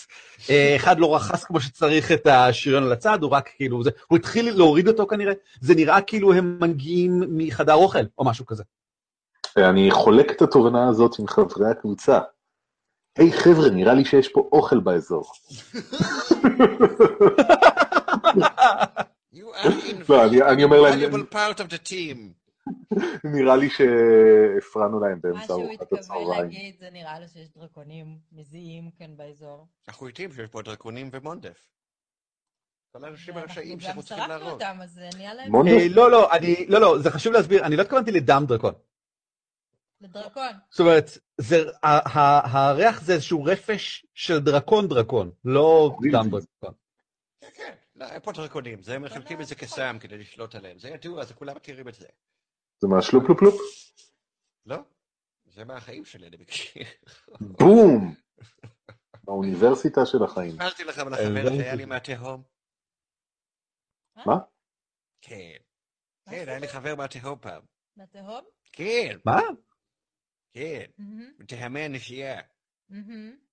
[0.50, 4.18] אה, אחד לא רכס כמו שצריך את השריון על הצד, הוא רק כאילו, זה, הוא
[4.18, 8.62] התחיל להוריד אותו כנראה, זה נראה כאילו הם מגיעים מחדר אוכל או משהו כזה.
[9.56, 12.18] אני חולק את התובנה הזאת עם חברי הקבוצה.
[13.18, 15.32] היי חבר'ה, נראה לי שיש פה אוכל באזור.
[20.09, 22.18] לא, אני- אני אומר להם- valuable part of the team.
[23.34, 26.28] נראה לי שהפרענו להם מה באמצע שהוא ארוחת התכוון הצהריים.
[26.42, 29.66] להגיד, זה נראה לו שיש דרקונים מזיעים כאן באזור.
[29.88, 31.66] אנחנו יודעים שיש פה דרקונים ומונדף.
[32.92, 34.48] כל האנשים הרשעים שאנחנו גם צריכים להרוג.
[34.48, 35.55] אותם, אז נהיה להם?
[35.57, 38.72] אה, לא, לא, אני, לא, לא, זה חשוב להסביר, אני לא התכוונתי לדם דרקון.
[40.01, 40.53] לדרקון.
[40.70, 41.11] זאת אומרת,
[42.44, 46.72] הריח זה איזשהו רפש של דרקון דרקון, לא דם דרקון.
[47.40, 50.78] כן, כן, לא, אין פה דרקונים, זה מחלקים את זה כסם כדי לשלוט עליהם.
[50.78, 52.09] זה ידוע, זה כולם מכירים את זה.
[52.80, 53.55] זה מהשלופלופלופ?
[54.66, 54.76] לא?
[55.44, 56.86] זה מהחיים שלי, אני מכיר.
[57.40, 58.14] בום!
[59.28, 60.51] האוניברסיטה של החיים.
[60.51, 62.42] סיפרתי לכם על החבר שהיה לי מהתהום.
[64.16, 64.38] מה?
[65.20, 65.57] כן.
[66.30, 67.62] כן, היה לי חבר מהתהום פעם.
[67.96, 68.44] מהתהום?
[68.72, 69.40] כן, מה?
[70.53, 70.84] כן.
[71.48, 72.40] טעמי הנשייה.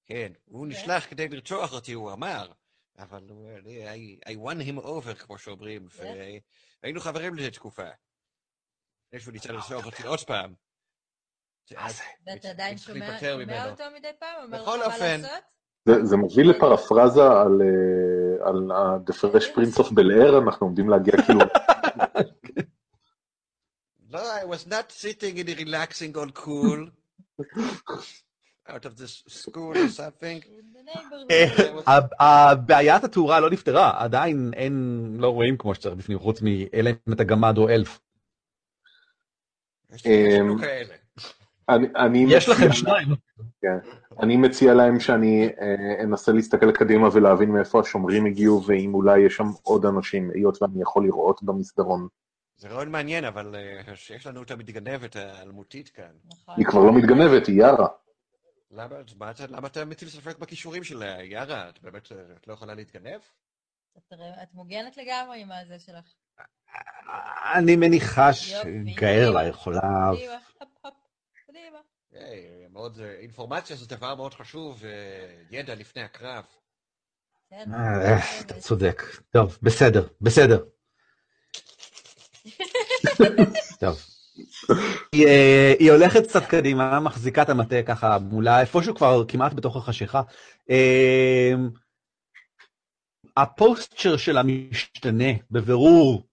[0.05, 0.31] כן.
[0.45, 0.71] הוא כן.
[0.71, 2.51] נשלח כדי לרצוח אותי, הוא אמר.
[2.97, 5.87] אבל הוא- אני- I, I won him over, כמו שאומרים.
[5.87, 6.13] כן.
[6.83, 7.83] והיינו חברים לזה תקופה.
[9.07, 10.53] לפני שהוא ניסה לרצוח אותי עוד פעם.
[11.71, 13.19] ואתה עדיין שומע.
[13.69, 14.43] אותו מדי פעם?
[14.43, 15.21] אומר בכל מה אופן.
[15.21, 15.43] לעשות?
[15.85, 20.89] זה- זה מוביל לפרפרזה על, אה, על ה-The Fresh Prince of Bel Air, אנחנו עומדים
[20.89, 21.39] להגיע כאילו,
[24.11, 26.89] No, I was not sitting in relaxing on cool.
[28.69, 30.39] out of this school or something.
[32.19, 37.23] הבעיית התאורה לא נפתרה, עדיין אין, לא רואים כמו שצריך בפנים, חוץ מאלה אם אתה
[37.23, 37.99] גמד או אלף.
[39.93, 40.95] יש יש אמ, כאלה.
[41.69, 43.07] אני, אני, יש לכם שניים.
[44.19, 49.35] אני מציע להם שאני אה, אנסה להסתכל קדימה ולהבין מאיפה השומרים הגיעו ואם אולי יש
[49.35, 52.07] שם עוד אנשים, היות ואני יכול לראות במסדרון.
[52.57, 56.11] זה רעיון מעניין, אבל אה, שיש לנו את המתגנבת האלמותית כאן.
[56.57, 57.87] היא כבר לא מתגנבת, היא יארה.
[58.71, 61.69] למה מה אתה- למה אתה מטיל ספק בכישורים של יארה?
[61.69, 63.19] את באמת את לא יכולה להתגנב?
[63.97, 64.13] את-
[64.43, 66.13] את מוגנת לגמרי עם הזה שלך.
[67.55, 68.93] אני מניחה יופי.
[68.95, 70.11] שגארלה יכולה...
[71.47, 71.79] קדימה,
[72.69, 76.45] מאוד, אה, אינפורמציה זה דבר מאוד חשוב, אה, ידע לפני הקרב.
[77.49, 79.01] כן, אה, אתה צודק.
[79.31, 80.65] טוב, בסדר, בסדר.
[83.79, 84.16] טוב.
[85.11, 89.77] היא, אה, היא הולכת קצת קדימה, מחזיקה את המטה ככה מולה, איפשהו כבר כמעט בתוך
[89.77, 90.21] החשיכה.
[90.69, 91.53] אה,
[93.37, 96.27] הפוסטצ'ר שלה משתנה בבירור.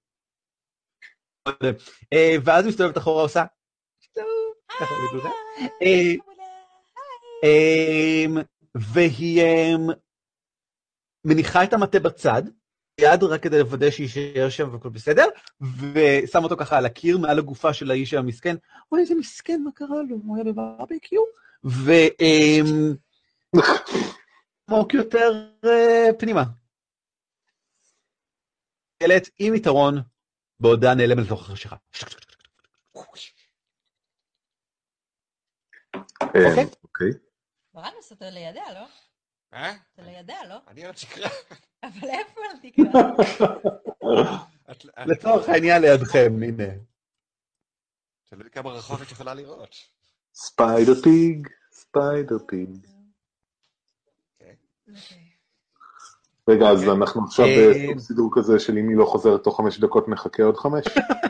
[2.12, 3.44] אה, ואז מסתובבת אחורה עושה.
[8.74, 9.42] והיא
[11.26, 12.42] מניחה את המטה בצד,
[13.00, 15.26] יד רק כדי לוודא שיישאר שם והכל בסדר,
[15.60, 18.56] ושם אותו ככה על הקיר מעל הגופה של האיש המסכן.
[18.92, 20.16] אוי, איזה מסכן, מה קרה לו?
[20.24, 21.22] הוא היה בברביקיו?
[24.68, 26.42] ועמוק יותר אה, פנימה.
[29.02, 29.94] ילד עם יתרון,
[30.60, 31.76] בעודה נעלמת לתוך החשיכה.
[36.22, 37.10] אה, אוקיי.
[37.74, 38.86] ברנוס, אתה לידיה, לא?
[39.54, 39.72] אה?
[39.94, 40.56] אתה לידיה, לא?
[40.68, 41.28] אני על התקרה.
[41.82, 43.00] אבל איפה התקרה?
[44.70, 46.64] את- את- לצורך העניין לידכם, הנה.
[48.30, 49.74] תלוי כמה רחוק את יכולה לראות.
[50.34, 52.86] spider pig, spider pig.
[56.48, 56.92] רגע, אז אוקיי.
[57.00, 60.42] אנחנו עכשיו אה, בסוג סידור כזה של אם היא לא חוזרת תוך חמש דקות נחכה
[60.42, 60.84] עוד חמש?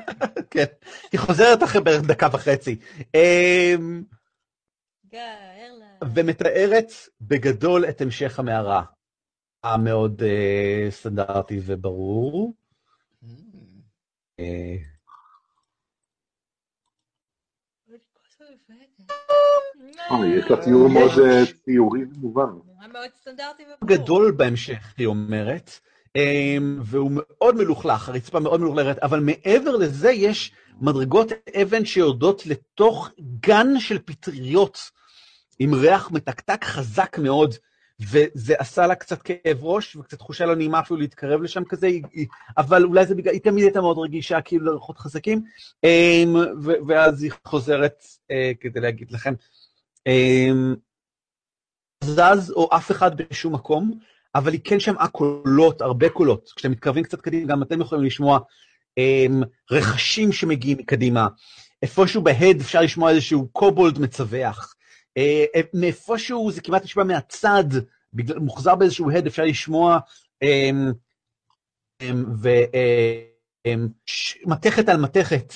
[0.51, 0.65] כן,
[1.13, 2.77] היא חוזרת אחרי בערך דקה וחצי.
[3.15, 4.03] אמ,
[5.07, 5.44] גארלה.
[6.15, 8.83] ומתארת בגדול את המשך המערה.
[9.65, 12.55] המאוד אה, סטנדרטי וברור.
[14.41, 14.77] אה,
[20.11, 22.43] אוי, יש לה תיאור מאוד אה, ציורי ומובן.
[22.67, 23.97] נראה מאוד סטנדרטי וברור.
[23.97, 25.71] גדול בהמשך, היא אומרת,
[26.17, 31.33] אמ, והוא מאוד מלוכלך, הרצפה מאוד מלוכלכת, אבל מעבר לזה יש מדרגות
[31.63, 34.79] אבן שיורדות לתוך גן של פטריות,
[35.59, 37.55] עם ריח מתקתק חזק מאוד,
[38.01, 42.27] וזה עשה לה קצת כאב ראש, וקצת תחושה לא נעימה אפילו להתקרב לשם כזה, היא-
[42.59, 45.45] אבל אולי זה בגלל, היא תמיד הייתה מאוד רגישה, כאילו לריחות חזקים,
[45.85, 46.35] אמ,
[46.89, 49.35] ואז היא חוזרת אה, כדי להגיד לכם.
[50.07, 50.75] אמ,
[52.05, 53.99] זז או אף אחד בשום מקום,
[54.35, 56.51] אבל היא כן שמעה קולות, הרבה קולות.
[56.57, 58.39] כשאתם מתקרבים קצת קדימה, גם אתם יכולים לשמוע
[58.97, 61.29] הם, רכשים שמגיעים מקדימה.
[61.83, 64.74] איפשהו בהד אפשר לשמוע איזשהו קובולד מצווח.
[65.17, 67.65] אה, אה, מאיפשהו זה כמעט נשמע מהצד,
[68.37, 69.99] מוחזר באיזשהו הד, אפשר לשמוע
[70.43, 70.93] אמ,
[72.03, 72.25] אמ,
[74.47, 75.55] ומתכת על מתכת.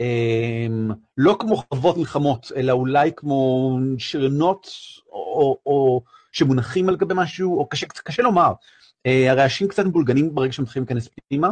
[0.00, 4.68] אמ, לא כמו חוות מלחמות, אלא אולי כמו שריונות
[5.12, 8.52] או, או שמונחים על גבי משהו, או קשה, קשה לומר.
[9.06, 11.48] אה, הרעשים קצת מבולגנים ברגע שמתחילים להיכנס פנימה.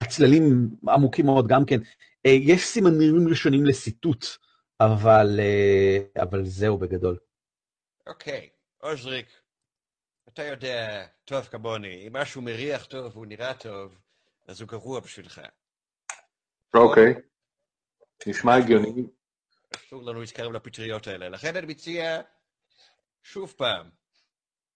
[0.00, 1.78] הצללים עמוקים מאוד גם כן.
[2.26, 4.26] אה, יש סימנים ראשונים לסיטוט,
[4.80, 7.18] אבל, אה, אבל זהו בגדול.
[8.06, 9.26] אוקיי, עוזריק,
[10.28, 13.98] אתה יודע טוב כמוני, אם משהו מריח טוב והוא נראה טוב,
[14.46, 15.40] אז הוא גרוע בשבילך.
[16.74, 17.14] אוקיי.
[18.26, 19.02] נשמע הגיוני.
[19.76, 22.20] אסור לנו להתקרב לפטריות האלה, לכן אני מציע,
[23.22, 23.90] שוב פעם,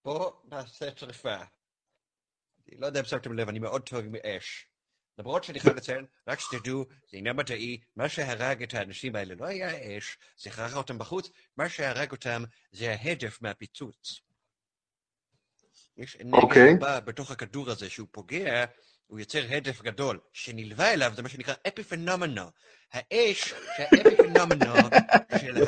[0.05, 1.35] בוא נעשה שריפה.
[1.35, 4.68] אני לא יודע אם שמתם לב, אני מאוד טוב עם אש.
[5.19, 9.45] למרות שאני חייב לציין, רק שתדעו, זה עניין מדעי, מה שהרג את האנשים האלה לא
[9.45, 14.19] היה האש, זה חרר אותם בחוץ, מה שהרג אותם זה ההדף מהפיצוץ.
[15.97, 16.63] יש אוקיי.
[16.63, 18.65] אנרגיה רבה בתוך הכדור הזה שהוא פוגע,
[19.07, 22.51] הוא יוצר הדף גדול, שנלווה אליו זה מה שנקרא אפיפנומנו.
[22.93, 24.73] האש שהאפיפנומנו
[25.39, 25.63] של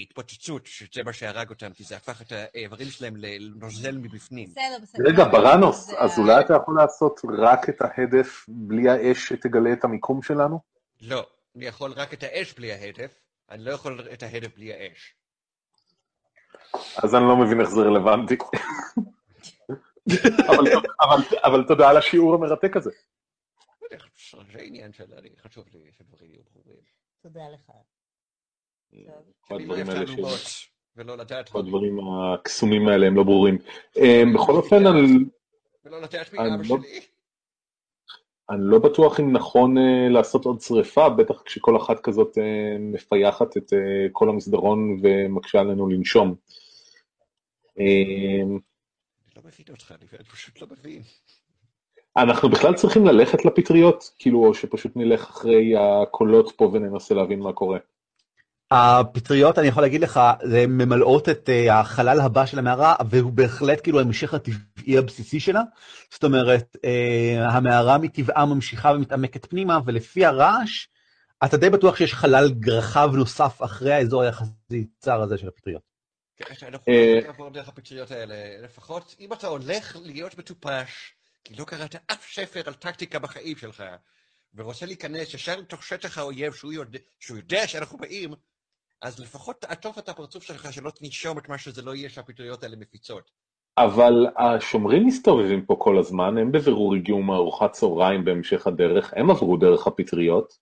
[0.00, 4.48] ההתפוצצות, שזה מה שהרג אותם, כי זה הפך את האיברים שלהם לנוזל מבפנים.
[4.48, 5.04] בסדר, בסדר.
[5.06, 9.84] רגע, ברנוס, זה אז אולי אתה יכול לעשות רק את ההדף בלי האש שתגלה את
[9.84, 10.60] המיקום שלנו?
[11.00, 13.20] לא, אני יכול רק את האש בלי ההדף,
[13.50, 15.14] אני לא יכול את ההדף בלי האש.
[17.04, 18.36] אז אני לא מבין איך זה רלוונטי.
[20.48, 22.90] אבל, אבל, אבל תודה על השיעור המרתק הזה.
[24.52, 25.14] זה עניין של...
[25.18, 26.80] אני- חשוב לי שדברים יהיו ברורים.
[27.22, 27.72] תודה לך.
[29.40, 33.58] כל לא הדברים האלה ש- ולא לדעת כל הדברים הקסומים האלה הם לא ברורים.
[33.96, 35.24] אמ, בכל אופן, אני,
[35.84, 37.00] ולא לדעת מי אני אבא לא- שלי.
[38.50, 42.42] אני לא בטוח אם נכון אה, לעשות עוד שריפה, בטח כשכל אחת כזאת אה,
[42.80, 43.78] מפייחת את אה,
[44.12, 46.34] כל המסדרון ומקשה עלינו לנשום.
[47.78, 51.02] אמ, אני לא מבין אותך, אני פשוט לא מבין.
[52.16, 57.52] אנחנו בכלל צריכים ללכת לפטריות, כאילו, או שפשוט נלך אחרי הקולות פה וננסה להבין מה
[57.52, 57.78] קורה.
[58.74, 63.82] הפטריות, אני יכול להגיד לך, זה ממלאות את אה, החלל הבא של המערה, והוא בהחלט
[63.82, 65.62] כאילו ההמשך הטבעי הבסיסי שלה.
[66.10, 70.86] זאת אומרת, אה, המערה מטבעה ממשיכה ומתעמקת פנימה, ולפי הרעש,
[71.44, 75.82] אתה די בטוח שיש חלל רחב נוסף אחרי האזור היחסית צר הזה של הפטריות.
[76.36, 81.14] כן, אנחנו אה, יכולים לעבור דרך הפטריות האלה, לפחות אם אתה הולך להיות מטופש,
[81.44, 83.84] כי לא קראת אף ספר על טקטיקה בחיים שלך,
[84.54, 88.34] ורוצה להיכנס ישר לתוך שטח האויב שהוא יודע, שהוא יודע שאנחנו באים,
[89.02, 92.76] אז לפחות תעטוף את הפרצוף שלך שלא תנשום את מה שזה לא יהיה שהפטריות האלה
[92.76, 93.30] מפיצות.
[93.78, 99.56] אבל השומרים מסתובבים פה כל הזמן, הם בבירור הגיעו מארוחת צהריים בהמשך הדרך, הם עברו
[99.56, 100.58] דרך הפטריות.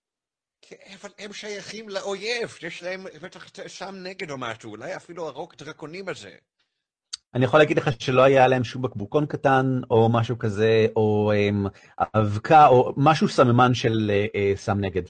[0.62, 5.54] כן, אבל הם שייכים לאויב, יש להם בטח שם נגד או משהו, אולי אפילו הרוק
[5.54, 6.30] דרקונים הזה.
[7.34, 11.66] אני יכול להגיד לך שלא היה להם שום בקבוקון קטן, או משהו כזה, או אמ,
[12.00, 15.02] אבקה, או משהו סממן של אה, אה, סם נגד.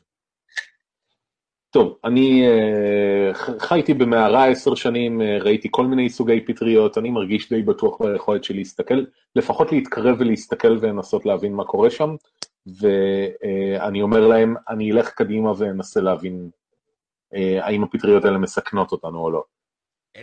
[1.71, 7.49] טוב, אני אה, חייתי במערה עשר שנים, אה, ראיתי כל מיני סוגי פטריות, אני מרגיש
[7.49, 9.05] די בטוח ביכולת שלי להסתכל,
[9.37, 12.15] לפחות להתקרב ולהסתכל ולנסות להבין מה קורה שם,
[12.67, 16.51] ואני אומר להם, אני אלך קדימה ואנסה להבין
[17.35, 19.45] אה, האם הפטריות האלה מסכנות אותנו או לא.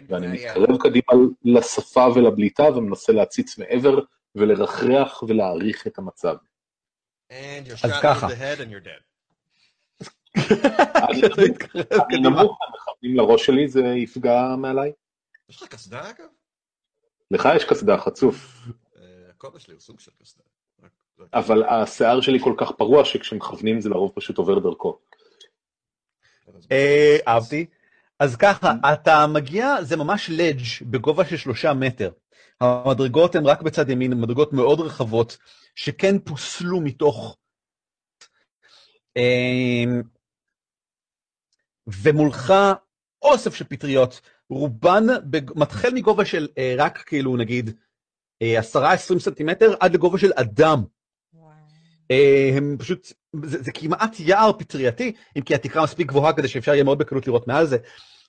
[0.08, 0.28] ואני.
[0.28, 4.00] מתקרב קדימה לשפה ולבליטה ומנסה להציץ מעבר
[4.36, 6.36] ולרחרח ולהעריך את המצב.
[7.32, 8.28] And you're אז ככה.
[8.28, 9.08] in the head and you're dead.
[12.10, 14.92] אני נמוך, מכוונים לראש שלי, זה יפגע מעליי.
[15.50, 16.28] יש לך קסדה אגב?
[17.32, 18.62] לך יש קסדה חצוף,
[18.98, 20.44] אה, הכובע שלי הוא סוג של קסדה.
[21.34, 25.00] אבל השיער שלי כל כך פרוע שכשמכוונים זה לרוב פשוט עובר דרכו.
[26.72, 27.66] אה, אהבתי.
[28.20, 32.12] אז ככה, אתה מגיע, זה ממש לדג' בגובה של שלושה מטר.
[32.62, 35.38] המדרגות הן רק בצד ימין, הן מדרגות מאוד רחבות,
[35.76, 37.38] שכן פוסלו מתוך...
[41.88, 42.54] ומולך
[43.22, 47.70] אוסף של פטריות, רובן בג- מתחיל מגובה של אה, רק כאילו נגיד
[48.42, 50.84] אה, עשרה עשרים סנטימטר עד לגובה של אדם.
[52.12, 53.14] אה, הם פשוט,
[53.44, 57.28] זה, זה כמעט יער פטרייתי, אם כי התקרה מספיק גבוהה כדי שאפשר יהיה מאוד בקלות
[57.28, 57.78] לראות מעל זה,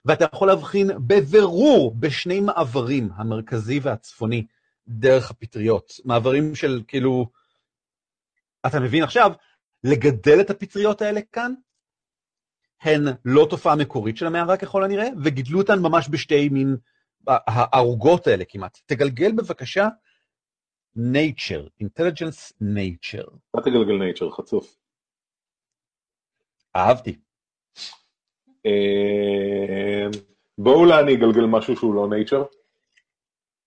[0.04, 4.46] ואתה יכול להבחין בבירור בשני מעברים, המרכזי והצפוני,
[4.88, 5.92] דרך הפטריות.
[6.04, 7.26] מעברים של כאילו,
[8.66, 9.32] אתה מבין עכשיו,
[9.84, 11.54] לגדל את הפטריות האלה כאן,
[12.81, 16.76] הן לא תופעה מקורית של המערה ככל הנראה, וגידלו אותן ממש בשתי מין
[17.26, 18.79] הערוגות האלה כמעט.
[18.87, 19.89] תגלגל בבקשה
[20.97, 23.31] nature, intelligence nature.
[23.57, 24.76] אל תגלגל nature, חצוף.
[26.76, 27.18] אהבתי.
[28.66, 30.07] אה,
[30.59, 32.45] בואו אולי אני אגלגל משהו שהוא לא nature.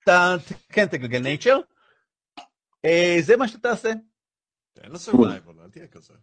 [0.03, 0.35] אתה
[0.69, 1.61] כן תגלגל nature.
[2.85, 3.91] אה, זה מה שאתה תעשה.
[4.73, 6.13] תן לו survival, אל תהיה כזה.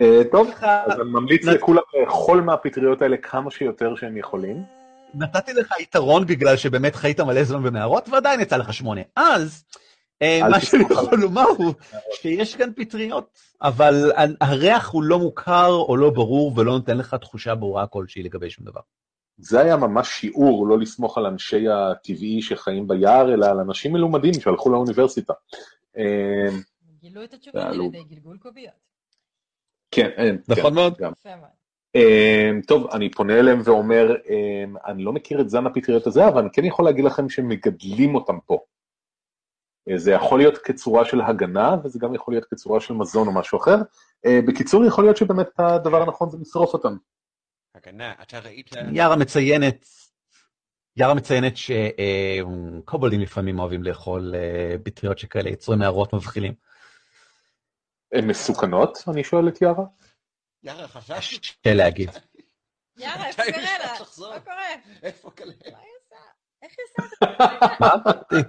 [0.00, 4.62] אה, טוב, לך- אז אני ממליץ לכולם לאכול מהפטריות האלה כמה שיותר שהם יכולים.
[5.14, 9.00] נתתי לך יתרון בגלל שבאמת חיית מלא זמן במערות ועדיין יצא לך שמונה.
[9.16, 9.64] אז
[10.22, 11.74] אה, מה שאני יכול לומר הוא
[12.12, 17.54] שיש כאן פטריות, אבל הריח הוא לא מוכר או לא ברור ולא נותן לך תחושה
[17.54, 18.80] ברורה כלשהי לגבי שום דבר.
[19.38, 24.34] זה היה ממש שיעור לא לסמוך על אנשי הטבעי שחיים ביער, אלא על אנשים מלומדים
[24.34, 25.32] שהלכו לאוניברסיטה.
[25.98, 26.48] אה,
[27.00, 27.84] גילו את תעלו.
[27.84, 28.89] על ידי גלגול קוביות.
[29.90, 30.96] כן, אה, נכון כן, מאוד.
[30.98, 31.12] גם.
[31.12, 31.50] יפה מאוד.
[31.96, 36.40] Um, טוב, אני פונה אליהם ואומר, um, אני לא מכיר את זן הפטריות הזה, אבל
[36.40, 38.58] אני כן יכול להגיד לכם שמגדלים אותם פה.
[39.90, 43.32] Uh, זה יכול להיות כצורה של הגנה, וזה גם יכול להיות כצורה של מזון או
[43.32, 43.76] משהו אחר.
[43.76, 46.96] Uh, בקיצור, יכול להיות שבאמת הדבר הנכון זה לשרוף אותם.
[47.74, 48.70] הגנה, אתה ראית...
[48.92, 49.86] יארה מציינת,
[50.96, 56.52] יארה מציינת שקובולים לפעמים אוהבים לאכול אה, פטריות שכאלה יצורי מערות מבחילים.
[58.12, 58.98] הן מסוכנות?
[59.12, 59.84] אני שואל את יארה.
[60.62, 61.38] יאללה, חשבתי.
[61.38, 62.10] קשה להגיד.
[62.98, 63.42] יאללה, איפה?
[63.42, 64.34] אפשר לחזור?
[64.34, 64.56] מה קורה?
[65.02, 65.52] איפה כאלה?
[65.72, 66.16] מה היא עושה?
[66.62, 66.72] איך
[68.32, 68.44] היא?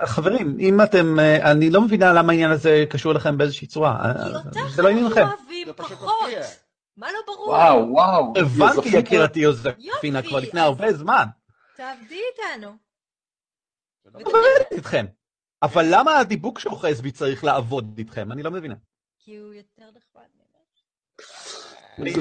[0.00, 3.96] אה, חברים, אם אתם, אה, אני לא מבינה למה העניין הזה קשור לכם באיזושהי צורה.
[4.04, 5.20] אה, אותך זה לא עניין לכם.
[5.26, 6.10] אוהבים פחות.
[6.96, 7.48] מה לא ברור?
[7.48, 8.32] וואו, וואו.
[8.36, 8.88] הבנתי.
[8.98, 11.24] יקירתי יוזפינה כבר לפני אז- הרבה זמן.
[11.76, 12.72] תעבדי איתנו.
[14.04, 15.06] זה לא עובדת איתכם.
[15.62, 18.32] אבל למה הדיבוק שאוחז בי צריך לעבוד איתכם?
[18.32, 18.74] אני לא מבינה.
[19.18, 20.48] כי הוא יותר נחמד ממך.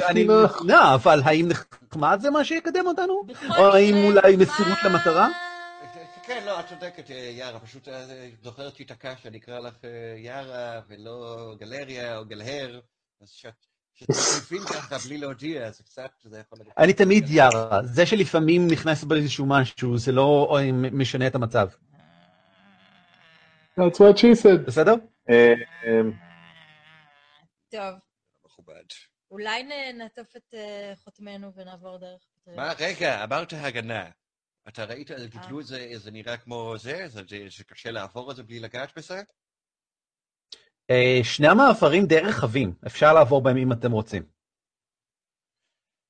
[0.09, 3.21] אני מבינה, אבל האם נחמד זה מה שיקדם אותנו?
[3.57, 5.27] או האם אולי מסירות למטרה?
[6.23, 8.05] כן, לא, את צודקת, יארה, פשוט אה,
[8.43, 12.79] זוכרת שהתעקשת שאני אקרא לך אה, יארה ולא גלריה או גלהר,
[13.21, 16.73] אז שאת- שתחליפים ככה בלי להודיע, זה קצת, זה יכול להיות...
[16.77, 17.79] אני תמיד יארה.
[17.83, 21.67] זה שלפעמים נכנס באיזשהו משהו, זה לא אה, משנה את המצב.
[23.77, 24.65] That's what she said.
[24.67, 24.93] בסדר?
[25.29, 25.53] אה,
[25.85, 26.01] אה,
[27.71, 27.99] טוב.
[29.31, 29.63] אולי
[29.93, 32.21] נעטוף את אה, חותמנו ונעבור דרך.
[32.55, 34.09] מה, רגע, אמרת הגנה.
[34.67, 37.07] אתה ראית, גידלו את זה, זה נראה כמו זה?
[37.07, 39.21] זה שקשה לעבור את זה בלי לגעת בזה?
[40.91, 44.23] אה, שני המעברים די רחבים, אפשר לעבור בהם אם אתם רוצים.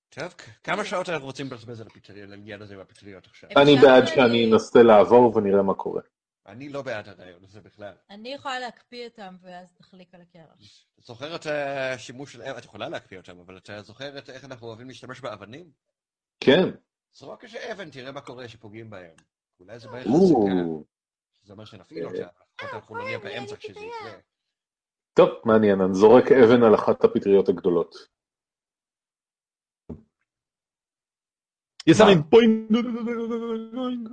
[0.09, 3.49] טוב, כמה שעות אנחנו רוצים לבזבז על הפטריות, על העניין הזה עם הפטריות עכשיו?
[3.49, 6.01] אני בעד שאני אנסה לעבור ונראה מה קורה.
[6.47, 7.93] אני לא בעד הרעיון הזה בכלל.
[8.09, 10.85] אני יכולה להקפיא אותם ואז תחליק על הקרח.
[11.35, 12.41] את השימוש של...
[12.41, 15.71] את יכולה להקפיא אותם, אבל אתה זוכר את איך אנחנו אוהבים להשתמש באבנים?
[16.39, 16.69] כן.
[17.13, 19.15] זרוק איזה אבן, תראה מה קורה שפוגעים בהם.
[19.59, 20.85] אולי זה או, חזקה.
[21.43, 22.27] זה אומר שנפעיל אותה,
[22.73, 23.79] אנחנו לא נהיה באמצע כשזה.
[23.79, 24.19] יקרה.
[25.13, 27.95] טוב, מעניין, אני זורק אבן על אחת הפטריות הגדולות.
[31.87, 32.75] יסמין פוינג,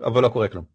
[0.07, 0.74] אבל לא קורה כלום.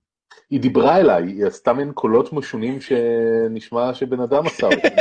[0.50, 4.96] היא דיברה אליי, היא עשתה מין קולות משונים שנשמע שבן אדם עשה אותם.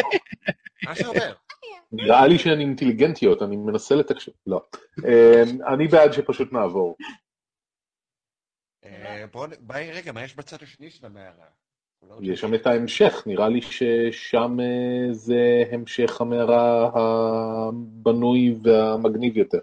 [0.84, 1.34] מה זה אומר?
[1.92, 4.32] נראה לי שהן אינטליגנטיות, אני מנסה לתקשר.
[4.46, 4.62] לא.
[5.04, 6.96] אה, אני בעד שפשוט נעבור.
[8.84, 9.50] אה, בוא נ...
[9.60, 11.44] ביי, רגע, מה יש בצד השני של המערה?
[12.02, 19.58] לא יש שם את ההמשך, נראה לי ששם אה, זה המשך המערה הבנוי והמגניב יותר.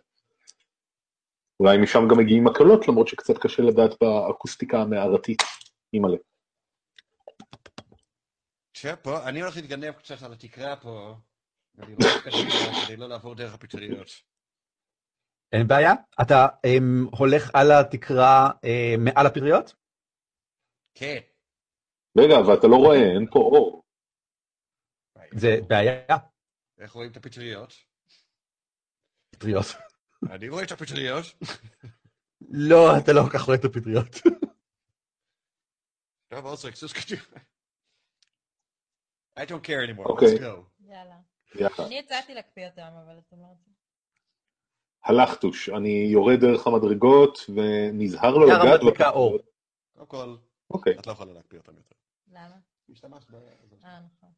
[1.59, 5.43] אולי משם גם מגיעים הקלות, למרות שקצת קשה לדעת באקוסטיקה המערתית.
[5.95, 6.17] אימא'לה.
[8.71, 11.15] עכשיו פה, אני הולך להתגנב קצת על התקרה פה,
[11.75, 14.07] ולראות קדימה כדי לא לעבור דרך הפטריות.
[15.53, 15.93] אין בעיה.
[16.21, 19.75] אתה אמ, הולך על התקרה אמ, מעל הפטריות?
[20.95, 21.19] כן.
[22.17, 23.83] רגע, ואתה לא רואה, אין פה אור.
[25.31, 26.17] זה בעיה.
[26.77, 27.73] איך רואים את הפטריות?
[29.31, 29.65] פטריות.
[30.31, 31.25] אני רואה את הפטריות.
[32.69, 34.15] לא, אתה לא כל כך רואה את הפטריות.
[36.27, 37.21] טוב, אוסרק, סוס קדימה.
[39.39, 40.27] I don't care anymore, אוקיי.
[40.35, 40.59] let's go.
[40.89, 41.15] יאללה.
[41.55, 41.83] יחד.
[41.83, 43.73] אני הצעתי להקפיא אותם, אבל אתם לא רוצים.
[45.03, 48.79] הלכתוש, אני יורד דרך המדרגות ונזהר לא יארה לגעת.
[48.81, 49.09] מדליקה.
[49.09, 49.37] אור.
[49.93, 50.35] קודם כל,
[50.69, 50.99] אוקיי.
[50.99, 51.95] את לא יכולה להקפיא אותם יותר.
[52.31, 52.55] למה?
[52.91, 53.35] השתמשת ב...
[53.35, 54.29] אה, נכון.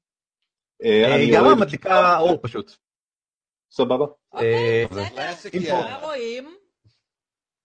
[0.83, 2.71] אה, אה, יורד- מדליקה אור פשוט.
[3.71, 4.05] סבבה.
[4.31, 5.73] אוקיי, אה, בסדר.
[5.81, 6.57] מה רואים?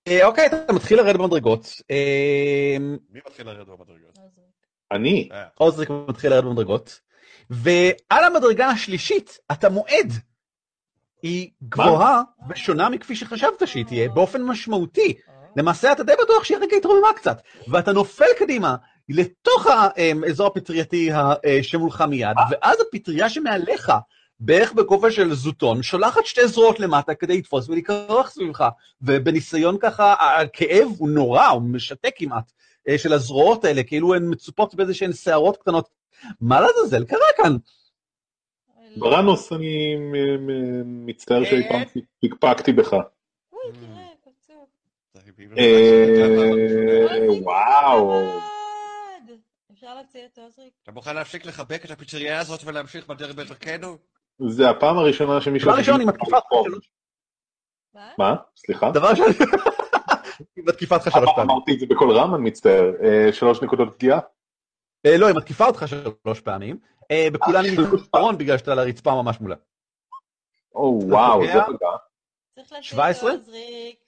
[0.09, 1.67] אה, אוקיי, אתה מתחיל לרדת במדרגות.
[1.91, 2.77] אה,
[3.11, 4.19] מי מתחיל לרדת במדרגות?
[4.93, 5.29] אני.
[5.33, 7.01] אה, עוזריק מתחיל לרדת במדרגות.
[7.51, 10.13] ועל המדרגה השלישית אתה מועד.
[11.23, 15.15] היא גבוהה ושונה מכפי שחשבת שהיא תהיה, באופן משמעותי.
[15.57, 18.77] למעשה אתה די בטוח שהיא רגע התרוממה קצת, ואתה נופל קדימה
[19.09, 21.11] לתוך האזור הפטרייתי
[21.63, 23.93] שמולך מיד, ואז הפטריה שמעליך,
[24.45, 28.69] בערך בגובה של זוטון, שולחת שתי זרועות למטה כדי לתפוס ולהיקרח סביבך,
[29.03, 32.53] ובניסיון ככה, הכאב הוא נורא, הוא משתק כמעט,
[32.89, 35.89] אה, של הזרועות האלה, כאילו הן מצופות באיזה שהן שערות קטנות.
[36.41, 37.57] מה לעזאזל קרה כאן?
[38.97, 41.83] בראנוס, אני מ- מצטער שאי פעם
[42.23, 42.95] פקפקתי בך.
[44.25, 44.69] קצור.
[45.59, 48.23] אה, וואו.
[49.73, 50.73] אפשר להציע את עוזריק?
[50.83, 53.99] אתה מוכן להפסיק לחבק את הפיצרייה הזאת ולהמשיך בדרך בדרכנו?
[54.49, 55.71] זה הפעם הראשונה שמישהו...
[55.71, 56.91] דבר ראשון, היא מתקיפה אותך שלוש...
[57.95, 58.11] מה?
[58.19, 58.37] מה?
[58.57, 58.91] סליחה?
[58.91, 59.27] דבר ראשון,
[60.57, 61.51] היא מתקיפה אותך שלוש פעמים.
[61.51, 62.93] אמרתי את זה בקול רם, אני מצטער.
[63.05, 64.21] אה, שלוש נקודות פגיעה?
[65.07, 66.79] אה, לא, היא מתקיפה אותך שלוש פעמים.
[67.11, 69.57] אה, בכולן היא מתפרון בגלל שאתה על הרצפה ממש מולה.
[70.75, 71.47] או וואו?
[71.47, 71.89] זה פגע.
[72.55, 73.31] צריך להציע את 17?
[73.31, 73.99] עוזריק.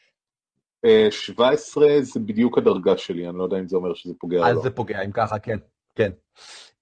[0.84, 4.44] אה, 17 זה בדיוק הדרגה שלי, אני לא יודע אם זה אומר שזה פוגע או
[4.44, 4.62] אז לא.
[4.62, 5.58] זה פוגע, אם ככה, כן.
[5.94, 6.10] כן.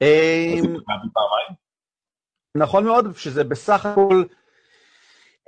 [0.00, 1.61] אז זה פגע בי פעמיים?
[2.56, 4.24] נכון מאוד, שזה בסך הכל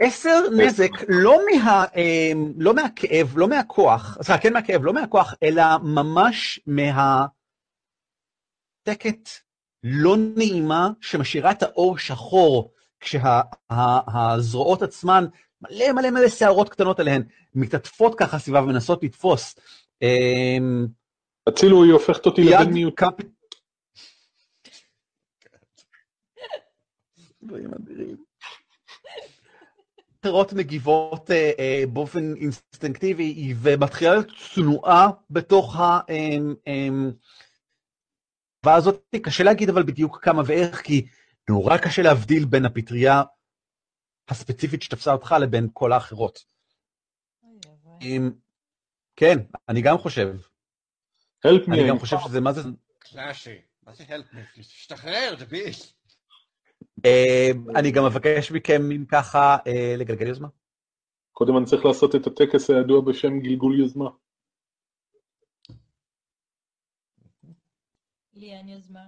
[0.00, 5.62] עשר נזק, לא, מה, אה, לא מהכאב, לא מהכוח, סליחה, כן מהכאב, לא מהכוח, אלא
[5.82, 7.28] ממש מהטקט
[9.82, 15.24] לא נעימה שמשאירה את האור שחור, כשהזרועות עצמן,
[15.62, 17.22] מלא מלא מלא שערות קטנות עליהן,
[17.54, 19.54] מתעטפות ככה סביבה ומנסות לתפוס.
[20.02, 20.58] אה,
[21.46, 23.00] הצילו, היא הופכת אותי לבן מיעוט.
[27.44, 28.24] דברים אדירים.
[30.24, 36.00] אחרות מגיבות אה, אה, באופן אינסטינקטיבי ומתחילה להיות צנועה בתוך ה...
[36.08, 37.10] אמ, אמ,
[38.64, 41.06] והזאת קשה להגיד אבל בדיוק כמה ואיך, כי
[41.50, 43.22] נורא קשה להבדיל בין הפטריה
[44.28, 46.44] הספציפית שתפסה אותך לבין כל האחרות.
[47.66, 47.98] אבוי.
[48.02, 48.30] אמ,
[49.16, 49.38] כן,
[49.68, 50.36] אני גם חושב.
[51.46, 52.60] help me, אני גם חושב שזה מה זה...
[52.98, 53.58] קלאסי.
[53.82, 54.60] מה זה help me?
[54.60, 55.74] תשתחרר, דביל.
[57.04, 60.48] אה, אני גם אבקש מכם, אם ככה, אה, לגלגל יוזמה.
[61.32, 64.10] קודם אני צריך לעשות את הטקס הידוע בשם גלגול יוזמה.
[68.34, 69.00] לי אין יוזמה.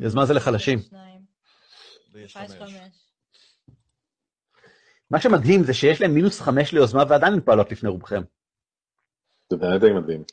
[0.00, 0.78] יוזמה זה לחלשים.
[5.10, 8.22] מה שמדהים זה שיש להם מינוס חמש ליוזמה ועדיין הן פועלות לפני רובכם.
[9.50, 10.24] זה באמת די מדהים.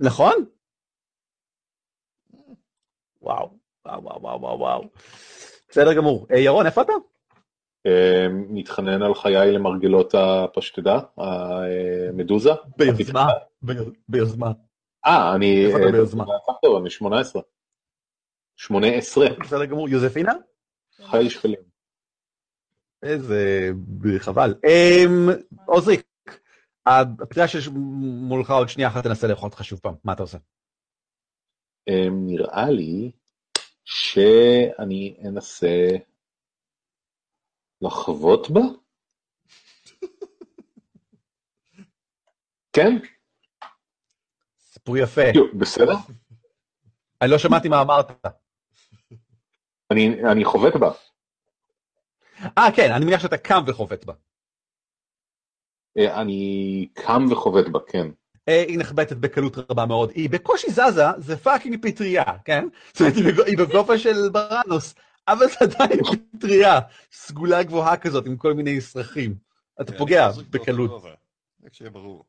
[0.00, 0.34] נכון?
[3.22, 3.50] וואו,
[3.86, 4.84] וואו, וואו, וואו, וואו.
[5.68, 6.26] בסדר גמור.
[6.30, 6.92] אה, ירון, איפה אתה?
[7.86, 12.50] אה, מתחנן על חיי למרגלות הפשטדה, המדוזה.
[12.76, 13.26] ביוזמה.
[13.64, 14.52] ביוז- ביוזמה.
[15.06, 15.66] אה, אני...
[15.66, 16.24] איפה אתה אה, ביוזמה?
[16.80, 17.42] אני 18.
[18.56, 19.26] 18.
[19.40, 19.88] בסדר גמור.
[19.88, 20.32] יוזפינה?
[21.04, 21.60] חיי שפלים.
[23.02, 23.70] איזה
[24.18, 24.54] חבל.
[24.64, 25.28] אמ,
[25.66, 26.02] עוזריק,
[26.86, 29.94] הפציעה שמולך עוד שנייה אחת תנסה לאכול אותך שוב פעם.
[30.04, 30.38] מה אתה עושה?
[31.90, 33.10] אה, נראה לי
[33.84, 35.86] שאני אנסה
[37.80, 38.60] לחבוט בה?
[42.76, 42.96] כן?
[44.58, 45.20] סיפור יפה.
[45.58, 45.92] בסדר?
[47.22, 48.06] אני לא שמעתי מה אמרת.
[49.90, 50.90] אני, אני חובט בה.
[52.58, 54.14] אה, כן, אני מניח שאתה קם וחובט בה.
[55.98, 58.06] אה, אני קם וחובט בה, כן.
[58.52, 60.10] היא נחבטת בקלות רבה מאוד.
[60.14, 62.68] היא בקושי זזה, זה פאקינג פטריה, כן?
[62.92, 64.94] זאת אומרת, היא בגו- היא בגובה של בראנוס,
[65.28, 66.00] אבל זה עדיין
[66.38, 66.78] פטריה,
[67.12, 69.34] סגולה גבוהה כזאת עם כל מיני סרחים.
[69.80, 70.90] אתה כן, פוגע בקלות.
[70.90, 71.14] גובה.
[71.64, 72.24] רק שיהיה ברור.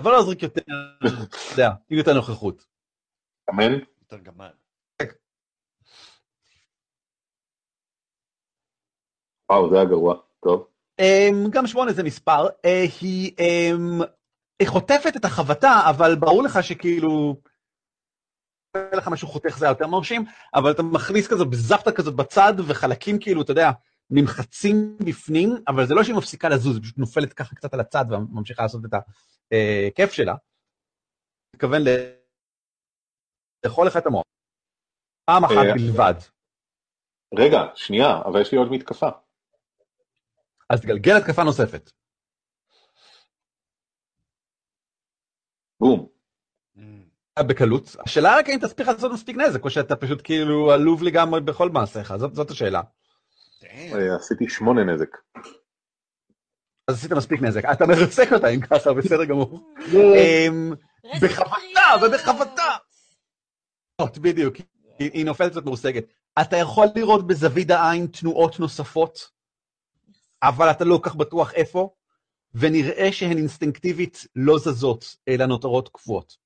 [0.00, 0.60] אבל לא להזריק יותר,
[0.98, 1.06] אתה
[1.52, 2.66] יודע, עם יותר נוכחות.
[3.50, 3.72] אמן?
[4.02, 4.50] יותר גמל.
[9.50, 10.14] וואו, זה היה גרוע.
[10.42, 10.66] טוב.
[11.00, 14.08] אמ, גם שמונה זה מספר, אה, היא אמ, היא
[14.66, 17.40] חוטפת את החבטה, אבל ברור לך שכאילו...
[18.74, 22.52] אין לך משהו חותך זה היה יותר מרשים, אבל אתה מכניס כזאת בזפטה כזאת בצד,
[22.68, 23.70] וחלקים כאילו, אתה יודע,
[24.10, 28.04] נמחצים בפנים, אבל זה לא שהיא מפסיקה לזוז, היא פשוט נופלת ככה קצת על הצד
[28.10, 30.34] וממשיכה לעשות את הכיף שלה.
[31.54, 32.12] מתכוון ל-
[33.64, 34.24] לאכול לך את המוח.
[35.24, 36.14] פעם אחת אה, בלבד.
[37.38, 39.08] רגע, שנייה, אבל יש לי עוד מתקפה.
[40.70, 41.90] אז תגלגל התקפה נוספת.
[45.80, 46.08] בום.
[46.76, 47.42] Mm.
[47.42, 47.96] בקלות.
[48.00, 52.16] השאלה רק אם תספיק לעשות מספיק נזק, או שאתה פשוט כאילו עלוב לגמרי בכל מעשיך,
[52.16, 52.80] זאת, זאת השאלה.
[53.64, 55.16] אה, עשיתי שמונה נזק.
[56.88, 57.64] אז עשית מספיק נזק.
[57.72, 59.72] אתה מרסק אותה אם ככה, בסדר גמור.
[59.94, 60.72] אמ,
[61.22, 62.06] בחבטה.
[62.06, 62.76] ובחבטה.
[64.22, 64.56] בדיוק,
[64.98, 66.04] היא נופלת קצת מרוסקת.
[66.40, 69.30] אתה יכול לראות בזווית העין תנועות נוספות,
[70.42, 71.94] אבל אתה לא כל כך בטוח איפה.
[72.54, 76.36] ונראה שהן אינסטינקטיבית לא זזות, אלא נותרות קבועות.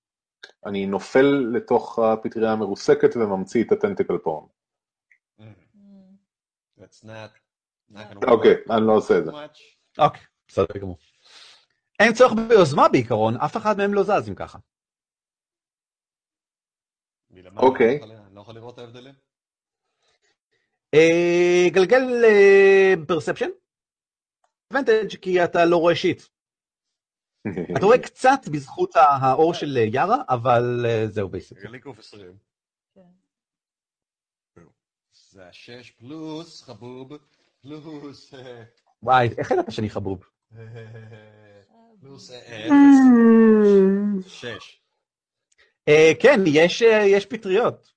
[0.66, 4.46] אני נופל לתוך הפטריה המרוסקת וממציא את הטנטיקל פורם.
[5.40, 5.42] Mm,
[8.28, 9.30] אוקיי, אני לא עושה את זה.
[9.30, 9.58] much.
[9.98, 10.98] אוקיי, בסדר גמור.
[12.00, 14.58] אין צורך ביוזמה בעיקרון, אף אחד מהם לא זז אם ככה.
[17.30, 18.02] מלמעלה, אוקיי.
[18.02, 19.14] אני לא יכול- לא לראות את ההבדלים?
[20.94, 22.02] אה, גלגל
[23.06, 23.48] perception.
[24.76, 26.22] advantage כי אתה לא רואה shit.
[27.76, 31.58] אתה רואה קצת בזכות האור של יארה, אבל אה, זהו basic.
[31.58, 32.36] רגע, לי גוף 20.
[32.94, 33.00] כן.
[35.12, 37.12] זה השש פלוס חבוב,
[37.62, 38.34] פלוס...
[38.34, 38.62] אה,
[39.02, 40.24] וואי, איך ידעת שאני חבוב?
[42.00, 44.26] פלוס אה, אפס.
[44.32, 44.78] שש.
[46.20, 47.92] כן, יש, יש פטריות.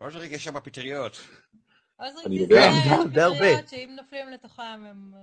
[0.00, 1.16] אושריק יש שם פטריות.
[2.00, 2.46] זה די-
[3.12, 3.36] די הרבה.
[3.36, 5.14] פטריות שאם נופלים לתוכם הם...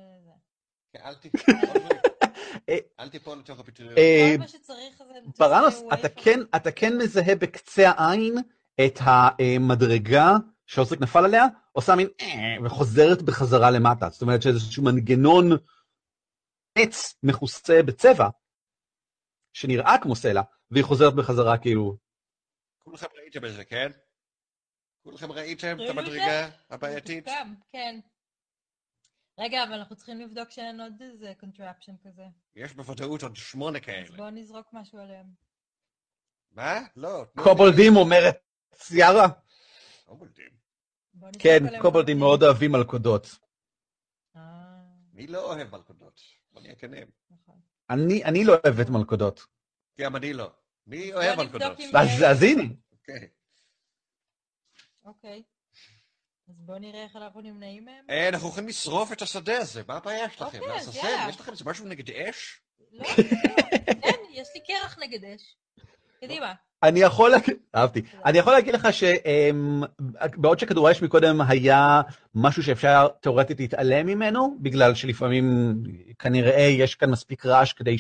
[2.70, 2.78] אה.
[3.00, 3.98] אל תיפול, לתוך הפטריות.
[3.98, 5.04] אה, כל מה שצריך זה...
[5.04, 8.36] to ברנוס, אתה כן, אתה כן מזהה בקצה העין
[8.86, 10.32] את המדרגה
[10.66, 14.10] שאוסריק נפל עליה, עושה מין אה, וחוזרת בחזרה למטה.
[14.10, 15.50] זאת אומרת שאיזשהו מנגנון
[16.78, 18.30] עץ מכוסה בצבע,
[19.54, 20.42] שנראה כמו סלע,
[20.72, 21.98] והיא חוזרת בחזרה כאילו...
[22.84, 23.92] כולכם ראיתם את זה, כן?
[25.04, 26.50] כולכם ראיתם את המדרגה?
[26.70, 27.26] הבעייתית?
[27.72, 28.00] כן.
[29.38, 32.24] רגע, אבל אנחנו צריכים לבדוק שאין עוד איזה contraption כזה.
[32.56, 34.18] יש בוודאות עוד שמונה אז כאלה.
[34.18, 35.26] בואו נזרוק משהו עליהם.
[36.52, 36.80] מה?
[36.96, 37.26] לא.
[37.44, 38.36] קובולדים אומרת
[38.92, 39.28] יארה.
[40.06, 40.50] קובולדים.
[41.40, 42.20] כן, קובולדים.
[42.20, 43.28] מאוד אוהבים מלכודות.
[44.36, 44.42] אה,
[45.14, 46.22] מי לא אוהב מלכודות?
[46.52, 47.08] בוא נהיה כנים.
[47.30, 47.60] נכון.
[47.90, 49.46] אני, אני לא אוהבת מלכודות.
[50.00, 50.52] גם אני לא.
[50.88, 51.80] מי אוהב מלכודות?
[51.80, 52.64] אז, אז הנה,
[55.04, 55.44] אוקיי.
[56.54, 58.06] אז בואו נראה איך אנחנו נמנעים מהם.
[58.10, 60.46] אה, אנחנו יכולים לשרוף את השדה הזה, מה הבעיה שלכם?
[60.46, 61.30] אוקיי, לעזאזל, יאללה.
[61.30, 62.62] יש לכם איזה משהו נגד אש?
[62.92, 63.24] לא, לא.
[64.02, 65.56] כן, יש לי קרח נגד אש.
[66.22, 66.54] קדימה.
[66.84, 67.32] אני יכול
[67.76, 72.02] אהבתי, אני יכול להגיד לך שבעוד שכדור האש מקודם היה
[72.36, 75.74] משהו שאפשר תאורטית להתעלם ממנו, בגלל שלפעמים
[76.20, 77.98] כנראה יש כאן מספיק רעש כדי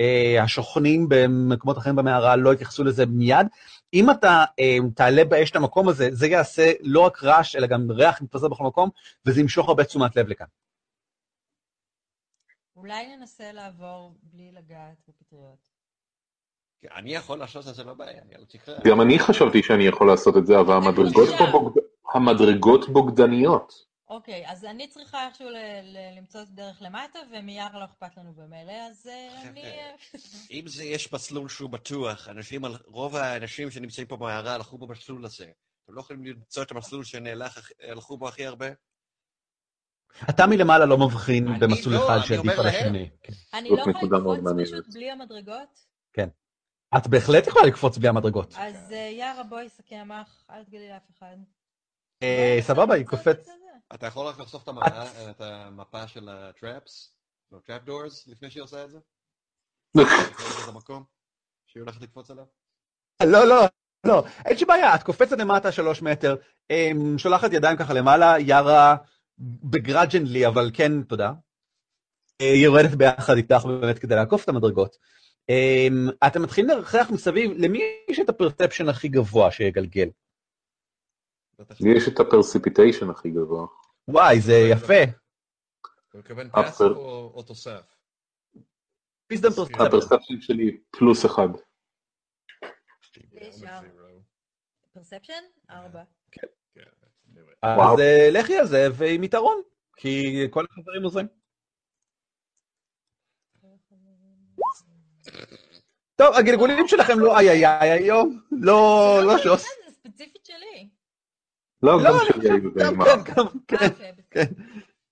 [0.00, 3.46] שהשוכנים במקומות אחרים במערה לא יתייחסו לזה מיד.
[3.96, 7.90] אם אתה אה, תעלה באש את המקום הזה, זה יעשה לא רק רעש, אלא גם
[7.90, 8.90] ריח מתפזר בכל מקום,
[9.26, 10.46] וזה ימשוך הרבה תשומת לב לכאן.
[12.76, 15.76] אולי ננסה לעבור בלי לגעת בפטריות.
[16.96, 18.74] אני יכול לעשות את זה, לא בעיה, אני על תקרה.
[18.84, 21.82] גם אני חשבתי שאני יכול לעשות את זה, אבל המדרגות פה בוגד-
[22.14, 23.85] המדרגות בוגדניות.
[24.08, 28.72] אוקיי, אז אני צריכה איכשהו ל- ל- למצוא דרך למטה, ומיארה לא אכפת לנו במילא,
[28.90, 29.62] אז אה, אני...
[29.62, 29.94] אה,
[30.50, 35.50] אם זה יש מסלול שהוא בטוח, אנשים, רוב האנשים שנמצאים פה במערה הלכו במסלול הזה.
[35.84, 38.66] אתם לא יכולים למצוא את המסלול שהלכו בו הכי הרבה?
[40.30, 42.66] אתה מלמעלה לא מבחין במסלול לא, אחד שעדיף על.
[42.66, 43.10] השני.
[43.22, 43.32] כן.
[43.54, 44.68] אני זאת לא יכולה לקפוץ.
[44.68, 45.86] פשוט בלי המדרגות?
[46.96, 48.54] את בהחלט יכולה לקפוץ בלי המדרגות.
[48.58, 51.36] אז אה, יארה, בואי סכם אח, אל תגידי לאף אחד.
[52.22, 53.44] אה, סבבה, היא את.
[53.44, 53.52] זה.
[53.94, 57.16] אתה יכול רק לחשוף את המפה, את המפה של ה traps,
[57.52, 58.98] לא trap doors, לפני שהיא עושה את זה?
[60.64, 61.04] את המקום
[61.66, 62.44] שהיא הולכת לקפוץ עליו?
[63.22, 63.66] לא, לא,
[64.06, 66.36] לא, אין שום בעיה, את קופצת למטה שלוש מטר,
[66.70, 68.96] אמ, שולחת ידיים ככה למעלה, יארה
[69.38, 71.32] begrudgingly, אבל כן, תודה.
[72.40, 74.96] אה, היא יורדת ביחד איתך באמת כדי לעקוף את המדרגות.
[75.48, 80.08] אמ, אתם מתחילים לרחרח מסביב, למי יש את ה perception הכי גבוה שיגלגל?
[81.80, 83.66] לי יש את ה precipitation הכי גבוה.
[84.08, 85.02] וואי, זה יפה.
[86.10, 86.50] אתה מתכוון.
[86.50, 87.96] passive או תוסף?
[89.80, 91.48] ה perception שלי פלוס אחד.
[94.92, 95.42] perception?
[95.70, 96.02] ארבע.
[96.32, 96.46] כן,
[97.28, 97.56] anyway.
[97.62, 98.00] אז.
[98.00, 99.62] אה, לכי על זה, ועם יתרון,
[99.96, 101.26] כי כל החברים עוזרים.
[106.16, 109.62] טוב, הגלגולים שלכם לא איי איי איי היום, לא, לא שוס.
[109.62, 110.88] זה ספציפית שלי.
[111.86, 113.02] לא, לא, גם אני שלי היו בהם.
[113.24, 113.36] כן,
[113.66, 113.76] כן.
[114.30, 114.44] כן,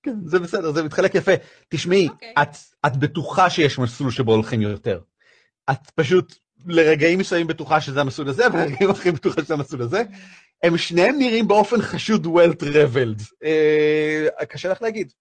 [0.02, 1.32] כן, זה בסדר, זה מתחלק יפה.
[1.68, 2.34] תשמעי, אוקיי.
[2.42, 2.56] את,
[2.86, 5.00] את בטוחה שיש מסלול שבו הולכים יותר.
[5.70, 6.34] את פשוט
[6.66, 10.02] לרגעים מסוימים בטוחה שזה המסלול הזה, ולרגעים אחרים בטוחה שזה המסלול הזה.
[10.62, 13.22] הם שניהם נראים באופן חשוד well traveled.
[13.44, 15.12] אה, קשה לך להגיד.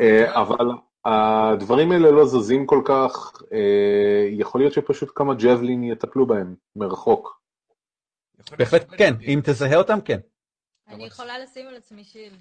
[0.00, 0.66] אה, אבל
[1.04, 7.41] הדברים האלה לא זזים כל כך, אה, יכול להיות שפשוט כמה ג'בלין יטפלו בהם מרחוק.
[8.58, 9.14] בהחלט כן.
[9.22, 10.18] אם תזהה אותם, כן.
[10.88, 12.40] אני יכולה לשים על עצמי שילד.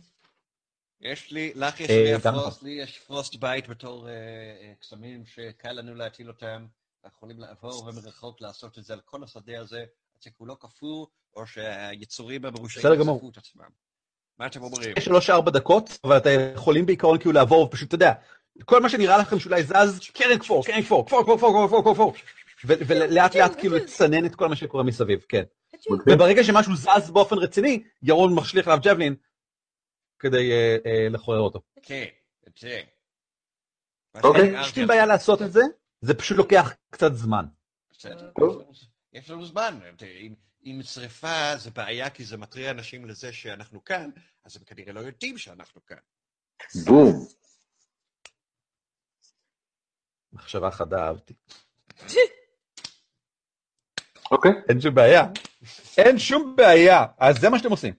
[1.02, 4.73] יש לי, לך יש אה, לי גם הפרוסט, לי יש פרוסט בית בתור אה, אה,
[4.80, 6.65] קסמים שקל לנו להטיל אותם.
[7.06, 9.80] אנחנו יכולים לעבור ומרחוק לעשות את זה על כל השדה הזה,
[10.15, 11.06] עד שכולו קפוא,
[11.36, 12.94] או שהיצורים המרושעים.
[12.94, 13.69] יחשפו את עצמם.
[14.38, 14.94] מה אתם אומרים?
[14.99, 18.14] שלוש-ארבע דקות, אבל אתם יכולים בעיקרון כאילו לעבור, פשוט, אתה יודע,
[18.65, 22.14] כל מה שנראה לכם שאולי זז, קרן כפור, קרן כפור, כפור, כפור, כפור, כפור, כפור,
[22.65, 25.44] ולאט לאט כאילו לצנן את כל מה שקורה מסביב, כן.
[25.90, 26.16] מגניב.
[26.18, 29.16] וברגע שמשהו זז באופן רציני, ירון משליך עליו ג'בלין
[30.20, 31.62] כדי אה, אה, לחורר אותו.
[31.82, 32.06] כן,
[34.24, 34.41] אוקיי.
[34.41, 34.88] אין הערתי שום עכשיו.
[34.88, 35.62] בעיה לעשות את זה,
[36.02, 37.45] זה פשוט לוקח קצת זמן.
[37.94, 38.72] יש לנו-
[39.14, 39.80] יש זמן.
[40.03, 40.36] אם-
[40.84, 44.10] שריפה זה בעיה כי זה מתריע אנשים לזה שאנחנו כאן,
[44.45, 45.98] אז הם כנראה לא יודעים שאנחנו כאן.
[46.86, 47.28] בום.
[50.34, 51.34] מחשבה חדה אהבתי.
[54.32, 54.52] אוקיי.
[54.70, 55.28] אין שום בעיה.
[55.98, 57.06] אין שום בעיה.
[57.20, 57.94] אז זה מה שאתם עושים.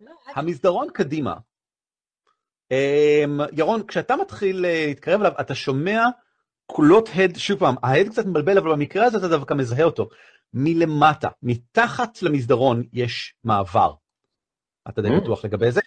[0.00, 0.12] לא.
[0.34, 1.34] המסדרון קדימה.
[2.70, 6.04] אמ, ירון, כשאתה מתחיל אה, להתקרב אליו, אתה שומע
[6.66, 10.08] קולות הד, שוב פעם, ההד קצת מבלבל, אבל במקרה הזה אתה דווקא מזהה אותו.
[10.54, 13.94] מלמטה, מתחת למסדרון, יש מעבר.
[14.88, 15.20] אתה די Mm.
[15.20, 15.80] בטוח לגבי זה.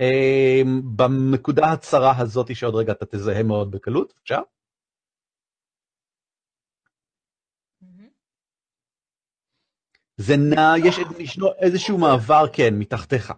[0.00, 4.40] אמ, בנקודה הצרה הזאת, שעוד רגע אתה תזהה מאוד בקלות, בבקשה.
[10.16, 13.32] זה נע, יש ישנו איזשהו מעבר, כן, מתחתיך.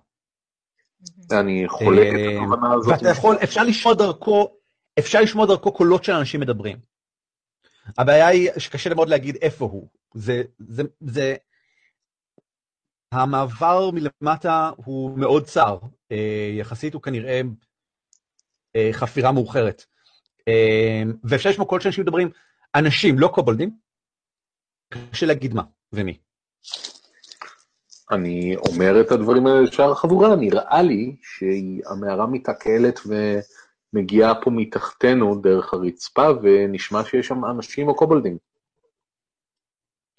[1.32, 2.92] אני חולק את אה, התובנה הזאת.
[2.92, 4.56] ואתה יכול, אפשר לשמוע דרכו,
[4.98, 6.78] אפשר לשמוע דרכו קולות של אנשים מדברים.
[7.98, 9.88] הבעיה היא שקשה מאוד להגיד איפה הוא.
[10.14, 11.36] זה, זה, זה,
[13.12, 15.78] המעבר מלמטה הוא מאוד צר,
[16.12, 17.40] אה, יחסית הוא כנראה
[18.76, 19.84] אה, חפירה מאוחרת.
[21.24, 22.30] ואפשר לשמוע קולות של אנשים מדברים,
[22.74, 23.76] אנשים, לא קובלדים,
[25.10, 26.18] קשה להגיד מה ומי.
[28.10, 33.00] אני אומר את הדברים האלה לשאר החבורה, נראה לי שהמערה מתעכלת
[33.92, 38.38] ומגיעה פה מתחתנו דרך הרצפה, ונשמע שיש שם אנשים או קובלדים.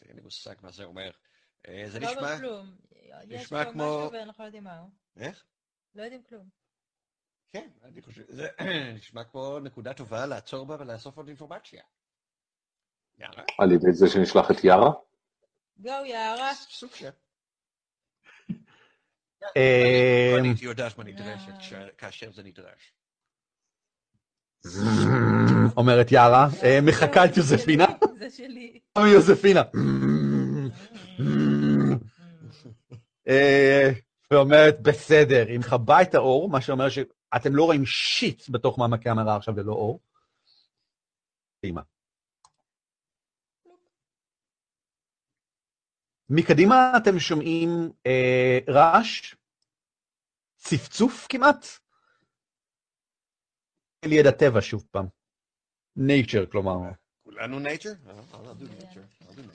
[0.08, 1.12] אין לי מושג מה זה אומר.
[1.68, 2.36] אה, זה לא נשמע...
[2.36, 2.76] בכלום.
[3.28, 4.90] יש נשמע פה כמו- משהו ואנחנו לא יודעים מה הוא.
[5.18, 5.44] איך?
[5.96, 6.44] לא יודעים כלום.
[7.54, 8.48] כן, אני חושב, זה
[8.98, 11.82] נשמע כמו נקודה טובה לעצור בה ולאסוף עוד אינפורמציה.
[13.18, 14.92] יאללה, על ידי זה שנשלח את יארה?
[15.80, 16.54] גו יערה.
[16.56, 17.10] סוג של...
[19.58, 21.54] אה, אני הייתי יודעת מה נדרשת
[21.98, 22.94] כאשר זה נדרש.
[25.78, 27.86] אומרת יארה, אה, מחכה את יוזפינה.
[28.20, 28.80] זה שלי.
[28.98, 29.62] יוזפינה.
[33.28, 33.90] אה,
[34.32, 39.36] ואומרת, בסדר, היא מכבה את האור, מה שאומר שאתם לא רואים שיט בתוך מעמקי המערה
[39.36, 40.00] עכשיו ללא אור.
[41.62, 41.82] קדימה.
[46.30, 49.36] מקדימה אתם שומעים אה, רעש,
[50.58, 51.66] צפצוף כמעט,
[54.06, 55.06] ליד הטבע שוב פעם.
[55.98, 56.78] nature, כלומר.
[57.24, 57.60] כולנו?
[57.60, 58.00] Uh.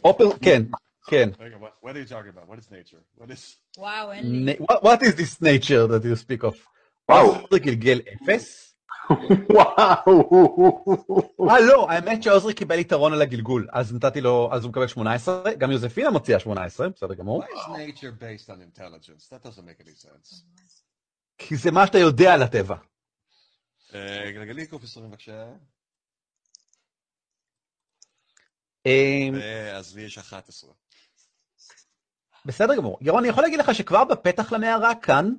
[0.04, 0.62] אופר, כן,
[1.06, 1.28] כן.
[1.38, 2.48] רגע, what, what are you talking about?
[2.48, 3.20] What is nature?
[3.20, 3.56] What is...
[3.78, 4.52] וואו, אין לי.
[4.52, 6.56] What, what is this nature that you speak of?
[7.08, 7.40] וואו.
[7.40, 8.73] עוזרי גלגל אפס?
[9.54, 10.24] וואו.
[11.50, 15.54] אה לא, האמת שעוזרי קיבל יתרון על הגלגול, אז נתתי לו, אז הוא מקבל 18,
[15.54, 17.44] גם יוזפינה מוציאה 18, בסדר גמור.
[17.44, 19.28] Why is nature based on intelligence?
[19.28, 20.42] That doesn't make any sense.
[21.38, 22.76] כי זה מה שאתה יודע על הטבע.
[23.94, 25.44] אה, גלגלי קוף 20 בבקשה.
[28.86, 29.34] אמ,
[29.74, 30.70] אז לי יש 11.
[32.46, 32.98] בסדר גמור.
[33.00, 35.34] ירון, אני יכול להגיד לך שכבר בפתח למערה כאן,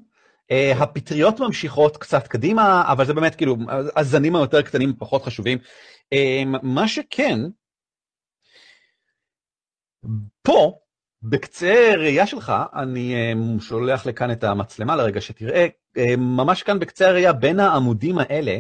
[0.52, 3.58] הפטריות ממשיכות קצת קדימה, אבל זה באמת כאילו,
[3.96, 5.58] הזנים היותר קטנים פחות חשובים.
[6.14, 7.40] אה, מה שכן,
[10.42, 10.78] פה,
[11.22, 15.68] בקצה ראייה שלך, אני אה, שולח לכאן את המצלמה לרגע שתראה,
[15.98, 18.58] אה, ממש כאן בקצה הראייה, בין העמודים האלה,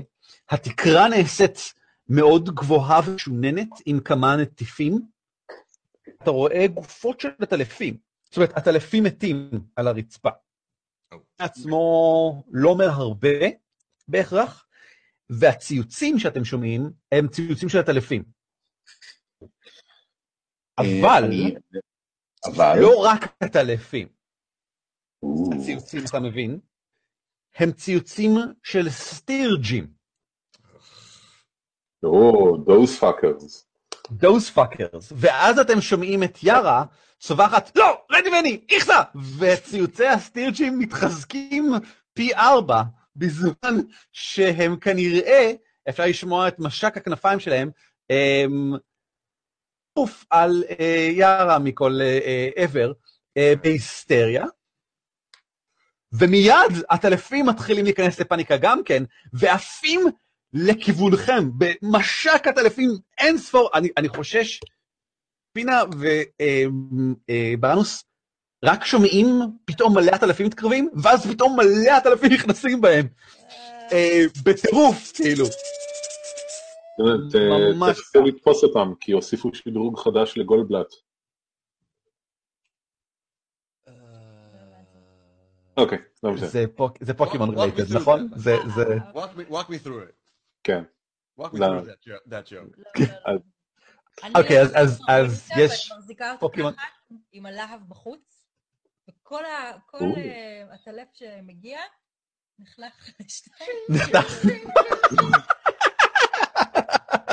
[0.50, 1.74] התקרה נעשית
[2.10, 5.00] מאוד גבוהה ושוננת עם כמה נטיפים.
[6.24, 7.98] אתה רואה גופות של עטלפים.
[8.26, 10.30] זאת אומרת, עטלפים מתים על הרצפה.
[11.38, 13.30] עצמו לא אומר הרבה
[14.08, 14.68] בהכרח,
[15.30, 16.82] והציוצים שאתם שומעים
[17.12, 18.24] הם ציוצים של עטלפים.
[20.78, 21.56] אבל אני-
[22.46, 22.74] אבל...
[22.82, 24.08] לא רק עטלפים,
[25.24, 26.60] או, הציוצים, אתה מבין,
[27.56, 28.32] הם ציוצים
[28.64, 29.94] של סטירג'ים.
[32.04, 33.65] או, those fuckers.
[34.08, 36.84] Those fuckers, ואז אתם שומעים את יארה
[37.20, 39.02] צווחת, לא, רד ממני, איכסה!
[39.40, 41.74] וציוצי הסטירג'ים מתחזקים
[42.14, 42.82] פי ארבע,
[43.16, 45.52] בזמן שהם כנראה,
[45.90, 47.72] אפשר לשמוע את משק הכנפיים שלהם,
[48.10, 48.74] הם
[49.94, 52.92] עוף על אה, יארה מכל אה, אה, עבר,
[53.62, 54.46] בהיסטריה.
[56.20, 59.04] ומיד הטלפים מתחילים להיכנס לפאניקה גם כן,
[59.34, 60.02] ועפים
[60.56, 64.60] לכיוונכם, במשק הטלפים אין ספור, אני, אני חושש,
[65.54, 65.82] פינה
[67.58, 68.04] וברנוס,
[68.66, 69.28] רק שומעים
[69.66, 73.08] פתאום מלא עטלפים מתקרבים, ואז פתאום מלא עטלפים נכנסים בהם.
[73.92, 75.46] אה, בטירוף, כאילו.
[77.00, 77.98] אה, ממש.
[77.98, 80.88] תנסו לתפוס אותם, כי הוסיפו שדרוג חדש לגולדבלט.
[83.88, 83.94] אה,
[85.78, 86.48] אוקיי, לא משנה.
[86.48, 88.30] זה פוק- זה פוקימון through נכון?
[88.36, 88.84] זה, זה...
[89.14, 90.25] Walk me, walk me through it.
[90.66, 90.84] כן.
[91.40, 91.50] Me לא.
[91.54, 91.94] לא, לא, לא.
[94.24, 96.36] אני אוקיי, אז- במיטה יש ואני מחזיקה.
[96.40, 96.46] ככה,
[97.32, 98.46] עם הלהב בחוץ,
[99.10, 99.46] וכל.
[99.46, 99.72] אה,
[100.74, 101.80] הטלף שמגיע,
[102.60, 103.70] נחלך לשתיים.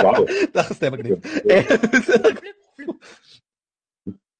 [0.03, 0.25] וואו.
[0.53, 1.15] תכלס זה מגניב.
[2.41, 2.89] פליפ, פליפ.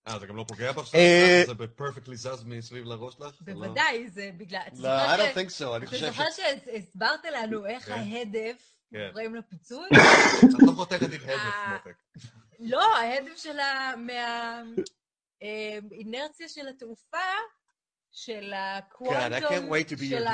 [0.09, 0.95] אה, זה גם לא פוגע בך?
[0.95, 3.35] אה, זה בפרפקטלי זז מסביב לראש שלך?
[3.45, 4.61] זה לא- בוודאי, זה בגלל...
[4.73, 6.17] לא, זוכר I don't ש- think so, אני אתה חושב ש...
[6.17, 7.93] זוכר שהסברת לנו איך כן.
[7.93, 9.11] ההדף כן.
[9.13, 9.89] גורם לפיצוי?
[10.57, 11.97] את לא חותכת עם הדף, אה, מותק.
[12.61, 13.95] לא, ההדף של ה...
[15.41, 17.19] מהאינרציה של התעופה,
[18.13, 20.27] של God, I can't הקוונטום, wait to be your של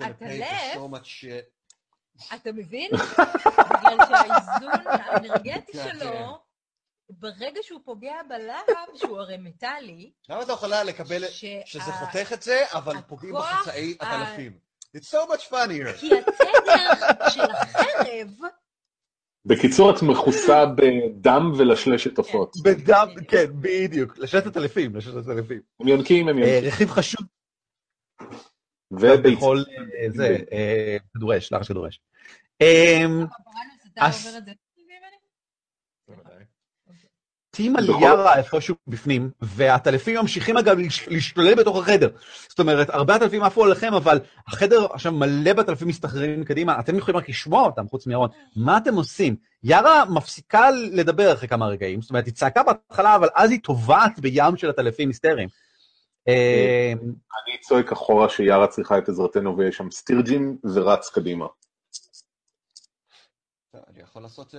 [0.00, 0.74] הטלף.
[0.74, 1.60] so much shit.
[2.34, 2.90] אתה מבין?
[3.70, 6.38] בגלל שהאיזון האנרגטי שלו,
[7.10, 11.24] ברגע שהוא פוגע בלהב, שהוא הרי מטאלי, למה את לא יכולה לקבל
[11.64, 14.58] שזה חותך את זה, אבל פוגעים בחצאי עטלפים?
[14.96, 16.00] It's so much funnier.
[16.00, 16.59] כי התדר
[17.28, 18.28] של החרב,
[19.44, 22.52] בקיצור, את מכוסה בדם ולשלשת עופות.
[22.64, 24.18] בדם, כן, בדיוק.
[24.18, 25.60] לשלטת אלפים, לשלטת אלפים.
[25.80, 26.68] הם יונקים, הם אה, יונקים.
[26.68, 27.20] רכיב חשוב
[28.90, 29.36] וביצים.
[29.36, 32.00] בכל אה, זה, אה, כדורש, לחש כדורש.
[32.60, 33.24] אמ,
[33.92, 35.16] אתה אז- עובר את זה ממני?
[36.08, 36.44] בוודאי.
[37.60, 40.76] טים על יארה איפשהו בפנים, והטלפים ממשיכים אגב
[41.08, 42.08] להשתולל בתוך החדר.
[42.48, 47.18] זאת אומרת, הרבה הטלפים עפו עליכם, אבל החדר עכשיו מלא בטלפים מסתחררים קדימה, אתם יכולים
[47.18, 48.28] רק לשמוע אותם, חוץ מירון.
[48.56, 49.36] מה אתם עושים?
[49.62, 54.18] יארה מפסיקה לדבר אחרי כמה רגעים, זאת אומרת, היא צעקה בהתחלה, אבל אז היא טובעת
[54.18, 55.48] בים של הטלפים היסטריים.
[56.28, 61.46] אמ, אני צועק אחורה שיארה צריכה את עזרתנו ויש שם סטירג'ים ורץ קדימה.
[63.74, 64.54] אני יכול לעשות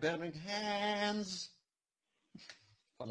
[0.00, 1.53] burning hands.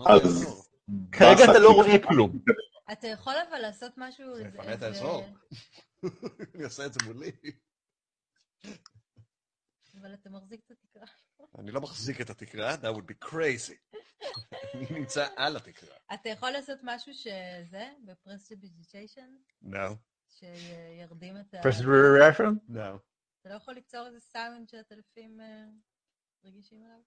[0.01, 0.63] אז
[1.11, 2.39] כרגע אתה לא רואה כלום.
[2.91, 4.35] אתה יכול אבל לעשות משהו...
[4.35, 5.23] זה יפנה את האזור.
[6.55, 7.31] אני עושה את זה מולי.
[10.01, 11.05] אבל אתה מחזיק את התקרה.
[11.59, 13.97] אני לא מחזיק את התקרה, that would be crazy.
[14.73, 15.95] אני נמצא על התקרה.
[16.13, 19.95] אתה יכול לעשות משהו שזה, ב prestidigitation, No,
[20.29, 21.61] שירדים את ה...
[21.61, 22.69] Prestidigitation?
[22.69, 22.99] no.
[23.41, 25.65] אתה לא יכול ליצור איזה סאונד שהעטלפים אה,
[26.45, 26.99] רגישים אליו?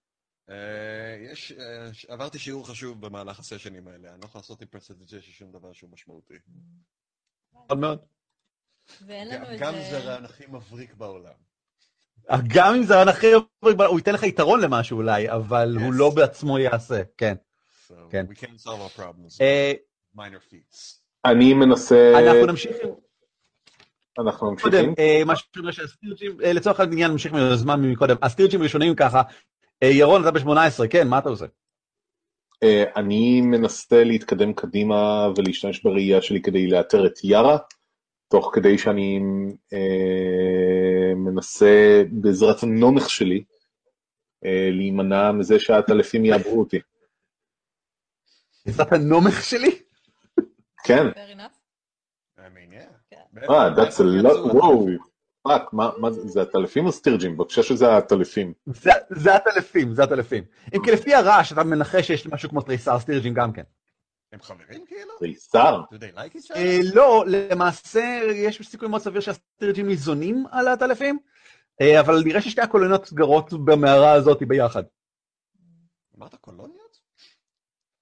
[0.50, 5.32] אה, יש, אה, עברתי שיעור חשוב במהלך הסשנים האלה, אני לא יכול לעשות עם prestidigitation
[5.32, 6.34] שום דבר שהוא משמעותי.
[7.52, 7.98] מאוד מאוד.
[9.06, 9.64] ואין לנו גם- איזה...
[9.64, 11.32] גם זה רעיון הכי מבריק בעולם.
[12.54, 13.32] גם אם זה רעיון הכי...
[13.60, 15.94] הוא ייתן לך יתרון למשהו אולי, אבל הוא.
[15.94, 17.34] לא בעצמו יעשה, כן.
[17.88, 18.26] So כן.
[18.30, 18.66] we can't solve
[18.96, 19.40] our problems.
[19.40, 19.72] אה,
[20.16, 21.00] minor feats.
[21.24, 22.12] אני מנסה...
[22.18, 22.76] אנחנו נמשיך
[24.18, 24.94] אנחנו קודם, ממשיכים.
[24.98, 29.22] אה, מה שאומר שהסטירג'ים, אה, לצורך העניין נמשיך מהזמן מקודם, הסטירג'ים ראשונים ככה, אה,
[29.84, 31.46] ירון אתה ב-18, כן, מה אתה עושה?
[32.62, 37.58] אה, אני מנסה להתקדם קדימה ולהשתמש בראייה שלי כדי לאתר את יארה,
[38.28, 39.20] תוך כדי שאני
[39.72, 43.44] אה, מנסה בעזרת הנומך שלי
[44.44, 46.80] אה, להימנע מזה שהעטלפים יעברו אותי.
[48.66, 49.82] בעזרת הנומך שלי?
[50.84, 51.56] כן, fair enough.
[52.38, 53.50] I mean, yeah.
[53.50, 54.86] אה, that's a lot, וואו,
[55.48, 57.36] fuck, מה מה זה, זה עטלפים או סטירג'ים?
[57.36, 58.52] בבקשה שזה העטלפים.
[58.66, 60.44] זה- זה העטלפים, זה העטלפים.
[60.76, 63.62] אם כי לפי הרעש אתה מנחש שיש משהו כמו תריסר סטירג'ים גם כן.
[64.32, 65.12] הם חברים כאילו?
[65.18, 65.80] תריסר?
[65.92, 66.94] Do they like each אה, other?
[66.94, 71.18] לא, למעשה יש סיכוי מאוד סביר שהסטירג'ים ניזונים על הטלפים,
[71.80, 74.82] אה, אבל נראה ששתי הקולוניות גרות במערה הזאת ביחד.
[76.18, 76.96] אמרת קולוניות?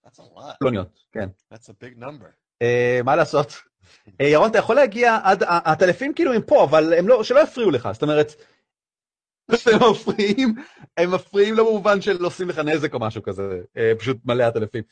[0.07, 0.57] That's a lot.
[0.59, 1.29] קולוניות, כן.
[1.53, 2.44] That's a big number.
[2.65, 3.53] אה, מה לעשות?
[4.20, 7.41] אה, ירון, אתה יכול להגיע עד, ה- הטלפים כאילו הם פה, אבל הם לא, שלא
[7.41, 8.27] יפריעו לך, זאת אומרת,
[9.49, 10.55] הם מפריעים,
[10.97, 13.43] הם מפריעים לא במובן של עושים לך נזק או משהו כזה,
[13.77, 14.82] אה, פשוט מלא הטלפים.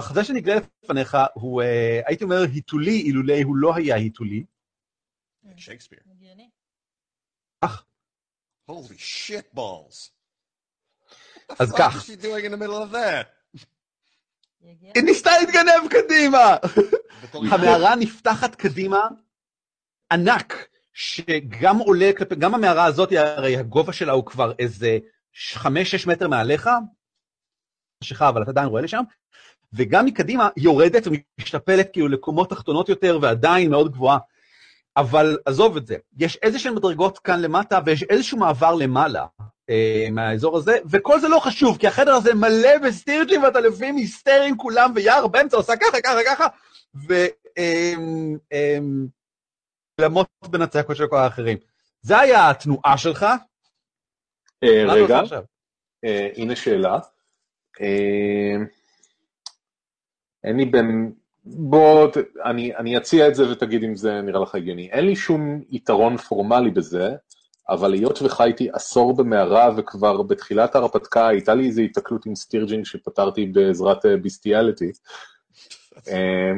[0.00, 0.54] החזה שנגלה
[0.84, 4.44] לפניך הוא, אה, הייתי אומר, היתולי, אילולי הוא לא היה היתולי.
[5.56, 5.98] שייקספיר.
[6.10, 6.50] הגיוני.
[8.70, 10.10] Holy shit balls.
[11.58, 11.94] אז כך.
[11.96, 13.26] is she doing in the middle of that?
[13.56, 13.64] יגיע.
[14.94, 16.56] היא ניסתה להתגנב קדימה!
[17.32, 19.08] המערה נפתחת קדימה,
[20.12, 24.98] ענק, שגם עולה כלפי, גם המערה הזאת, הרי הגובה שלה הוא כבר איזה
[25.36, 26.70] חמש-שש מטר מעליך,
[28.04, 29.02] שלך, אבל אתה עדיין רואה לשם,
[29.72, 34.18] וגם מקדימה היא יורדת ומשתפלת כאילו לקומות תחתונות יותר ועדיין מאוד גבוהה.
[34.96, 39.26] אבל עזוב את זה, יש איזה שהן מדרגות כאן למטה ויש איזשהו מעבר למעלה,
[40.10, 45.26] מהאזור הזה, וכל זה לא חשוב, כי החדר הזה מלא בסטירג'ים ועטלפים היסטריים כולם, ויער
[45.26, 46.46] באמצע עושה ככה, ככה, ככה,
[50.00, 51.58] ולמות בין הצעקות של כל האחרים.
[52.02, 53.22] זה היה התנועה שלך?
[54.64, 55.20] אה, רגע?
[56.04, 56.98] אה, הנה שאלה.
[57.80, 58.56] אה,
[60.44, 61.12] אין לי בין...
[61.46, 64.90] בוא, ת- אני, אני אציע את זה ותגיד אם זה נראה לך הגיוני.
[64.90, 67.08] אין לי שום יתרון פורמלי בזה,
[67.68, 73.46] אבל היות וחייתי עשור במערה וכבר בתחילת ההרפתקה הייתה לי איזו התקלות עם סטירג'ין שפתרתי
[73.46, 74.92] בעזרת אה, ביסטיאליטי.
[76.08, 76.52] אה,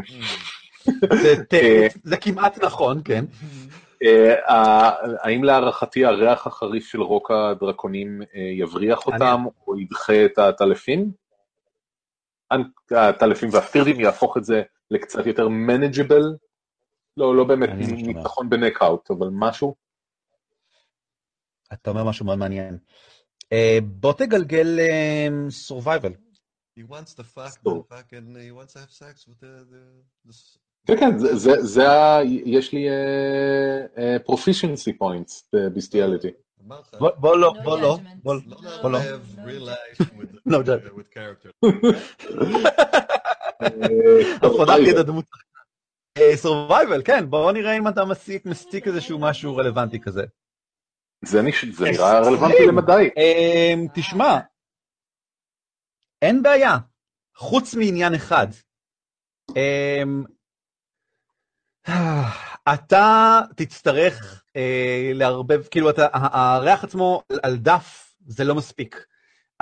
[2.05, 3.25] זה כמעט נכון, כן.
[4.03, 4.35] אה,
[5.21, 8.23] האם להערכתי הריח החריף של רוק הדרקונים
[8.59, 11.11] יבריח אותם או ידחה את העטלפים?
[12.91, 16.35] העטלפים והפירדים יהפוך את זה לקצת יותר manageable?
[17.17, 17.71] לא, לא באמת.
[17.79, 19.86] ניצחון ב knockout, אבל משהו?
[21.73, 22.79] אתה אומר משהו מאוד מעניין.
[23.53, 24.79] אה, בוא תגלגל
[25.51, 26.13] survival.
[26.79, 28.37] He wants to fuck the fucking.
[28.37, 29.65] He wants to have sex with the.
[29.73, 29.83] the,
[30.29, 32.19] the כן, כן, זה- זה- זה ה...
[32.25, 32.87] יש לי
[34.25, 36.29] proficiency points ב bestiality.
[37.21, 37.99] בוא לא, בוא לא.
[38.23, 38.41] בוא לא
[38.85, 38.93] לא,
[44.97, 45.01] לא.
[45.01, 45.25] הדמות.
[46.35, 48.47] survival, כן, בוא נראה אם אתה מסיק,
[48.87, 50.25] איזשהו משהו רלוונטי כזה.
[51.25, 51.41] זה
[51.73, 53.11] זה נראה רלוונטי למדי.
[53.17, 54.39] אמ, תשמע,
[56.23, 56.77] אין בעיה,
[57.37, 58.47] חוץ מעניין אחד.
[59.57, 60.25] אמ,
[62.75, 69.07] אתה תצטרך אה, לערבב, כאילו, אתה, הריח עצמו על- דף זה לא מספיק.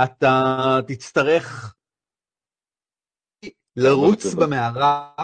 [0.04, 0.40] אתה
[0.88, 1.74] תצטרך
[3.76, 5.14] לרוץ לא- במערה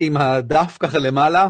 [0.00, 1.46] עם הדף ככה למעלה,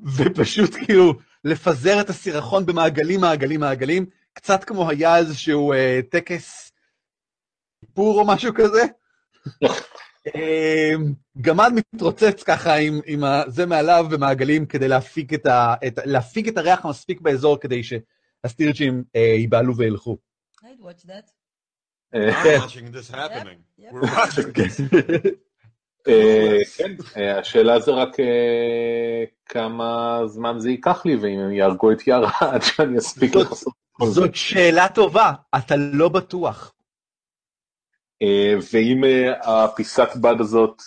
[0.00, 1.12] ופשוט כאילו
[1.48, 6.72] לפזר את הסירחון במעגלים, מעגלים, מעגלים, קצת כמו היה איזשהו אה, טקס
[7.82, 8.82] איפור או משהו כזה.
[10.36, 10.92] אה,
[11.40, 16.48] גמד מתרוצץ ככה עם, עם ה- זה מעליו במעגלים כדי להפיק את, ה, את, להפיק
[16.48, 20.16] את הריח המספיק באזור כדי שהסטירג'ים אה, ייבהלו וילכו.
[20.62, 21.30] I'd watch that.
[22.14, 23.58] I'm watching this happening.
[23.78, 23.92] Yep.
[23.92, 24.60] We're watching.
[24.60, 25.30] אה,
[26.76, 32.06] כן, אה, השאלה זה רק אה, כמה זמן זה ייקח לי, ואם הם יהרגו את
[32.06, 33.72] יארה עד שאני אספיק לחסות.
[34.04, 36.74] זאת שאלה טובה, אתה לא בטוח.
[38.22, 40.82] אה, ואם אה, הפיסת בד הזאת,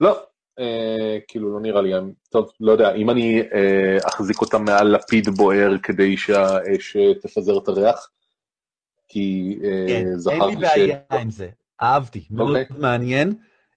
[0.00, 0.20] לא,
[0.58, 1.92] אה, כאילו לא נראה לי,
[2.30, 7.58] טוב, לא יודע, אם אני אה, אחזיק אותה מעל לפיד בוער כדי שהאש אה, תפזר
[7.58, 8.10] את הריח,
[9.08, 11.48] כי אה, כן, אין לי זכרתי בעיה עם זה,
[11.82, 12.76] אהבתי, מאוד אוקיי.
[12.78, 13.34] מעניין.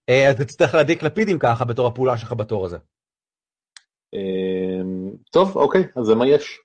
[0.10, 2.78] אה, אתה תצטרך להדליק לפידים ככה בתור הפעולה שלך בתור הזה.
[4.14, 4.82] אה,
[5.32, 6.60] טוב, אוקיי, אז זה מה יש.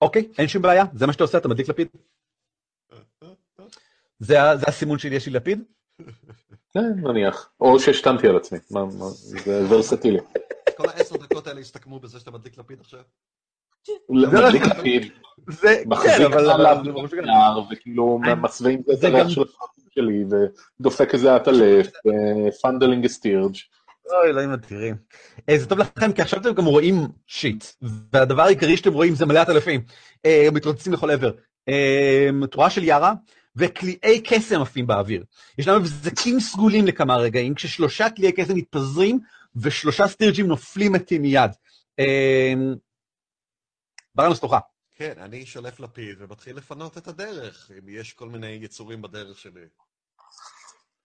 [0.00, 1.88] אוקיי, אין שום בעיה, זה מה שאתה עושה, אתה מדליק לפיד.
[4.18, 5.62] זה זה הסימון שלי, יש לי לפיד?
[6.74, 7.52] כן, נניח.
[7.60, 10.18] או שהשתנתי על עצמי, מה- מה- זה ורסטילי.
[10.76, 13.02] כל העשר דקות האלה הסתכמו בזה שאתה מדליק לפיד עכשיו?
[14.08, 15.12] לפיד,
[15.48, 16.50] זה, כן, מחזיק אבל...
[16.50, 16.76] עליו
[17.72, 19.42] וכאילו מסווה עם זה את הריח של
[19.94, 20.24] שלי,
[20.80, 21.90] ודופק איזה עטלף,
[22.62, 23.56] fondling stirge.
[24.12, 24.96] אוי, אלוהים אדירים.
[25.48, 27.64] אה, זה טוב לכם, כי עכשיו אתם גם רואים shit,
[28.12, 29.80] והדבר העיקרי שאתם רואים זה מלא עטלפים,
[30.26, 31.30] אה, מתרוצצים לכל עבר.
[31.68, 33.12] אה, תורה של יארה,
[33.56, 35.24] וקליעי קסם עפים באוויר.
[35.58, 39.18] ישנם הבזקים סגולים לכמה רגעים, כששלושה קליעי קסם מתפזרים,
[39.56, 41.50] ושלושה סטירג'ים נופלים מתים מיד.
[44.20, 44.54] ברנוס תורך.
[44.94, 49.64] כן, אני שולף לפיד ומתחיל לפנות את הדרך, אם יש כל מיני יצורים בדרך שלי.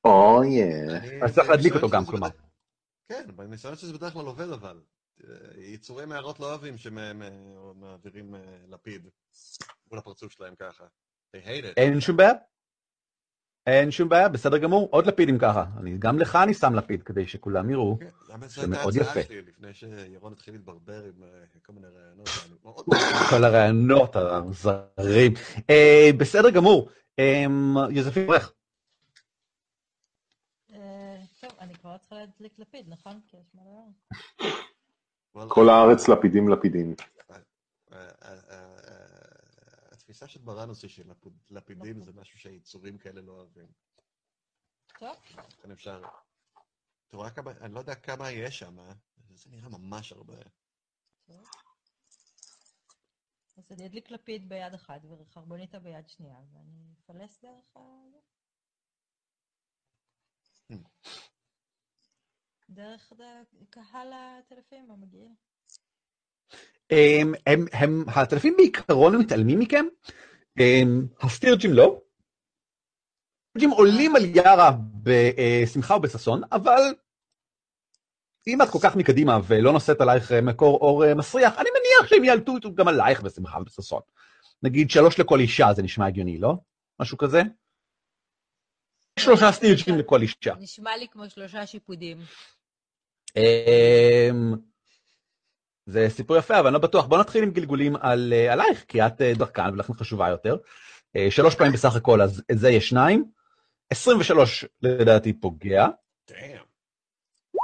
[0.06, 2.28] אוי, אני- אז צריך להדליק אותו גם, כלומר.
[3.10, 4.82] כן, בניסיון שזה בדרך כלל עובד אבל.
[5.24, 9.08] אה, יצורי מערות לא אוהבים שמעבירים אה, לפיד
[9.92, 10.84] מול הפרצוף שלהם ככה.
[11.36, 11.74] They hate it.
[11.78, 12.32] אין שום בעיה?
[13.68, 15.66] אין שום בעיה, בסדר גמור, עוד לפידים ככה.
[15.78, 17.98] אני, גם לך אני שם לפיד, כדי שכולם יראו.
[18.00, 19.24] כן, זה מאוד יפה.
[19.24, 21.30] שלי לפני שירון התחיל להתברבר עם אה,
[21.66, 22.30] כל מיני רעיונות.
[23.30, 25.34] כל הרעיונות הזרים.
[25.70, 26.90] אה, בסדר גמור.
[27.20, 27.46] אה,
[27.90, 28.54] יוזפין עורך.
[30.74, 33.20] אה, טוב, אני כבר צריכה להדליק לפיד, נכון?
[33.28, 34.50] כי יש מלא...
[35.36, 36.96] אבל- כל הארץ לפידים לפידים.
[40.16, 43.68] התפיסה של ברנוס היא שלפידים זה משהו שיצורים כאלה לא אוהבים.
[45.00, 46.02] טוב, לכן אפשר...
[47.08, 48.94] אתה רואה כמה, אני לא יודע כמה יש שם, אה?
[49.34, 50.34] זה נראה ממש הרבה.
[51.26, 51.44] טוב.
[53.58, 57.80] אז אני אדליק לפיד ביד אחת וחרבוניטה ביד שנייה, ואני אפלס דרך ה...
[60.72, 60.76] Hmm.
[62.70, 63.14] דרך
[63.70, 65.32] קהל הטלפים המגעיל.
[66.90, 69.86] הם, הם, הם, הטלפים בעיקרון מתעלמים מכם,
[70.58, 72.02] הם, הסטירג'ים לא.
[73.50, 74.72] הסטירג'ים עולים על יארה
[75.04, 76.82] בשמחה ובששון, אבל
[78.48, 82.76] אם את כל כך מקדימה ולא נושאת עלייך מקור אור מסריח, אני מניח שהם יעלטו
[82.76, 84.02] גם עלייך בשמחה ובששון.
[84.64, 86.54] נגיד שלוש לכל אישה, זה נשמע הגיוני, לא?
[87.00, 87.42] משהו כזה?
[89.20, 90.54] שלושה סטירג'ים לכל אישה.
[90.60, 92.18] נשמע לי כמו שלושה שיפודים.
[95.86, 97.06] זה סיפור יפה, אבל אני לא בטוח.
[97.06, 100.58] בוא נתחיל עם גלגולים על, אה, עלייך, כי את אה, דרכן ולכן חשובה יותר.
[101.16, 103.26] אה, שלוש פעמים בסך הכל, אז את זה יש שניים.
[103.90, 105.88] 23 לדעתי פוגע,
[106.30, 106.58] דאם.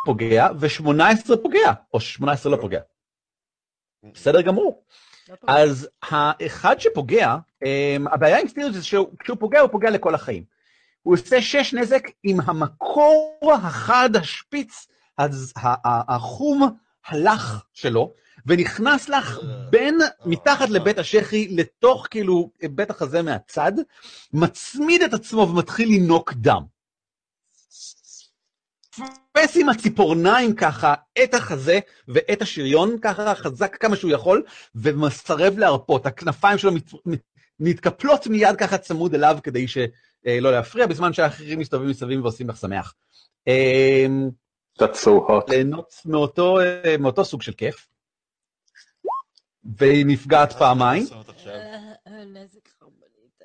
[0.05, 2.79] פוגע, ו-18 פוגע, או 18 לא פוגע.
[4.13, 4.83] בסדר גמור.
[5.29, 5.35] לא.
[5.47, 7.35] אז האחד שפוגע,
[7.65, 10.43] אמ, הבעיה עם סטירג' זה שכשהוא פוגע, הוא פוגע לכל החיים.
[11.01, 14.87] הוא עושה שש נזק עם המקור החד, השפיץ,
[15.17, 16.77] אז ה- ה- החום
[17.07, 18.13] הלך שלו,
[18.45, 23.71] ונכנס לך בין, מתחת לבית השחי, לתוך כאילו בית החזה מהצד,
[24.33, 26.63] מצמיד את עצמו ומתחיל לינוק דם.
[28.95, 34.43] תופס עם הציפורניים ככה את החזה ואת השריון ככה חזק כמה שהוא יכול,
[34.75, 36.05] ומסרב להרפות.
[36.05, 37.21] הכנפיים שלו מת,
[37.59, 42.93] מתקפלות מיד ככה צמוד אליו כדי שלא להפריע, בזמן שהאחרים מסתובבים מסביב ועושים לך שמח.
[44.79, 45.49] That's so hot.
[45.49, 47.87] ליהנות מאותו, אה, מאותו סוג של כיף.
[49.77, 51.03] והיא נפגעת פעמיים.
[51.47, 52.23] אה, אה.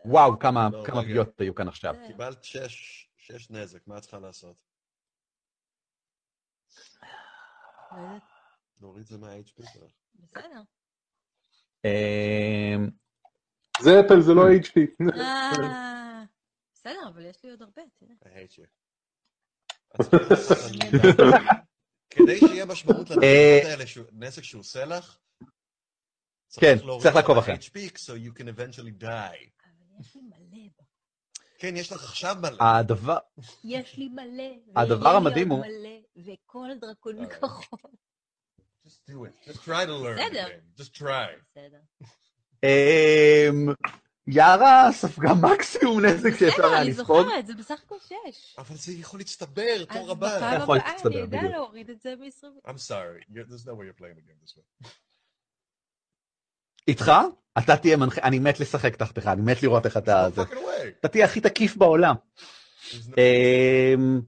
[0.05, 1.03] וואו, כמה, לא, כמה.
[1.03, 1.94] פגיעות היו כאן עכשיו.
[2.07, 4.57] קיבלת שש, שש נזק, מה את צריכה לעשות?
[7.93, 7.98] לא
[8.81, 9.93] להוריד את זה מה-HP שלך.
[10.15, 10.62] בסדר.
[11.85, 12.90] אמ,
[13.81, 14.81] זה אפל, זה לא HP.
[16.73, 18.12] בסדר, אבל יש לי עוד הרבה, תראה.
[18.23, 18.62] I hate you.
[18.65, 18.69] את
[19.77, 19.85] צריכה לעשות על-
[22.10, 23.23] כדי שיהיה משמעות לנזק
[23.64, 25.18] האלה, שהוא- נזק שהוא עושה לך,
[26.60, 27.59] כן, צריך לעקוב את אחריהם.
[27.60, 29.51] ה-HP, so you can eventually die.
[29.64, 30.68] אבל יש לי מלא.
[30.78, 30.85] בה.
[31.59, 32.56] כן, יש לך עכשיו מלא.
[32.60, 33.18] הדבר,
[33.64, 34.81] יש לי מלא.
[34.82, 35.98] הדבר המדהים הוא- מלא,
[36.35, 37.27] וכל דרקון אה.
[37.27, 37.78] כחול.
[38.86, 39.48] Just do it.
[39.51, 40.48] Just try to learn בסדר.
[40.78, 41.27] Just try.
[44.28, 47.07] יארה ספגה מקסימום נזק שאפשר בסדר, היה אני לספוג.
[47.23, 48.55] זוכרת, זה בסך הכל שש.
[48.59, 50.36] אבל זה יכול להצטבר, אז תור הבא.
[50.36, 51.43] בפעם יכול הבאה אני אדע.
[51.43, 52.69] להוריד את זה מ-20.
[52.70, 53.24] I'm sorry.
[53.35, 54.89] There's no way you're playing the game this way.
[56.89, 57.12] איתך?
[57.59, 60.28] אתה תהיה מנחה, אני מת לשחק תחתיך, אני מת לראות איך אתה...
[61.01, 62.15] אתה תהיה הכי תקיף בעולם.
[62.94, 64.20] אמ,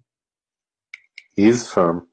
[1.41, 2.08] He's firm.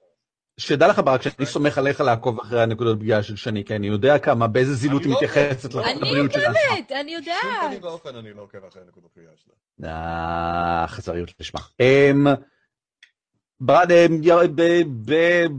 [0.58, 4.20] שדע לך ברק שאני סומך עליך לעקוב אחרי הנקודות פגיעה של שני, כי אני יודע
[4.20, 5.88] כמה, באיזה זילות היא מתייחסת עוקב.
[5.88, 6.54] למערכת אני שלה.
[6.54, 7.68] באמת, אני בשום יודעת.
[7.68, 9.90] פנים ואופן אני לא עוקב אחרי הנקודות קריאה שלה.
[9.90, 11.60] אה, חסריות לשמה.
[11.80, 12.28] אמ,
[13.60, 14.22] ברד, אמ,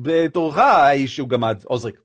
[0.02, 1.96] בתורך האיש שהוא גמד, עוזריק.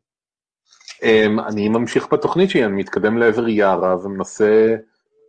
[1.02, 4.76] Um, אני ממשיך בתוכנית שלי, אני מתקדם לעבר יערה ומנסה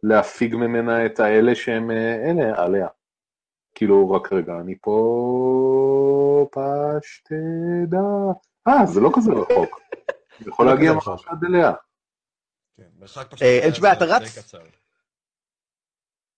[0.02, 2.86] להפיג ממנה את האלה שהם אה, אלה, עליה.
[3.74, 7.99] כאילו, רק רגע, אני פה פשטדה.
[8.69, 9.81] אה, זה לא כזה רחוק.
[10.40, 11.28] אני יכול להגיע ממש רחוק.
[11.28, 11.73] עד אליה.
[12.77, 13.43] כן, מרחק פשוט...
[13.43, 14.55] אה, אין שבעיה, אתה רץ?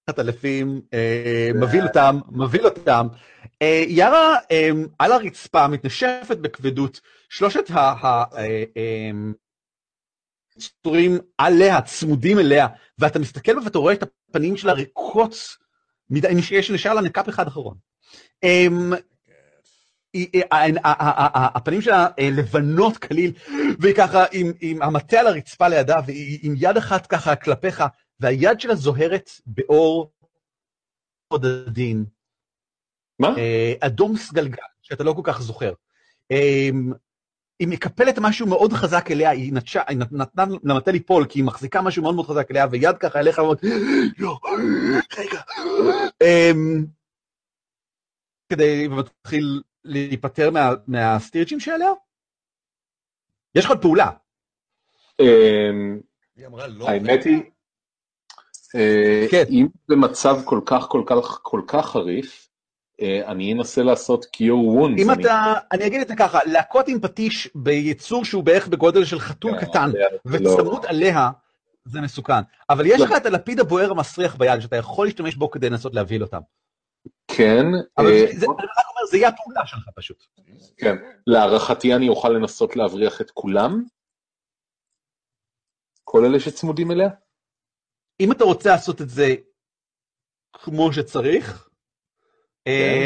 [0.06, 3.06] עטלפים, אה, מבהיל אותם, מבהיל אותם.
[3.62, 4.36] אה, יארה
[4.98, 9.10] על הרצפה מתנשפת בכבדות, שלושת ה- ה- אה, אה,
[10.82, 12.66] צורים עליה, צמודים אליה,
[12.98, 15.63] ואתה מסתכל ואתה רואה את הפנים שלה ריקות, מדי,
[16.50, 17.76] יש נשאר לה נקאפ אחד אחרון.
[21.54, 23.32] הפנים שלה אה, לבנות כליל,
[23.78, 27.84] והיא ככה עם, עם המטה על הרצפה לידה, והיא עם יד אחת ככה כלפיך,
[28.20, 30.12] והיד שלה זוהרת באור
[31.28, 32.04] עוד עדין,
[33.18, 33.28] מה?
[33.38, 35.72] אה, אדום סגלגל, שאתה לא כל כך זוכר.
[37.58, 41.44] היא מקפלת משהו מאוד חזק אליה, היא נטשה, היא נת- נתנה למטה ליפול, כי היא
[41.44, 43.58] מחזיקה משהו מאוד מאוד חזק אליה, ויד ככה אליך, ואומרת,
[44.18, 44.38] לא,
[45.18, 45.40] רגע.
[46.22, 46.50] אה,
[48.52, 51.90] כדי, ומתחיל להיפטר מה- מהסטירצ'ים שעליה?
[53.54, 54.10] יש לך עוד פעולה.
[55.20, 56.00] אמ,
[56.68, 56.88] לא.
[56.88, 57.42] האמת היא,
[58.74, 59.44] אה, כן.
[59.50, 62.43] אם במצב כל כך כל כך כל כך חריף,
[63.02, 65.00] אני אנסה לעשות קיור וונס.
[65.00, 69.18] אם אתה, אני אגיד את זה ככה, להכות עם פטיש ביצור שהוא בערך בגודל של
[69.20, 69.90] חתול קטן,
[70.26, 71.30] וצמוד עליה,
[71.84, 72.32] זה מסוכן.
[72.70, 73.06] אבל יש לא.
[73.06, 76.40] לך את הלפיד הבוער המסריח ביד, שאתה יכול להשתמש בו כדי לנסות להבהיל אותם.
[77.28, 77.64] כן,
[77.98, 80.24] אבל אה, זה- אני רק אומר, זה יהיה הפעולה שלך פשוט.
[80.76, 80.96] כן.
[81.26, 83.82] להערכתי אני אוכל לנסות להבריח את כולם?
[86.04, 87.08] כל אלה שצמודים אליה?
[88.20, 89.34] אם אתה רוצה לעשות את זה
[90.52, 91.73] כמו שצריך, אה,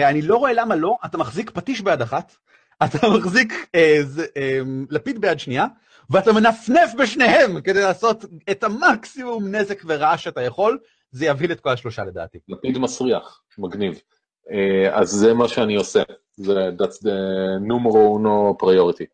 [0.05, 2.37] אני לא רואה למה לא, אתה מחזיק פטיש ביד אחת,
[2.85, 4.01] אתה מחזיק אה,
[4.37, 4.61] אה,
[4.91, 5.67] לפיד ביד שנייה,
[6.11, 10.79] ואתה מנפנף בשניהם כדי לעשות את המקסימום נזק ורעש שאתה יכול,
[11.11, 12.39] זה יביא את כל השלושה לדעתי.
[12.49, 14.01] לפיד מסריח, מגניב.
[14.51, 16.03] אה, אז זה מה שאני עושה.
[16.37, 17.19] זה, that's the
[17.69, 19.05] numero uno priority.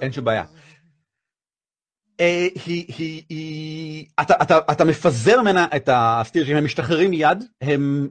[0.00, 0.44] אין שום בעיה.
[2.20, 4.06] אה, היא,
[4.70, 8.08] אתה, מפזר ממנה את הסטירג'ים, הם משתחררים מיד, הם,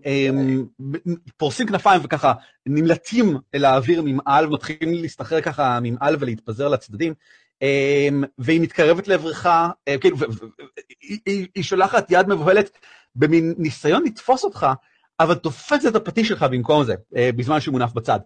[1.37, 2.33] פורסים כנפיים וככה
[2.65, 7.13] נמלטים אל האוויר ממעל ומתחילים להסתחרר ככה ממעל ולהתפזר לצדדים,
[7.61, 8.07] אה,
[8.37, 10.25] והיא מתקרבת לעברך, אה, כאילו, ו-
[11.25, 12.69] היא- שולחת יד מבוהלת
[13.15, 14.67] במין ניסיון לתפוס אותך,
[15.19, 18.19] אבל תופסת את הפטיש שלך במקום זה, בזמן שהוא מונף בצד.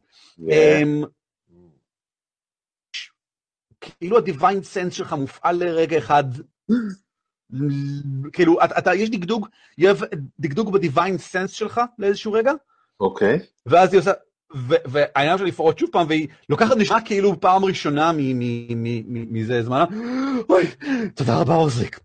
[3.81, 6.23] כאילו הדיוויין סנס שלך מופעל לרגע אחד,
[8.34, 9.47] כאילו, אתה, אתה, יש דגדוג,
[9.77, 9.97] יש
[10.39, 12.51] דגדוג בדיוויין סנס שלך לאיזשהו רגע,
[12.99, 13.39] אוקיי.
[13.65, 14.11] ואז היא עושה,
[14.65, 18.11] והעניין שלה לפרוט שוב פעם, והיא לוקחת נשמע כאילו פעם ראשונה
[19.06, 19.85] מזה זמנה,
[20.49, 20.64] אוי,
[21.15, 21.99] תודה רבה עוזריק.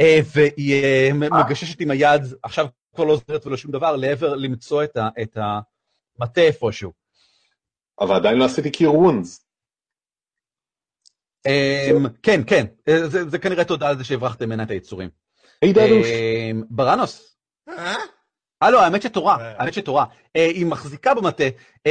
[0.00, 4.84] אה, והיא אה, מגששת עם היד, עכשיו כבר לא עוזרת ולא שום דבר, לעבר למצוא
[5.22, 6.92] את המטה איפשהו.
[8.00, 9.45] אבל עדיין לא עשיתי קיר וונדס.
[11.46, 15.10] אמ, כן, כן, אה, זה זה כנראה תודה על זה שהברחתם ממנה את היצורים.
[15.62, 16.06] היי דדוש.
[16.06, 17.36] אמ, ברנוס,
[17.68, 18.70] אה?
[18.70, 19.62] לא, האמת שתורה, אה.
[19.62, 20.04] האמת שתורה.
[20.36, 21.44] אה, היא מחזיקה במטה,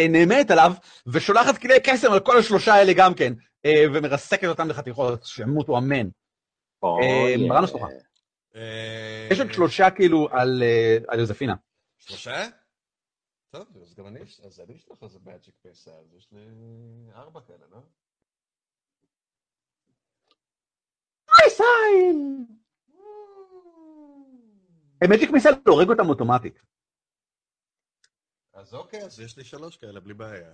[0.09, 0.73] נאמנת עליו,
[1.07, 3.33] ושולחת כלי קסם על כל השלושה האלה גם כן,
[3.67, 6.07] ומרסקת אותם לחתיכות, שימותו אמן.
[6.83, 7.87] אוי, ברנוס תוכל.
[8.55, 10.63] אה, יש עוד שלושה כאילו על
[11.07, 11.55] על יוזפינה.
[11.97, 12.47] שלושה?
[13.49, 15.19] טוב, אז גם אני, אז אני אשלח איזה
[15.61, 16.41] פייסל, אז יש לי
[17.15, 17.79] ארבע כאלה, לא?
[25.09, 26.61] מג'יק מיסל הורג אותם אוטומטית.
[28.53, 30.51] אז אוקיי, אז יש לי שלוש כאלה בלי בעיה.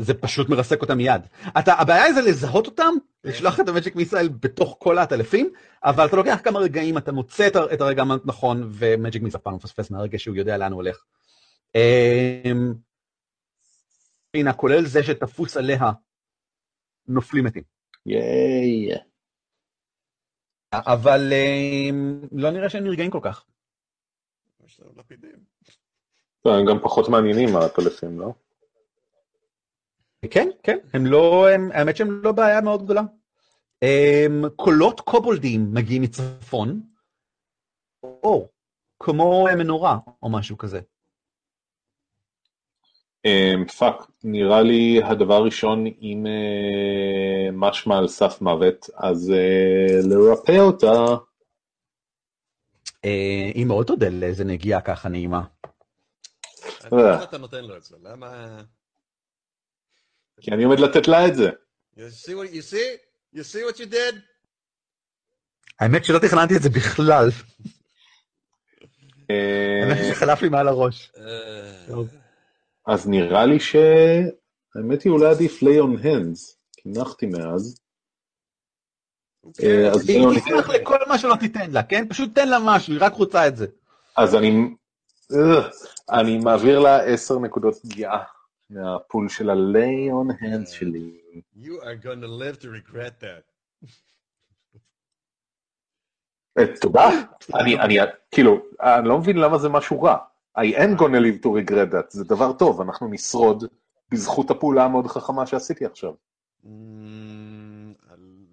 [0.00, 1.22] זה פשוט מרסק אותם מיד.
[1.58, 5.52] אתה, הבעיה היא זה לזהות אותם, לשלוח את המג'יק מיסייל בתוך כל העטלפים,
[5.84, 10.18] אבל אתה לוקח כמה רגעים, אתה מוצא את, הרגע הנכון, ומג'יק מיסייל פעם מפספס מהרגע
[10.18, 11.04] שהוא יודע לאן הוא הולך.
[11.74, 12.74] אמ,
[14.34, 15.78] הנה, כולל זה שתפוס עליה,
[17.06, 17.77] נופלים מתים.
[18.06, 18.94] ייי.
[20.72, 23.44] אבל אמ, לא נראה שהם נרגעים כל כך.
[24.64, 25.38] יש לנו לפידים.
[26.40, 28.32] טוב, הם גם פחות מעניינים העטלפים, לא?
[30.30, 33.02] כן, כן, הם לא, הם, האמת שהם לא בעיה מאוד גדולה.
[33.82, 36.82] הם, קולות קובולדים מגיעים מצפון,
[38.02, 38.48] או
[39.02, 40.80] כמו מנורה או משהו כזה.
[43.24, 43.94] אמ, fuck,
[44.24, 50.94] נראה לי הדבר הראשון אם אה, משמע על סף מוות, אז אה, לרפא אותה.
[53.04, 55.42] אה, היא מאוד תודה לאיזה נגיעה ככה נעימה.
[56.92, 57.96] למה אתה נותן לו את זה?
[58.02, 58.60] למה...
[60.40, 61.50] כי אני עומד לתת לה את זה.
[61.96, 62.98] You see what you see?
[63.34, 64.16] You see what you did?
[65.80, 67.30] האמת שלא תכננתי את זה בכלל,
[69.28, 71.12] האמת שחלף לי מעל הראש.
[72.88, 72.94] אה.
[72.94, 73.76] אז נראה לי ש...
[74.74, 77.80] האמת היא אולי עדיף lay on hands, כי נחתי מאז.
[79.44, 82.08] אוקיי, אה, אז היא תשמח לכל מה שלא תיתן לה, כן?
[82.08, 83.66] פשוט תן לה משהו, היא רק רוצה את זה.
[84.16, 84.74] אז אני...
[85.32, 85.68] אה,
[86.10, 88.24] אני מעביר לה עשר נקודות פגיעה
[88.70, 91.20] מהפול של ה-lay on hands שלי.
[91.56, 93.52] You are gonna live to regret that.
[96.58, 97.08] אה, תודה.
[97.54, 97.98] אני, אני,
[98.30, 100.16] כאילו, אני לא מבין למה זה משהו רע.
[100.58, 103.64] I am gonna live to regret that, זה דבר טוב, אנחנו נשרוד
[104.10, 106.12] בזכות הפעולה המאוד חכמה שעשיתי עכשיו.
[106.64, 106.68] Mm,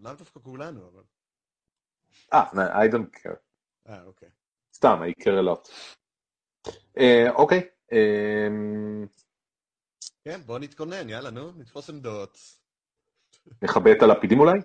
[0.02, 1.04] לאו דווקא כולנו, אבל...
[2.34, 3.36] אה, I don't care.
[3.90, 4.30] אה, אוקיי.
[4.74, 5.70] סתם, I care a lot.
[7.00, 7.70] אה, אוקיי.
[7.94, 8.48] אה,
[10.24, 12.38] כן, בוא נתכונן, יאללה, נו, נתפוס עמדות.
[13.62, 14.60] נכבה את הלפידים אולי?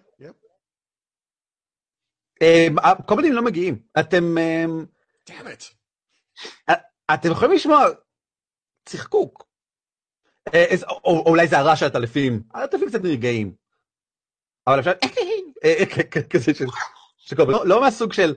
[3.06, 3.82] קומדים לא מגיעים.
[4.00, 4.84] אתם אמ,
[5.28, 5.74] damn it.
[7.14, 7.84] אתם יכולים לשמוע
[8.84, 9.46] צחקוק.
[10.54, 12.42] אה, איזה- או או אולי זה הרעש של העטלפים.
[12.55, 13.54] העטלפים קצת נרגעים.
[14.66, 14.90] אבל אפשר...
[15.64, 16.64] אה, אה, כזה של...
[17.38, 18.34] לא- לא מהסוג של...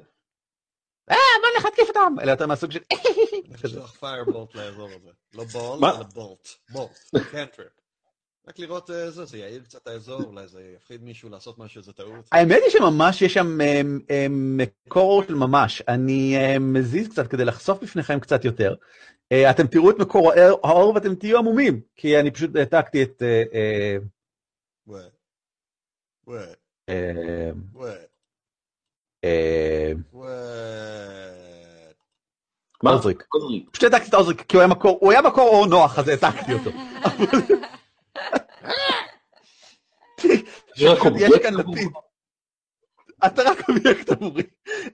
[1.12, 2.80] אה, בוא נלך להתקיף אותם, אלא יותר מהסוג של...
[3.54, 3.68] כזה.
[3.68, 5.10] לשלוח firebolt לאזור הזה.
[5.34, 5.80] לא ball?
[5.90, 6.48] אלא bolt.
[6.70, 7.00] bolt.
[7.32, 7.83] cantrip.
[8.48, 11.94] רק לראות אה, זה, זה יעיר קצת האזור, אולי זה יפחיד מישהו לעשות משהו, זה
[11.94, 12.26] טעות.
[12.32, 15.82] האמת היא שממש יש שם אמ, אמ, מקור של ממש.
[15.88, 18.76] אני מזיז קצת כדי לחשוף בפניכם קצת יותר.
[19.32, 23.22] אה, אתם תראו את מקור האור- האור ואתם תהיו עמומים, כי אני פשוט העתקתי את...
[23.22, 23.98] אה, אה.
[26.90, 27.52] אה.
[29.24, 29.92] אה.
[32.84, 33.00] מה?
[33.72, 36.54] פשוט העתקתי את עוזריק, כי הוא היה מקור, הוא היה מקור אור נוח, אז העתקתי
[36.54, 36.70] אותו.
[41.18, 41.88] יש כאן לפיד.
[43.26, 44.44] אתה רק אובייקט עבורי.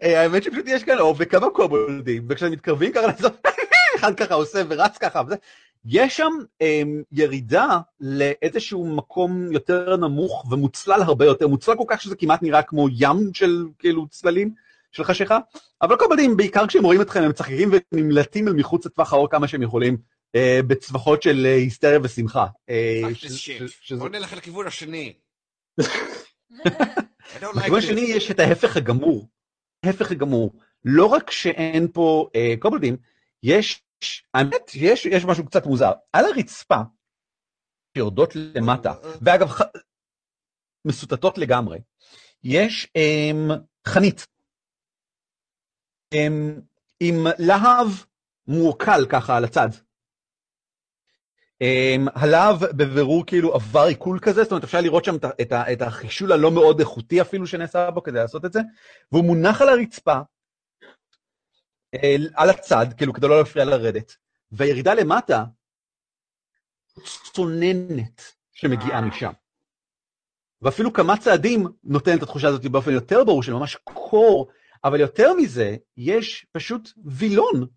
[0.04, 3.34] אה, האמת שפשוט יש כאן אוב וכמה קובולדים, וכשהם מתקרבים ככה לעשות,
[4.00, 5.36] אחד ככה עושה ורץ ככה, וזה.
[5.86, 6.32] יש שם
[6.62, 12.62] אמ, ירידה לאיזשהו מקום יותר נמוך ומוצלל הרבה יותר, מוצלל כל כך שזה כמעט נראה
[12.62, 14.54] כמו ים של כאילו צללים
[14.92, 15.40] של חשיכה,
[15.82, 19.62] אבל קובולדים בעיקר כשהם רואים אתכם הם צחקים ונמלטים אל מחוץ לטווח האור כמה שהם
[19.62, 19.98] יכולים,
[20.36, 22.46] אה, בצווחות של אה, היסטריה ושמחה.
[22.70, 23.50] אה, ש- ש-.
[23.82, 25.14] שזה- בוא נלך לכיוון השני.
[27.56, 27.78] בכיוון.
[27.78, 29.28] השני יש את ההפך הגמור.
[29.86, 30.54] ההפך הגמור.
[30.86, 32.98] לא רק שאין פה אה, קובלדים,
[33.44, 33.84] יש,
[34.34, 35.92] האמת, יש, יש משהו קצת מוזר.
[36.14, 36.82] על הרצפה,
[37.98, 39.62] שיורדות למטה, ואגב, ח...
[40.86, 41.80] מסוטטות לגמרי,
[42.44, 43.32] יש אה,
[43.88, 44.28] חנית.
[46.14, 46.28] אה,
[47.00, 47.88] עם להב
[48.48, 49.70] מורכל ככה על הצד.
[51.64, 55.16] Um, הלהב בבירור כאילו עבר עיכול כזה, זאת אומרת אפשר לראות שם
[55.72, 58.60] את, החישול הלא מאוד איכותי אפילו שנעשה בו כדי לעשות את זה,
[59.12, 60.20] והוא מונח על הרצפה,
[62.36, 64.16] על הצד, כאילו כדי לא להפריע לרדת,
[64.52, 65.44] והירידה למטה,
[67.34, 68.22] צוננת
[68.54, 69.32] שמגיעה משם.
[70.62, 74.52] ואפילו כמה צעדים נותן את התחושה הזאת באופן יותר ברור של ממש קור,
[74.84, 77.68] אבל יותר מזה, יש פשוט וילון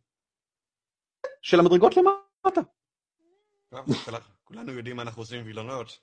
[1.43, 2.61] של המדרגות למטה.
[4.45, 5.99] כולנו יודעים מה אנחנו עושים עם וילונות.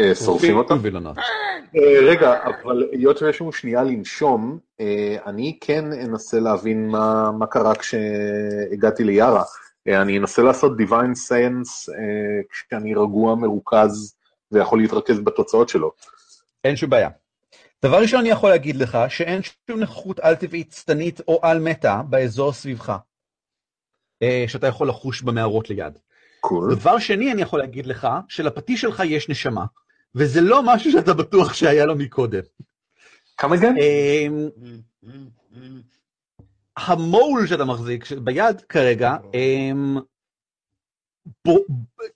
[0.00, 0.78] אה, שורפים אותם?
[0.82, 1.18] וילונות.
[1.18, 7.46] אה, רגע, אבל היות ויש לנו שנייה לנשום, אה, אני כן אנסה להבין מה, מה
[7.46, 9.44] קרה כשהגעתי ליארה.
[9.88, 14.16] אה, אני אנסה לעשות Divine Science אה, כשאני רגוע, מרוכז
[14.52, 15.92] ויכול להתרכז בתוצאות שלו.
[16.64, 17.08] אין שום בעיה.
[17.84, 22.90] דבר ראשון אני יכול להגיד לך שאין שום נוכחות על-טבעית שטנית או על-מטה באזור סביבך,
[22.90, 22.96] אה,
[24.46, 25.98] שאתה יכול לחוש במערות ליד.
[26.40, 26.74] קול.
[26.74, 29.64] דבר שני אני יכול להגיד לך שלפטיש שלך יש נשמה,
[30.14, 32.42] וזה לא משהו שאתה בטוח שהיה לו מקודם.
[33.36, 33.74] כמה גן?
[33.78, 34.26] אה,
[36.76, 39.96] המול שאתה מחזיק ביד כרגע, הם,
[41.44, 41.58] בו,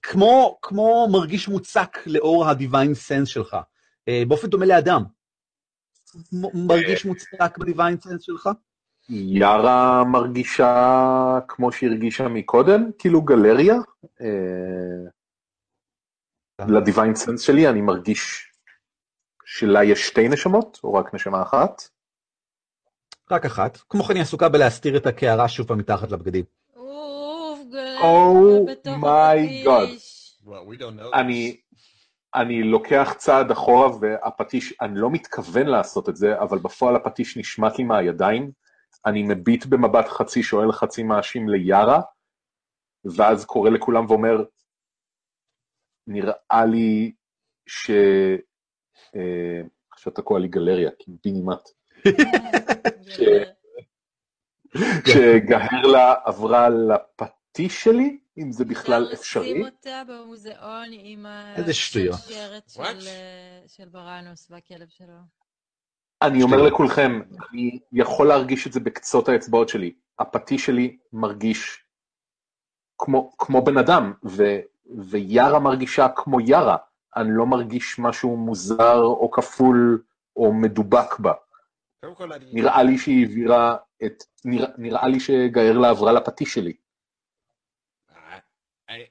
[0.02, 3.56] כמו, כמו מרגיש מוצק לאור ה-divine sense שלך,
[4.08, 5.04] אה, באופן דומה לאדם.
[6.54, 8.48] מרגיש מוצק ב-divine sense שלך?
[9.08, 13.76] יארה מרגישה כמו שהרגישה מקודם, כאילו גלריה.
[14.20, 15.10] אה,
[16.68, 18.52] לדיוויין סנס שלי אני מרגיש
[19.44, 21.82] שלה יש שתי נשמות, או רק נשמה אחת.
[23.30, 23.78] רק אחת.
[23.88, 26.44] כמו כן היא עסוקה בלהסתיר את הקערה שוב פעם מתחת לבגדים.
[26.76, 29.82] אוף, גלריה Oh בתוך my God.
[29.82, 30.38] הפטיש.
[30.44, 31.14] Well, we don't know.
[31.14, 31.56] אני,
[32.34, 37.78] אני לוקח צעד אחורה והפטיש, אני לא מתכוון לעשות את זה, אבל בפועל הפטיש נשמט
[37.78, 38.50] לי מהידיים,
[39.06, 42.00] אני מביט במבט חצי שואל חצי מאשים ליארה,
[43.16, 44.44] ואז קורא לכולם ואומר,
[46.06, 47.12] נראה לי
[47.66, 47.90] ש...
[49.16, 49.60] אה,
[49.92, 51.68] עכשיו תקוע לי גלריה, כי בי נימט.
[53.18, 53.52] גלריה.
[55.08, 59.50] שגהרלה עברה לפטיש שלי, אם זה בכלל אפשר אפשרי.
[59.54, 61.26] לשים אותה במוזיאון עם.
[61.26, 63.06] השרשרת של, What?
[63.06, 65.37] אה, של בראנוס והכלב שלו.
[66.22, 67.20] אני אומר לכולכם,
[67.50, 69.94] אני יכול להרגיש את זה בקצות האצבעות שלי.
[70.18, 71.84] הפטיש שלי מרגיש
[72.98, 74.42] כמו, כמו בן אדם, ו,
[75.10, 76.76] ויארה מרגישה כמו יארה.
[77.16, 80.02] אני לא מרגיש משהו מוזר או כפול
[80.36, 81.32] או מדובק בה.
[82.52, 83.76] נראה לי שהיא העבירה
[84.06, 84.22] את...
[84.44, 86.72] נראה, נראה לי שגארלה עברה לפטיש שלי.
[88.10, 88.38] אה,
[88.88, 89.06] אני-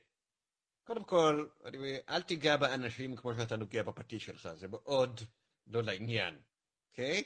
[0.84, 5.20] קודם כל, אני- אל תיגע באנשים כמו שאתה נוגע בפטיש שלך, זה מאוד
[5.68, 6.36] לא לעניין,
[6.98, 7.24] אוקיי?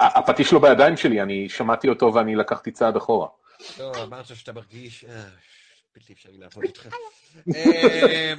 [0.00, 3.28] ה- הפטיש לא בידיים שלי, אני שמעתי אותו ואני לקחתי צעד אחורה.
[3.78, 5.04] לא, אמרת שאתה מרגיש...
[5.04, 5.24] אה,
[5.94, 6.88] בלתי אפשרי לעבוד איתך.
[7.54, 8.34] אה,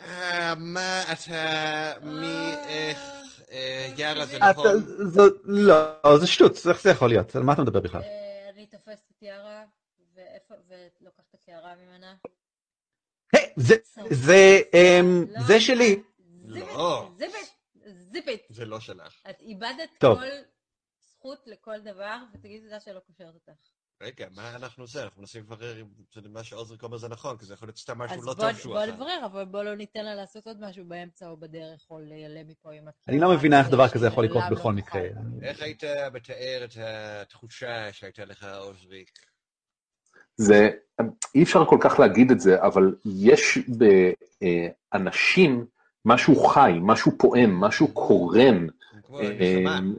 [0.00, 1.92] אה, מה אתה...
[2.02, 2.52] מי...
[2.66, 2.98] איך...
[3.96, 4.78] יאללה, זה נכון?
[5.08, 7.36] זה, לא, זה שטות, איך זה יכול להיות?
[7.36, 8.02] על מה אתה מדבר בכלל?
[8.54, 9.64] אני תופסת את יארה,
[11.00, 12.14] ולוקחת את הקערה ממנה.
[13.32, 13.74] היי, זה,
[14.10, 16.02] זה, אמ, לא, זה שלי.
[16.44, 17.10] לא.
[18.14, 18.40] זיפית.
[18.50, 19.22] זה לא שלך.
[19.30, 20.18] את איבדת טוב.
[20.18, 20.26] כל
[21.10, 23.52] זכות לכל דבר, ותגידי תודה שלא קושרת אותך.
[24.02, 25.00] רגע, מה אנחנו עושים?
[25.00, 25.86] אנחנו מנסים לברר אם
[26.22, 28.50] זה מה שעוזר אומר זה נכון, כי זה יכול להיות סתם משהו אז לא בוא-
[28.50, 28.92] טוב שהוא בוא עשה.
[28.92, 32.72] נברר, אבל בוא לא ניתן לה לעשות עוד משהו באמצע או בדרך, או להיעלם מפה
[32.72, 32.92] עם הקערה.
[33.08, 35.02] אני לא מבינה איך דבר כזה יכול לקרות לעולם בכל לא מקרה.
[35.42, 35.82] איך היית
[36.12, 39.10] מתאר את התחושה שהייתה לך, עוזריק?
[40.36, 40.70] זה,
[41.34, 43.58] אי אפשר כל כך להגיד את זה, אבל יש
[44.92, 45.66] באנשים
[46.04, 48.66] משהו חי, משהו פועם, משהו קורן.
[49.10, 49.94] אמ,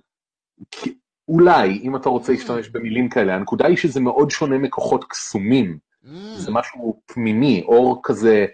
[1.27, 5.79] אולי, אם אתה רוצה להשתמש במילים כאלה, הנקודה היא שזה מאוד שונה מכוחות קסומים.
[6.03, 6.07] Mm,
[6.37, 8.45] זה משהו פנימי, אור כזה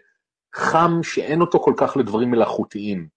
[0.56, 3.08] חם שאין אותו כל כך לדברים מלאכותיים.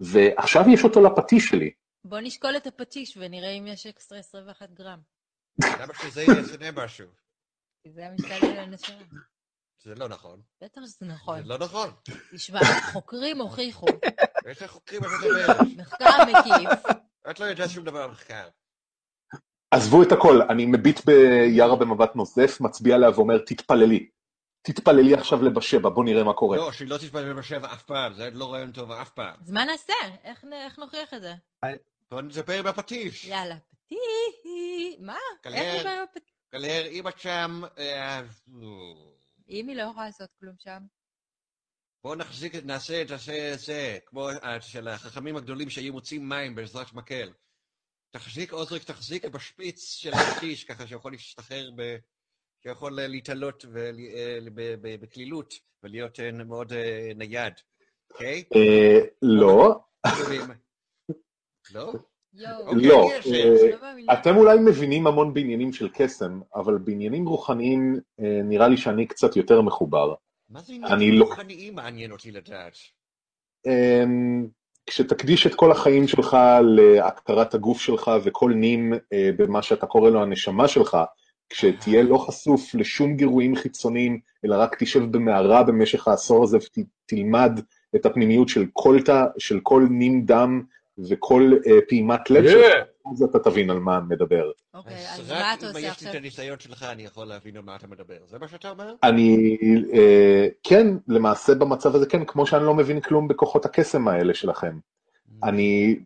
[0.00, 1.70] ועכשיו יש אותו לפטיש שלי.
[2.04, 4.98] בוא נשקול את הפטיש ונראה אם יש אקסטרה 21 גרם.
[5.64, 7.06] למה שזה ישנה משהו?
[7.82, 8.96] כי זה המשקל של הנשמה.
[9.84, 10.40] זה לא נכון.
[10.60, 11.42] בטח שזה נכון.
[11.42, 11.90] זה לא נכון.
[12.34, 12.60] תשמע,
[12.92, 13.86] חוקרים הוכיחו,
[14.46, 15.56] לך חוקרים על מדברת.
[15.76, 16.96] מחקר מקיף.
[17.30, 18.48] את לא יודעת שום דבר על מחקר.
[19.70, 24.08] עזבו את הכל, אני מביט ביארה במבט נוזף, מצביע עליה ואומר, תתפללי.
[24.62, 26.56] תתפללי עכשיו לבשבע, בוא נראה מה קורה.
[26.56, 29.36] לא, שהיא לא תתפלל בשבע אף פעם, זה לא רעיון טוב אף פעם.
[29.40, 29.92] אז מה נעשה?
[30.24, 31.34] איך נוכיח את זה?
[32.10, 33.24] בוא נדבר עם הפטיש.
[33.24, 33.98] יאללה, פטיש.
[35.00, 35.16] מה?
[35.42, 35.54] כלר.
[35.54, 36.22] איך נדבר עם הפטיש?
[36.54, 38.22] גלר, אם את שם, אה,
[39.48, 40.82] אם היא לא יכולה לעשות כלום שם.
[42.04, 47.32] בוא נחזיק, נעשה, תעשה זה, כמו אה, של החכמים הגדולים שהיו מוצאים מים בעזרת מקל.
[48.10, 51.96] תחזיק, עוזריק, תחזיק בשפיץ של הפטיש, ככה שיכול להשתחרר, ב...
[52.62, 54.38] שיכול להתעלות אה,
[54.82, 56.72] בקלילות ולהיות אה, מאוד
[57.14, 57.52] נייד,
[58.10, 58.44] אוקיי?
[59.22, 59.84] לא.
[61.74, 61.92] לא?
[62.34, 62.66] יואו.
[62.66, 63.10] אוקיי, לא.
[63.32, 63.68] אה.
[64.06, 64.12] לא.
[64.12, 69.36] אתם אולי מבינים המון בעניינים של קסם, אבל בעניינים רוחניים אה, נראה לי שאני קצת
[69.36, 70.14] יותר מחובר.
[70.50, 72.76] מה זה אני עניינים לא- רוחניים מעניין אותי לדעת?
[73.66, 74.46] אמ,
[74.86, 80.22] כשתקדיש את כל החיים שלך להכרת הגוף שלך וכל נים אה, במה שאתה קורא לו
[80.22, 80.96] הנשמה שלך,
[81.48, 87.60] כשתהיה לא חשוף לשום גירויים חיצוניים, אלא רק תשב במערה במשך העשור הזה ותלמד
[87.96, 90.62] את הפנימיות של כל תא, של כל נים דם
[91.08, 94.50] וכל אה, פעימת לב שלך, אז אתה תבין על מה אני מדבר.
[94.74, 96.10] אוקיי, אז אז מה רק אתה אם עושה יש לי עכשיו?
[96.10, 98.18] את הניסיון שלך, אני יכול להבין על מה אתה מדבר.
[98.26, 98.94] זה מה שאתה אומר?
[99.02, 99.56] אני,
[99.92, 104.78] אה, כן, למעשה במצב הזה כן, כמו שאני לא מבין כלום בכוחות הקסם האלה שלכם.
[105.42, 105.98] אני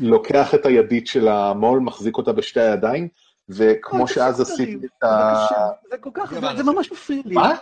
[0.00, 3.08] לוקח את הידית של המו"ל, מחזיק אותה בשתי הידיים,
[3.48, 5.34] וכמו שאז עשיתי את ה...
[5.34, 6.62] בבקשה, זה כל כך, זה-?
[6.62, 7.34] ממש מפריע לי.
[7.34, 7.54] מה?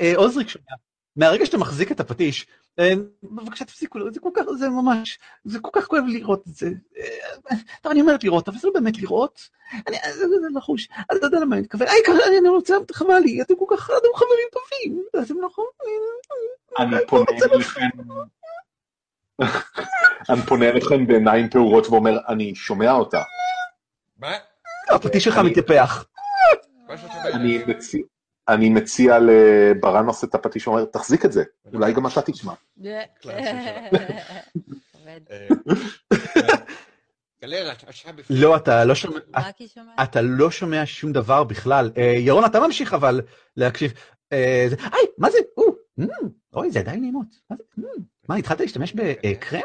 [0.00, 0.74] אה, עוזריק שומע,
[1.16, 2.46] מהרגע שאתה מחזיק את הפטיש,
[2.78, 6.70] אה, בבקשה תפסיקו, זה כל כך, זה ממש, זה כל כך כואב לראות את זה.
[6.98, 9.48] אה, טוב, אני אומרת לראות, אבל זה לא באמת לראות.
[9.88, 10.88] אני, זה, זה, זה לחוש.
[11.10, 13.90] אז אתה יודע למה אני מתכוון, היי, אני, אני רוצה, חבל לי, אתם כל כך,
[13.90, 15.70] אתם חברים טובים, אתם לא יכולים...
[16.78, 17.88] אני פונה אליכם...
[20.30, 23.22] אני פונה אליכם בעיניים פעורות ואומר, אני שומע אותה.
[24.18, 24.32] מה?
[24.90, 26.04] הפטיש שלך מתייפח.
[27.34, 28.02] אני מציע...
[28.48, 31.42] אני מציע לברנוס את הפטיש ואומר, תחזיק את זה,
[31.74, 32.52] אולי גם אתה תשמע.
[38.30, 39.18] לא, אתה לא שומע?
[40.02, 41.90] אתה לא שומע שום דבר בכלל.
[41.96, 43.20] אה, ירון, אתה ממשיך אבל
[43.56, 43.92] להקשיב.
[44.32, 45.38] אה, זה- היי, מה זה?
[45.98, 46.04] אמ,
[46.54, 47.26] אוי, זה עדיין נעימות.
[47.50, 47.82] מה זה?
[48.28, 49.60] מה, התחלת להשתמש בקרם?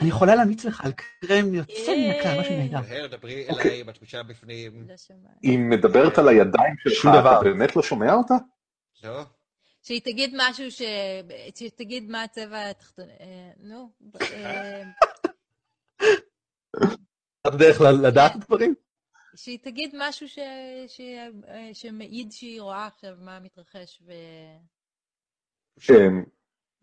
[0.00, 3.06] אני יכולה להמליץ לך על קרם יוצא מן הכלל, משהו נהדר.
[3.06, 3.70] דברי אוקיי.
[3.70, 4.86] אליי, אם את שם בפנים.
[4.88, 4.94] לא.
[5.42, 7.08] היא מדברת על הידיים שלך.
[7.14, 8.34] אתה באמת לא שומע אותה?
[9.04, 9.22] לא?
[9.82, 10.82] שהיא תגיד משהו ש...
[11.54, 13.08] שהיא תגיד מה הצבע התחתון...
[13.20, 13.92] אה, נו.
[14.20, 14.82] אה,
[17.40, 18.74] אתה בדרך כלל לדעת דברים?
[19.36, 20.38] שהיא תגיד משהו ש...
[20.86, 21.00] ש...
[21.48, 24.12] אה, שמעיד שהיא רואה עכשיו מה מתרחש ו...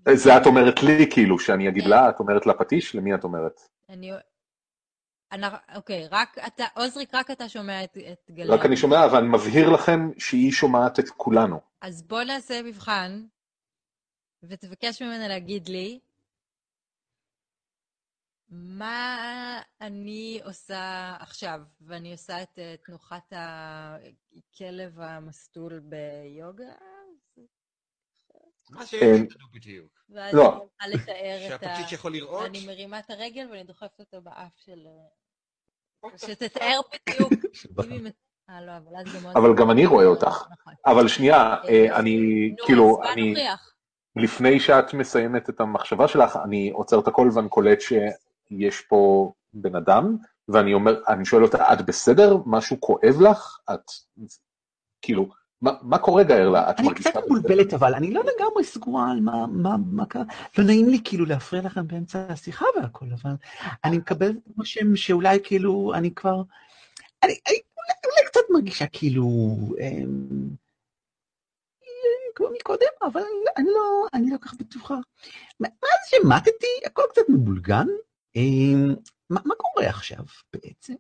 [0.08, 2.96] אמ, זה את אומרת לי, כאילו, שאני אגיד לה, את אומרת לפטיש?
[2.96, 3.62] למי את אומרת?
[3.90, 4.12] אני...
[5.76, 7.98] אוקיי, רק אתה, עוזריק, רק אתה שומע את,
[8.32, 8.54] גלר.
[8.54, 11.60] רק אני שומע, אבל אני מבהיר לכם שהיא שומעת את כולנו.
[11.82, 13.26] אז בוא נעשה מבחן,
[14.44, 16.00] ותבקש ממנה להגיד לי
[18.52, 26.74] מה אני עושה עכשיו, ואני עושה את אה, תנוחת הכלב המסטול ביוגה,
[28.70, 29.92] מה אה, יש לנו בדיוק?
[30.10, 30.68] ואז לא.
[30.82, 31.66] אני רוצה לתאר את ה...
[31.66, 32.46] שהפטיש יכול לראות?
[32.46, 34.80] אני מרימה את הרגל ואני דוחפת אותו באף של...
[36.06, 37.34] אה, שתתאר בדיוק.
[38.50, 38.72] אה, לא,
[39.36, 39.72] אבל גם...
[39.72, 40.48] אני רואה אותך.
[40.52, 40.74] נכון.
[40.86, 42.16] אבל שנייה, אה, אני,
[42.66, 43.34] כאילו, אני?
[44.16, 49.76] לפני שאת מסיימת את המחשבה שלך, אני עוצר את הכל ואני קולט שיש פה בן
[49.76, 50.18] אדם,
[50.48, 52.38] ואני אומר, אני שואל אותה, את בסדר?
[52.46, 53.60] משהו כואב לך?
[53.74, 53.82] את,
[55.02, 55.30] כאילו,
[55.62, 56.70] מה, מה קורה גארלה?
[56.72, 57.12] את אני קצת?
[57.26, 60.24] מבולבלת, אבל אני לא לגמרי סגורה על מה, מה, מה קרה.
[60.58, 63.32] לא נעים לי כאילו להפריע לכם באמצע השיחה והכל, אבל
[63.84, 66.36] אני מקבל רושם שאולי כאילו אני כבר...
[67.24, 69.26] אני, אני אולי, אולי קצת מרגישה כאילו...
[69.80, 70.50] אמ,
[72.36, 74.96] כמו מקודם, אבל אני, לא- אני לא, אני לא כל כך בטוחה.
[75.60, 77.88] מאז שמטתי, הכל קצת מבולגן.
[78.36, 78.96] אמ,
[79.30, 80.24] מה, מה קורה עכשיו
[80.54, 80.94] בעצם?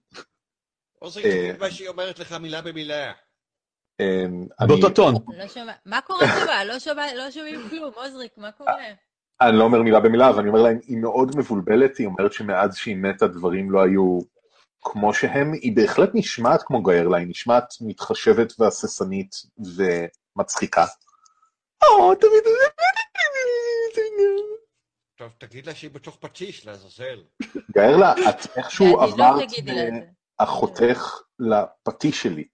[1.22, 3.12] תגיד מה שהיא אומרת לך מילה במילה.
[4.00, 5.16] אמ, באותו טון.
[5.16, 5.64] לא.
[5.86, 6.28] מה קורה
[6.80, 6.98] שם?
[6.98, 8.74] לא לא שומעים כלום, עוזריק, מה קורה?
[9.42, 12.76] אני לא אומר מילה במילה, אבל אני אומר להם, היא מאוד מבולבלת, היא אומרת שמאז
[12.76, 14.20] שהיא מתה דברים לא היו
[14.82, 19.36] כמו שהם, היא בהחלט נשמעת כמו גארלה, היא נשמעת מתחשבת והססנית
[20.38, 20.86] ומצחיקה,
[21.84, 22.44] או, תמיד...
[25.18, 27.24] טוב, תגיד לה שהיא בתוך פטיש, לעזאזל.
[27.72, 29.50] גארלה, את איכשהו עברת.
[30.40, 32.48] החותך לפטיש שלי.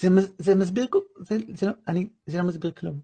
[0.00, 0.08] זה
[0.38, 0.86] זה מסביר,
[1.20, 3.00] זה- זה לא- אני- זה לא מסביר כלום.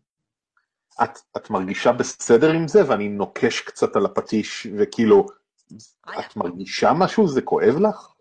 [1.03, 5.27] את, את מרגישה בסדר עם זה ואני נוקש קצת על הפטיש וכאילו,
[6.07, 6.21] היה.
[6.21, 7.29] את מרגישה משהו?
[7.29, 8.13] זה כואב לך?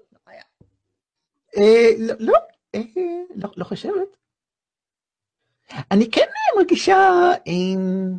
[1.58, 2.34] אה, לא, לא,
[2.76, 2.82] אה,
[3.36, 4.18] לא, לא חושבת.
[5.92, 6.26] אני כן
[6.58, 6.98] מרגישה
[7.48, 8.12] אה,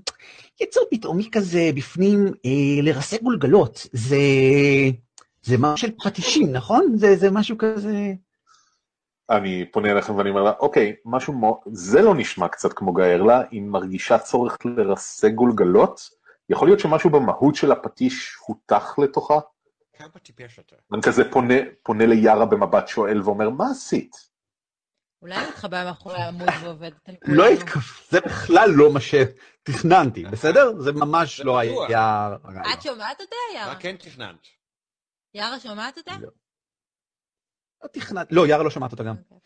[0.61, 2.19] יצור פתאומי כזה בפנים
[2.83, 3.87] לרסק גולגלות.
[3.93, 4.17] זה,
[5.43, 6.93] זה משהו של פטישים, נכון?
[6.97, 8.13] זה, זה משהו כזה...
[9.31, 11.63] אני פונה אליכם ואני אומר לה, אוקיי, משהו מו...
[11.67, 16.11] זה לא נשמע קצת כמו גארלה, היא מרגישה צורך לרסק גולגלות?
[16.49, 19.39] יכול להיות שמשהו במהות של הפטיש הותח לתוכה?
[19.93, 20.77] כמה טיפש אתה.
[20.93, 24.17] אני כזה פונה, פונה ליארה במבט שואל ואומר, מה עשית?
[25.23, 26.91] אולי הוא מתחבא מאחורי העמוד ועובד.
[27.23, 30.79] לא התכף, זה בכלל לא מה שתכננתי, בסדר?
[30.79, 31.59] זה ממש לא.
[31.59, 32.37] היה...
[32.75, 33.75] את שומעת אותה, יארה?
[33.75, 34.47] מה כן תכננת?
[35.35, 36.13] יארה שומעת אותה?
[37.83, 37.89] לא.
[37.89, 39.15] תכננתי, לא, יארה לא שמעת אותה גם.
[39.31, 39.39] אוקיי.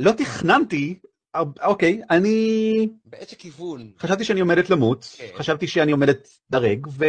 [0.00, 0.98] לא תכננתי,
[1.34, 3.92] אה, אוקיי, אני באיזה כיוון?
[3.98, 5.28] חשבתי שאני עומדת למות, כן.
[5.36, 7.04] חשבתי שאני עומדת דרג, ו...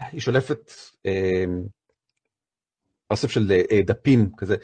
[0.00, 0.72] היא שולפת
[1.06, 1.44] אה,
[3.10, 4.56] אוסף של אה, דפים כזה,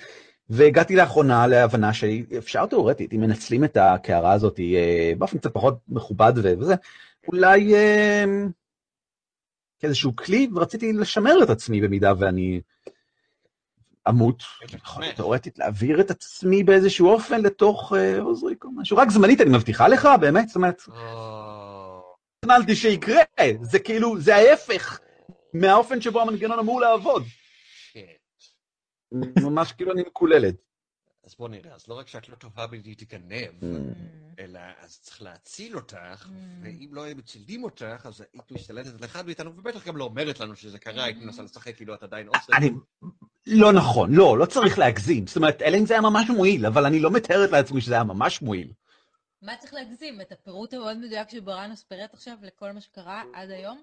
[0.48, 6.32] והגעתי לאחרונה להבנה שאפשר תאורטית, אם מנצלים את הקערה הזאת אה, באופן קצת פחות מכובד
[6.60, 6.74] וזה,
[7.28, 8.24] אולי אה,
[9.80, 12.60] כאיזשהו כלי, ורציתי לשמר את עצמי במידה ואני
[14.08, 14.42] אמות,
[14.74, 19.40] יכול להיות תאורטית להעביר את עצמי באיזשהו אופן לתוך אה, עוזריק או משהו, רק זמנית
[19.40, 23.22] אני מבטיחה לך, באמת, זאת אומרת, או, תכננתי שיקרה,
[23.62, 25.00] זה כאילו, זה ההפך
[25.54, 27.22] מהאופן שבו המנגנון אמור לעבוד.
[29.42, 30.54] ממש כאילו אני מקוללת.
[31.24, 33.52] אז בוא נראה, אז לא רק שאת לא טובה בלהתגנב,
[34.38, 36.30] אלא אז צריך להציל אותך, Mm.
[36.62, 40.40] ואם לא היו מצילים אותך, אז היית משתלטת על אחד מאיתנו, ובטח גם לא אומרת
[40.40, 42.52] לנו שזה קרה, היית מנסה לשחק כאילו את עדיין עושה.
[42.56, 42.70] אני...
[43.46, 45.26] לא נכון, לא, לא צריך להגזים.
[45.26, 48.04] זאת אומרת, אלא אם זה היה ממש מועיל, אבל אני לא מתארת לעצמי שזה היה
[48.04, 48.72] ממש מועיל.
[49.42, 50.20] מה צריך להגזים?
[50.20, 53.82] את הפירוט המאוד מדויק שבראנוס פירט עכשיו לכל מה שקרה עד היום?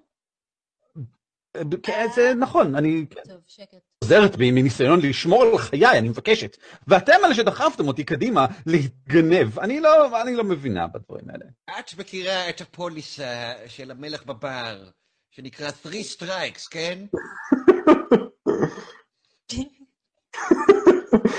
[1.82, 3.99] כן, זה נכון, אני טוב, שקט.
[4.10, 6.56] עוזרת בי מניסיון לשמור על חיי, אני מבקשת.
[6.86, 9.58] ואתם אלה שדחפתם אותי קדימה להתגנב.
[9.58, 11.44] אני לא, אני לא מבינה בדברים האלה.
[11.78, 14.90] את מכירה את הפוליסה של המלך בבר,
[15.30, 16.98] שנקרא three strikes, כן?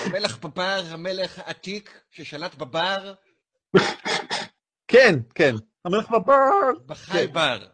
[0.06, 3.14] המלך בבר, המלך העתיק ששלט בבר,
[4.88, 5.56] כן, כן.
[5.86, 6.72] המלך בבר.
[6.86, 7.68] בחי בר.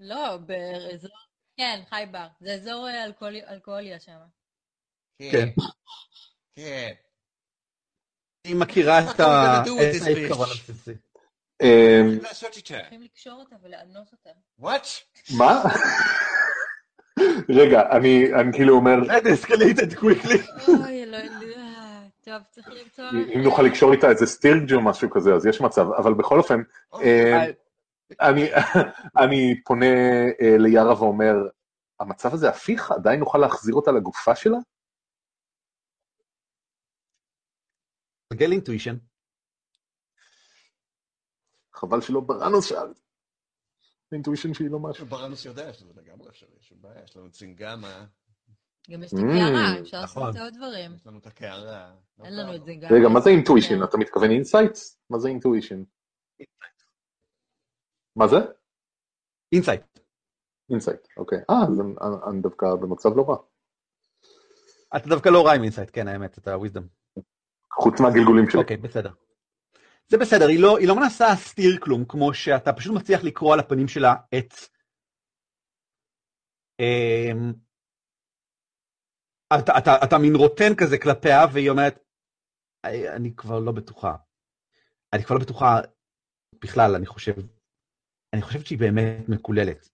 [0.00, 1.27] לא, באזור...
[1.58, 2.26] כן, חי בר.
[2.40, 4.16] זה אזור אה, אלכוהולי- אלכוהוליה שם.
[5.22, 5.48] כן.
[6.56, 6.92] כן.
[8.46, 10.48] אני מכירה את What are we ה- gonna do with את העיקרון?
[10.50, 10.90] הבסיסי.
[11.62, 12.78] אמ, מה לעשות איתה?
[12.80, 14.30] צריכים לקשור אותה ולאנוס אותה.
[14.58, 14.86] וואט?
[15.38, 15.62] מה?
[17.48, 20.68] רגע, אני, אני כאילו אומר, That escalated quickly.
[20.68, 23.04] אוי, אלוהים, אה, טוב, צריך למצוא...
[23.34, 26.60] אם נוכל לקשור איתה איזה סטירג' או משהו כזה, אז יש מצב, אבל בכל אופן,
[26.94, 27.46] אה,
[28.20, 28.42] אני,
[29.24, 29.86] אני פונה
[30.40, 31.34] אה, ליארה ואומר,
[32.00, 32.90] המצב הזה הפיך?
[32.90, 34.58] עדיין נוכל להחזיר אותה לגופה שלה?
[38.32, 38.96] תרגל אינטואישן.
[41.74, 42.92] חבל שלא בראנוס שאל.
[44.12, 45.06] האינטואישן שלי לא משהו.
[45.06, 48.06] ברנוס יודע שזה לגמרי אפשרי, יש בעיה, יש לנו את צינגמה,
[48.90, 50.36] גם יש את הקערה, Mm, אפשר לעשות נכון.
[50.36, 50.94] את עוד דברים.
[50.94, 51.94] יש לנו את הקערה.
[52.18, 52.54] לא אין לנו.
[52.54, 52.88] את זה גם.
[52.92, 53.82] רגע, מה זה intuition?
[53.84, 55.00] אתה מתכוון insights?
[55.10, 55.82] מה זה intuition?
[58.18, 58.36] מה זה?
[59.52, 59.82] insight.
[60.70, 61.38] insight, אוקיי.
[61.50, 61.80] אה, אז
[62.30, 63.36] אני- דווקא במצב לא רע.
[64.96, 66.84] אתה דווקא לא רע עם insight, כן, האמת, אתה wisdom.
[67.72, 68.60] חוץ מהגלגולים שלי.
[68.60, 69.10] אוקיי, בסדר.
[70.10, 73.60] זה בסדר, היא לא, היא לא מנסה להסתיר כלום, כמו שאתה פשוט מצליח לקרוא על
[73.60, 74.52] הפנים שלה את...
[76.80, 77.52] אמ,
[79.60, 81.94] אתה, אתה, אתה מין רוטן כזה כלפיה, והיא אומרת,
[82.84, 84.16] "אני- אני כבר לא בטוחה.
[85.14, 85.70] אני כבר לא בטוחה
[86.64, 87.32] בכלל, אני חושב,
[88.32, 89.88] אני חושבת שהיא באמת מקוללת.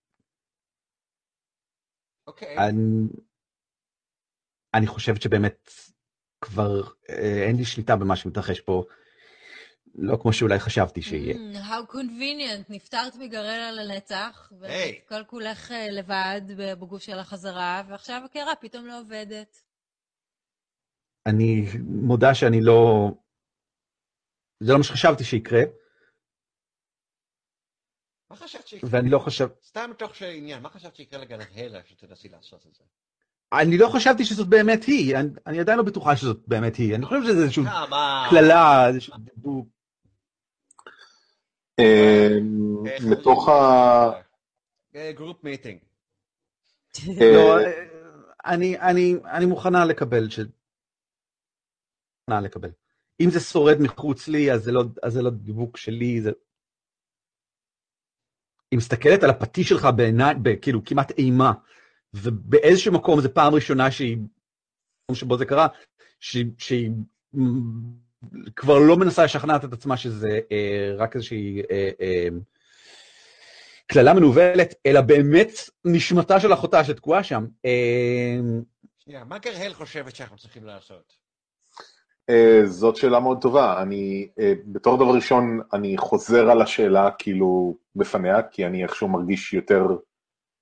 [2.27, 2.59] אוקיי.
[2.59, 3.09] אני,
[4.74, 5.70] אני חושבת שבאמת
[6.40, 8.85] כבר אה, אין לי שליטה במה שמתרחש פה,
[9.94, 11.35] לא כמו שאולי חשבתי שיהיה.
[11.35, 15.01] Mm, How convenient, נפטרת מגרלה לנצח, היי.
[15.06, 19.62] וכל כולך אה, לבד בגוף של החזרה, ועכשיו הקערה פתאום לא עובדת.
[21.27, 23.11] אני מודה שאני לא...
[24.61, 25.61] זה לא מה שחשבתי שיקרה,
[28.31, 28.91] מה חשבת שיקרה?
[28.93, 29.49] ואני לא חשב...
[29.67, 32.85] סתם מתוך עניין, מה חשבת שיקרה לגלהלה שתנסי לעשות את זה?
[33.53, 37.07] אני לא חשבתי שזאת באמת היא, אני, אני עדיין לא בטוחה שזאת באמת היא, אני
[37.07, 38.27] חושב שזה איזושהי כמה?
[38.31, 39.67] קללה, איזשהו דיבור.
[41.79, 42.29] אה,
[43.11, 44.11] מתוך ה...
[45.15, 45.78] group meeting.
[47.09, 47.73] אה, לא, אה,
[48.47, 50.41] אני, אני, אני מוכנה לקבל ש...
[52.29, 52.71] מוכנה לקבל.
[53.21, 56.31] אם זה שורד מחוץ לי, אז זה לא, אז זה לא דיבוק שלי, זה...
[58.70, 61.53] היא מסתכלת על הפטיש שלך בעיניי, כאילו כמעט אימה,
[62.15, 65.66] ובאיזשהו מקום זו פעם ראשונה שהיא, במקום שבו זה קרה,
[66.20, 66.91] שהיא, שהיא
[68.57, 72.28] כבר לא מנסה לשכנע את עצמה שזה אה, רק איזושהי אה, אה,
[73.86, 75.51] קללה מנוולת, אלא באמת
[75.85, 77.47] נשמתה של אחותה שתקועה שם.
[77.65, 78.36] אה,
[78.99, 81.24] שנייה, מה גרהל חושבת שאנחנו צריכים לעשות?
[82.31, 83.83] אה, זאת שאלה מאוד טובה.
[83.83, 89.55] אני, אה, בתור דבר ראשון, אני חוזר על השאלה כאילו בפניה, כי אני איכשהו מרגיש
[89.55, 89.87] יותר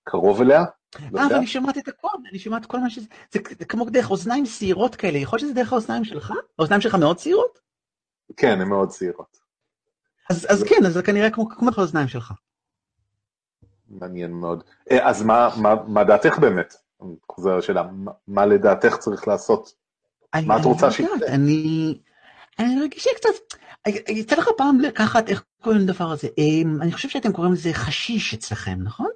[0.05, 0.65] קרוב אליה.
[1.13, 1.35] לא אה, יודע.
[1.35, 4.97] ואני שומעת את הכל, אני שומעת כל מה שזה, זה זה כמו דרך אוזניים שעירות
[4.97, 6.33] כאלה, יכול להיות שזה דרך האוזניים שלך?
[6.59, 7.59] האוזניים שלך מאוד שעירות?
[8.37, 9.39] כן, הן מאוד צעירות.
[10.31, 12.33] אז אז כן, אז זה כנראה כמו כמו האוזניים שלך.
[13.89, 14.65] מעניין מאוד.
[14.91, 16.75] אה, אז מה, מה, מה דעתך באמת?
[17.03, 19.82] אני חוזר לשאלה, מה, מה לדעתך צריך לעשות?
[20.35, 21.15] אני- מה את רוצה שיקרה?
[21.29, 21.99] אני...
[22.59, 23.59] אני מרגישה קצת...
[24.09, 26.29] יצא לך פעם לקחת, איך קוראים לדבר הזה?
[26.39, 29.09] אמ, אני חושב שאתם קוראים לזה חשיש אצלכם, נכון?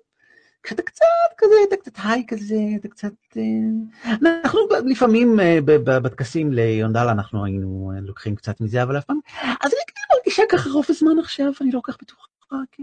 [0.63, 1.05] כשאתה קצת
[1.39, 3.13] כזה, אתה קצת היי כזה, אתה קצת...
[3.37, 9.19] אה, אנחנו לפעמים אה, בטקסים ליונדל אנחנו היינו אה, לוקחים קצת מזה, אבל אף פעם...
[9.43, 12.83] אז אני כאילו מרגישה ככה רוב הזמן עכשיו, אני לא כל כך בטוחה, כי...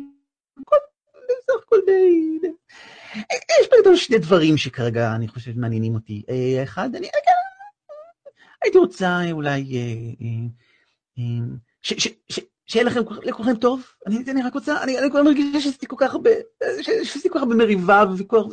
[0.59, 2.39] בסך הכל די...
[3.61, 6.23] יש בגדול שני דברים שכרגע אני חושב מעניינים אותי.
[6.63, 7.07] אחד, אני...
[8.63, 9.77] הייתי רוצה אולי...
[9.77, 10.47] אה, אה,
[11.19, 11.93] אה,
[12.67, 16.13] שיהיה לכם לכולכם טוב, אני, אני רק רוצה, אני, אני כבר מרגישה שעשיתי כל כך
[16.13, 16.29] הרבה,
[16.81, 18.45] שעשיתי כל כך הרבה מריבה וויכוח,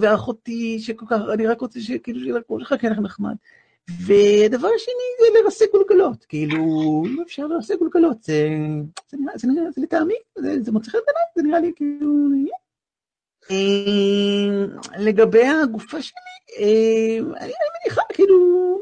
[0.00, 3.34] ואחותי שכל כך, אני רק רוצה שכאילו שיהיה לכם, שיחכה לכם נחמד.
[4.06, 6.62] ודבר שני זה לרסק גולגלות, כאילו,
[7.06, 8.48] אם אפשר לרסק גולגלות, זה,
[9.10, 12.28] זה נראה, זה נראה, זה לטעמי, זה, זה מוצא חן בעיניי, זה נראה לי כאילו...
[13.50, 14.66] אה,
[14.98, 17.52] לגבי הגופה שלי, אה, אני
[17.84, 18.36] מניחה, כאילו,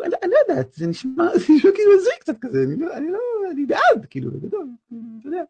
[0.05, 3.19] אני לא יודעת, זה נשמע כאילו הזוי קצת כזה, אני לא, אני לא,
[3.69, 4.67] בעד, כאילו, בגדול,
[5.21, 5.43] אתה יודע.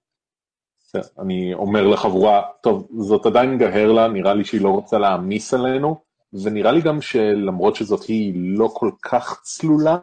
[1.19, 5.97] אני אומר לחבורה, טוב, זאת עדיין גהרלה, נראה לי שהיא לא רוצה להעמיס עלינו,
[6.33, 9.99] ונראה לי גם שלמרות שזאת היא לא כל כך צלולה,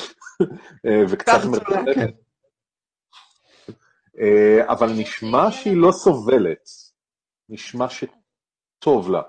[0.86, 2.10] אה, וקצת מרחבת, כן.
[4.20, 6.68] אה, אבל נשמע שהיא לא סובלת,
[7.48, 7.88] נשמע
[8.80, 9.22] שטוב לה,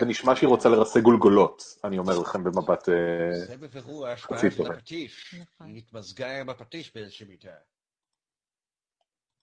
[0.00, 2.88] ונשמע שהיא רוצה לרסק גולגולות, אני אומר לכם במבט...
[2.88, 4.74] אה, זה בבירור ההשפעה חצי של טובה.
[4.74, 5.34] הפטיש.
[5.34, 5.66] נכון.
[5.66, 7.50] היא התמזגה עם הפטיש באיזושהי מידה.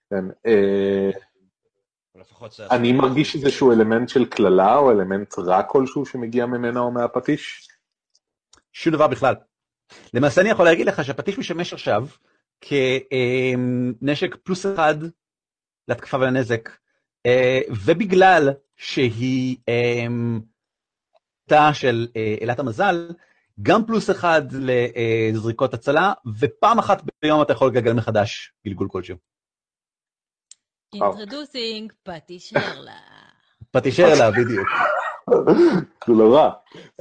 [0.10, 1.10] כן, אה,
[2.50, 2.68] זה...
[2.72, 7.68] אני מרגיש איזשהו אלמנט של קללה או אלמנט רע כלשהו שמגיע ממנה או מהפטיש.
[8.74, 9.36] שום דבר בכלל.
[10.14, 12.08] למעשה אני יכול להגיד לך שהפטיש משמש עכשיו
[12.62, 14.96] כנשק פלוס אחד
[15.88, 16.85] להתקפה ולנזק, אה,
[17.86, 20.40] ובגלל שהיא אמ,
[21.50, 23.10] תא של אה, אלת המזל,
[23.62, 29.18] גם פלוס אחד לזריקות הצלה, ופעם אחת ביום אתה יכול לגלגל מחדש גלגול כלשהו.
[30.94, 33.00] אינטרדוסינג פטי שרלה.
[33.72, 34.68] פטישר אליו, בדיוק.
[36.08, 36.52] זה לא רע.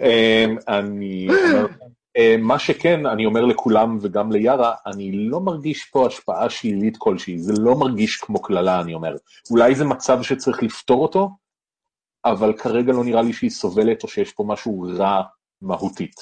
[0.01, 1.66] אמ, אני אומר,
[2.38, 7.52] מה שכן, אני אומר לכולם וגם ליארה, אני לא מרגיש פה השפעה שלילית כלשהי, זה
[7.58, 9.16] לא מרגיש כמו קללה, אני אומר.
[9.50, 11.30] אולי זה מצב שצריך לפתור אותו,
[12.24, 15.22] אבל כרגע לא נראה לי שהיא סובלת או שיש פה משהו רע
[15.62, 16.14] מהותית.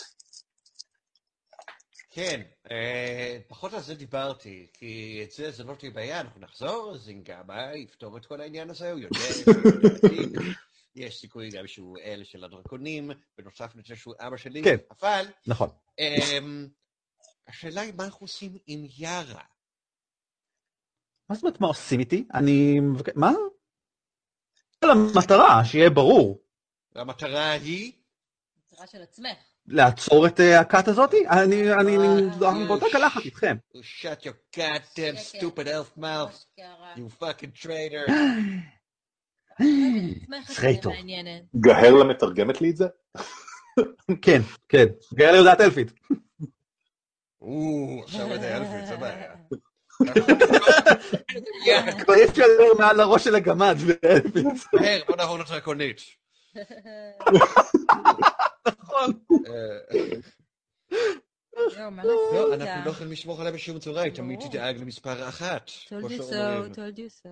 [2.10, 2.40] כן,
[2.70, 7.74] אה, פחות על זה דיברתי, כי את זה, זה לא תהיה בעיה, אנחנו נחזור, זינגמה
[7.74, 9.18] יפתור את כל העניין הזה, הוא יודע
[10.94, 14.76] יש סיכוי גם שהוא אל של הדרקונים, בנוסף לזה שהוא אבא שלי, כן.
[15.00, 15.68] אבל נכון.
[15.98, 16.68] אמ,
[17.48, 19.42] השאלה היא מה אנחנו עושים עם יארה.
[21.28, 22.24] מה זאת אומרת מה עושים איתי?
[22.34, 22.80] אני...
[23.14, 23.32] מה?
[24.82, 26.42] כל המטרה, שיהיה ברור.
[26.94, 27.92] המטרה היא,
[28.56, 29.38] מטרה של עצמך.
[29.66, 31.28] לעצור את אה, הכת הזאתי?
[31.28, 31.96] אני, אני,
[32.50, 32.86] אני באותה.
[32.92, 33.56] קלחת איתכם.
[33.72, 36.44] shut your goddamn stupid elf mouth,
[36.96, 38.06] you fucking traitor.
[40.28, 41.42] מעניינת.
[41.56, 42.86] גהרלה מתרגמת לי את זה?
[44.22, 44.86] כן, כן.
[45.14, 45.92] גרלי יודעת אלפית.
[47.40, 49.32] או, עכשיו אתה אלפית, זה בעיה.
[52.04, 54.46] כבר אפשר לדבר מעל הראש של הגמד באלפית.
[54.72, 56.00] מהר, בוא נעבור לדרקונית.
[58.66, 59.12] נכון.
[61.54, 62.90] לא, לעשות אנחנו לא?
[62.90, 64.40] יכולים לשמור עליה בשום צורה, היא תמיד.
[64.40, 65.68] תדאג למספר אחת.
[65.68, 67.28] told you so, told you so.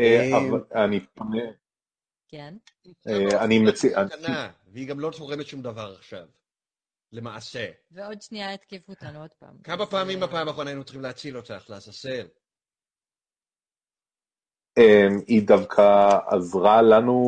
[0.00, 1.42] אה, אבל אני פונה,
[2.28, 2.54] כן.
[3.08, 3.98] אה, אני מציע-
[4.72, 6.26] והיא גם לא תורמת שום דבר עכשיו.
[7.12, 7.70] למעשה.
[7.90, 9.58] ועוד שנייה יתקיפו אותנו עוד פעם.
[9.64, 12.26] כמה פעמים אה, בפעם האחרונה היינו צריכים להציל אותך, לעזאזל?
[15.26, 15.82] היא דווקא
[16.26, 17.20] עזרה לנו,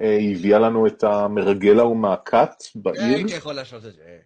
[0.00, 3.02] אה, היא הביאה לנו את המרגל ההוא מהכת בעיר.
[3.16, 4.20] הייתי יכול לעשות את זה.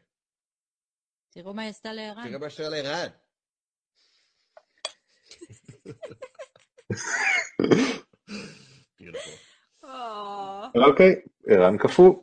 [1.31, 2.29] תראו מה היא עשתה לערן.
[2.29, 3.09] תראה מה שאתה לערן.
[10.75, 11.15] או, אוקיי,
[11.47, 12.15] ערן קפוא.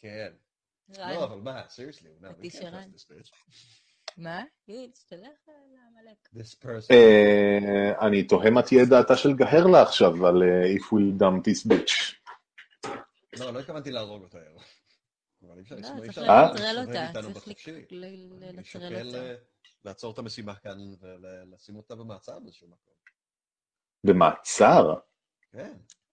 [0.00, 0.32] כן.
[0.98, 2.90] לא, אבל מה, seriously, no, we פטיש can't ערן.
[2.94, 3.30] trust this bitch.
[4.16, 4.42] מה?
[6.90, 11.72] אה, אני תוהה מה תהיה דעתה של גהרלה עכשיו על אה, if we'll dump this
[11.72, 12.14] bitch.
[13.38, 14.56] לא, לא התכוונתי להרוג אותה היום.
[15.42, 16.52] אבל אי אפשר לא, צריך אה?
[16.52, 17.48] לנטרל אותה, צריך
[18.74, 19.34] לנטרל אותה.
[19.84, 22.94] לעצור את המשימה כאן ולשים אותה במעצר באיזשהו מקום.
[24.04, 24.94] במעצר?
[25.52, 25.72] כן.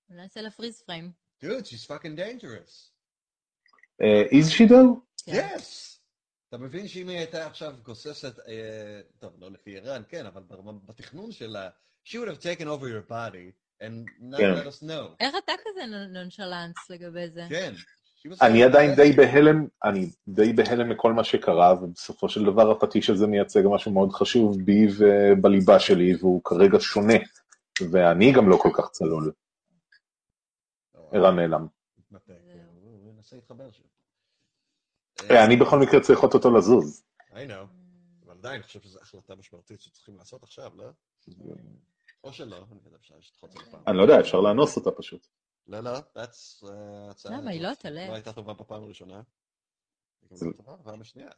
[0.09, 1.11] אולי נעשה לה פריז פריים.
[1.43, 2.91] Dude, she's fucking dangerous.
[4.01, 4.99] אה, is she though?
[5.25, 5.55] כן.
[5.55, 5.97] Yes!
[6.49, 10.41] אתה מבין שאם היא הייתה עכשיו גוססת, אה, טוב, לא לפי ערן, כן, אבל
[10.85, 11.69] בתכנון שלה,
[12.05, 13.51] she would have taken over your body
[13.81, 14.53] and not כן.
[14.53, 15.15] let us know.
[15.19, 17.45] איך אתה כזה נונשלנס לגבי זה?
[17.49, 17.73] כן.
[18.41, 23.27] אני עדיין די בהלם, אני די בהלם מכל מה שקרה, ובסופו של דבר הפטיש הזה
[23.27, 27.13] מייצג משהו מאוד חשוב בי ובליבה שלי, והוא כרגע שונה,
[27.91, 29.31] ואני גם לא כל כך צלול.
[30.95, 31.67] או, ערן נעלם.
[32.33, 33.85] הוא להתחבר שוב.
[35.31, 37.03] אה, אני בכל מקרה צריך אותו לזוז.
[37.31, 37.67] I know,
[38.25, 40.89] אבל עדיין, אני חושב שזו החלטה משמעותית שצריכים לעשות עכשיו, לא?
[42.23, 42.65] או שלא,
[43.87, 45.27] אני לא יודע, אפשר לאנוס אותה פשוט.
[45.67, 46.67] לא, לא, that's...
[46.69, 47.51] אה, הצעה למה?
[47.51, 48.09] היא לא תלך.
[48.09, 49.21] לא הייתה טובה בפעם הראשונה.
[50.31, 51.29] לא בפעם השנייה.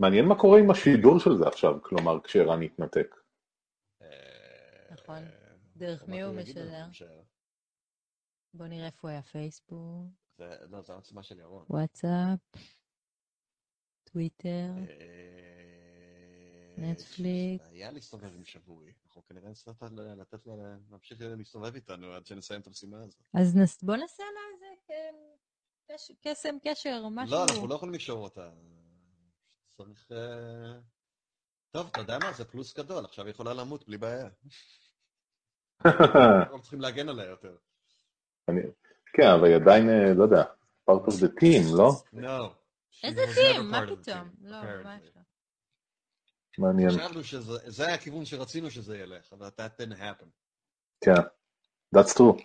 [0.00, 3.14] מעניין מה קורה עם השידור של זה עכשיו, כלומר כשערן יתנתק.
[4.02, 4.06] אה,
[4.90, 5.18] נכון.
[5.76, 6.84] דרך מי הוא משדר?
[8.54, 10.06] בוא נראה איפה היה פייסבוק,
[10.38, 11.64] זה- לא, זו העצמה של ירון.
[11.70, 12.38] וואטסאפ,
[14.04, 14.68] טוויטר.
[14.88, 17.64] אה, נטפליקס.
[17.70, 18.92] היה להסתובב עם שבוי.
[19.06, 19.82] אנחנו כנראה נצטרך
[20.16, 20.54] לתת לה
[20.90, 23.20] להמשיך להסתובב איתנו עד שנסיים את המשימה הזאת.
[23.34, 24.40] אז בוא נעשה לה
[25.92, 27.36] איזה קסם קשר, משהו.
[27.36, 28.50] לא, אנחנו לא יכולים לקשור אותה.
[29.84, 30.12] צריך...
[30.12, 30.78] אה,
[31.70, 32.32] טוב, אתה יודע מה?
[32.32, 34.28] זה פלוס גדול, עכשיו היא יכולה למות בלי בעיה.
[35.86, 37.56] אנחנו לא צריכים להגן עליה יותר.
[38.48, 38.60] אני-
[39.12, 40.42] כן, אבל היא עדיין, אה, לא יודע,
[40.90, 41.90] part of the team, לא?
[42.12, 42.54] No.
[42.92, 44.02] she איזה never מה פתאום?
[44.04, 44.84] team, לא, apparently.
[44.84, 45.22] ממש לא.
[46.58, 46.90] מעניין.
[46.90, 50.26] חשבנו שזה זה היה הכיוון שרצינו שזה ילך, אבל that didn't happen.
[51.04, 51.20] כן,
[51.96, 52.42] that's true.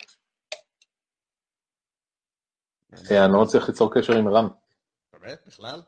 [3.12, 4.48] אה, אני לא מצליח ליצור קשר עם ערן.
[5.14, 5.44] באמת?
[5.48, 5.82] בכלל?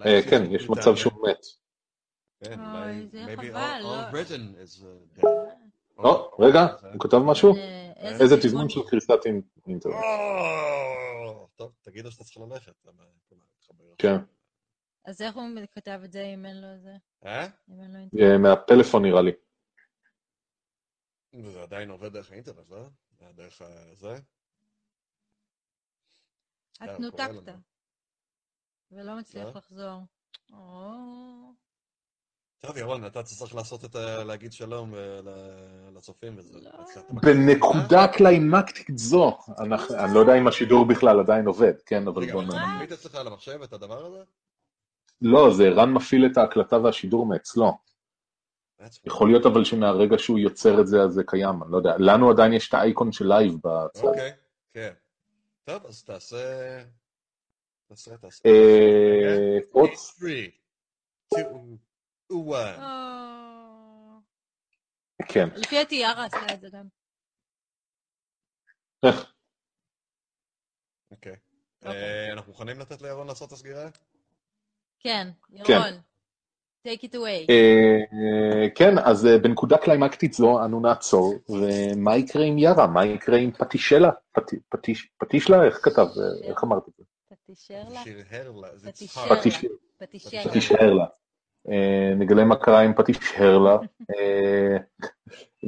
[0.00, 1.46] אה, כן, יש מצב שהוא מת.
[2.44, 3.08] כן, אוי, אולי...
[3.08, 5.26] זה maybe חבל, all- לא- all Britain is uh, dead.
[5.98, 6.60] לא, רגע,
[6.92, 7.56] הוא כתב משהו?
[7.56, 8.36] אה, איזה?
[8.42, 9.94] תזמון של קריסת אינ- אינטרנט.
[11.56, 12.72] טוב, תגידו שאתה צריך ללכת.
[13.56, 13.94] מתחברים?
[13.98, 14.16] כן.
[15.04, 15.42] אז איך הוא
[15.72, 16.96] כתב את זה אם אין לו זה?
[17.24, 17.46] אה?
[17.68, 18.20] לו?
[18.20, 19.32] אה, מהפלאפון נראה לי.
[21.52, 22.86] זה עדיין עובד דרך האינטרנט, לא?
[23.34, 23.62] דרך
[23.94, 24.14] זה?
[26.76, 27.16] את אה, נותקת.
[27.30, 27.58] קורה לנו.
[28.92, 29.52] ולא מצליח לא?
[29.54, 30.00] לחזור.
[30.52, 30.92] או,
[32.58, 34.24] טוב, ירון, אתה צריך לעשות את ה...
[34.24, 36.58] להגיד שלום ל- לצופים וזה.
[36.60, 36.70] לא.
[36.70, 42.22] אתה- בנקודה קליימקטית זו, אנחנו- אני לא יודע אם השידור בכלל עדיין עובד, כן, אבל
[42.22, 42.74] רגע, בוא אבל אתה נ...
[42.74, 44.22] מקליט אצלך על המחשב את הדבר הזה?
[45.22, 47.72] לא, זה ערן מפעיל את ההקלטה והשידור מאצלו.
[49.04, 51.94] יכול להיות אבל שמהרגע שהוא יוצר את זה, אז זה קיים, אני לא יודע.
[51.98, 54.04] לנו עדיין יש את האייקון של live בצד.
[54.04, 54.32] אוקיי,
[54.74, 54.92] כן.
[55.64, 56.82] טוב, אז תעשה...
[57.92, 58.48] תעשה, תעשה.
[59.72, 60.30] עוד 3,
[61.34, 61.76] 2,
[62.30, 62.78] 1.
[62.78, 64.20] או.
[65.28, 65.48] כן.
[65.56, 66.84] לפי דעתי יארה עשתה את זה גם.
[71.10, 71.36] אוקיי.
[71.86, 73.88] אה, אנחנו מוכנים לתת לירון לעשות את הסגירה?
[75.00, 76.00] כן, ירון.
[76.88, 77.50] take it away.
[77.50, 82.86] אה, כן, אז בנקודה קליימקטית זו אנו נעצור, ומה יקרה עם יארה?
[82.86, 84.10] מה יקרה עם פטישלה?
[84.32, 85.64] פט- פטיש- פטישלה?
[85.64, 86.06] איך כתב?
[86.42, 87.04] איך אמרת את זה?
[87.52, 88.76] פטישר לה?
[88.76, 89.30] זה פטישר צחק.
[89.30, 89.36] לה.
[89.36, 89.66] פטיש-
[89.98, 90.50] פטישר לה.
[90.50, 91.06] פטיש הרלה.
[91.68, 93.76] אה, נגלה מה קרה עם פטיש הרלה,
[94.10, 94.76] אה,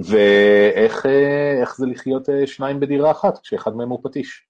[0.04, 4.46] ואיך אה, איך זה לחיות שניים בדירה אחת, כשאחד מהם הוא פטיש.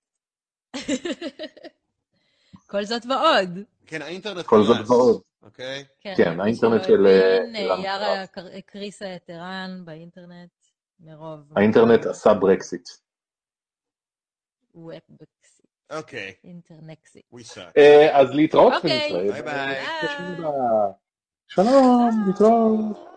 [2.70, 3.58] כל זאת ועוד.
[3.86, 5.22] כן, האינטרנט כל זאת ועוד.
[5.42, 5.84] אוקיי?
[6.00, 8.22] כן, האינטרנט מי שלא של, יארה
[8.58, 10.50] הקריסה את ערן באינטרנט
[11.00, 11.40] מרוב...
[11.56, 12.88] האינטרנט עשה ברקסיט.
[14.74, 15.12] וובקסי,
[15.90, 17.20] אוקיי, Internexit.
[17.34, 17.72] we suck.
[17.76, 19.12] אה, אז להתראות אוקיי.
[19.14, 19.32] ונתראה.
[19.32, 19.84] ביי ביי.
[21.48, 23.13] שלום, להתראות.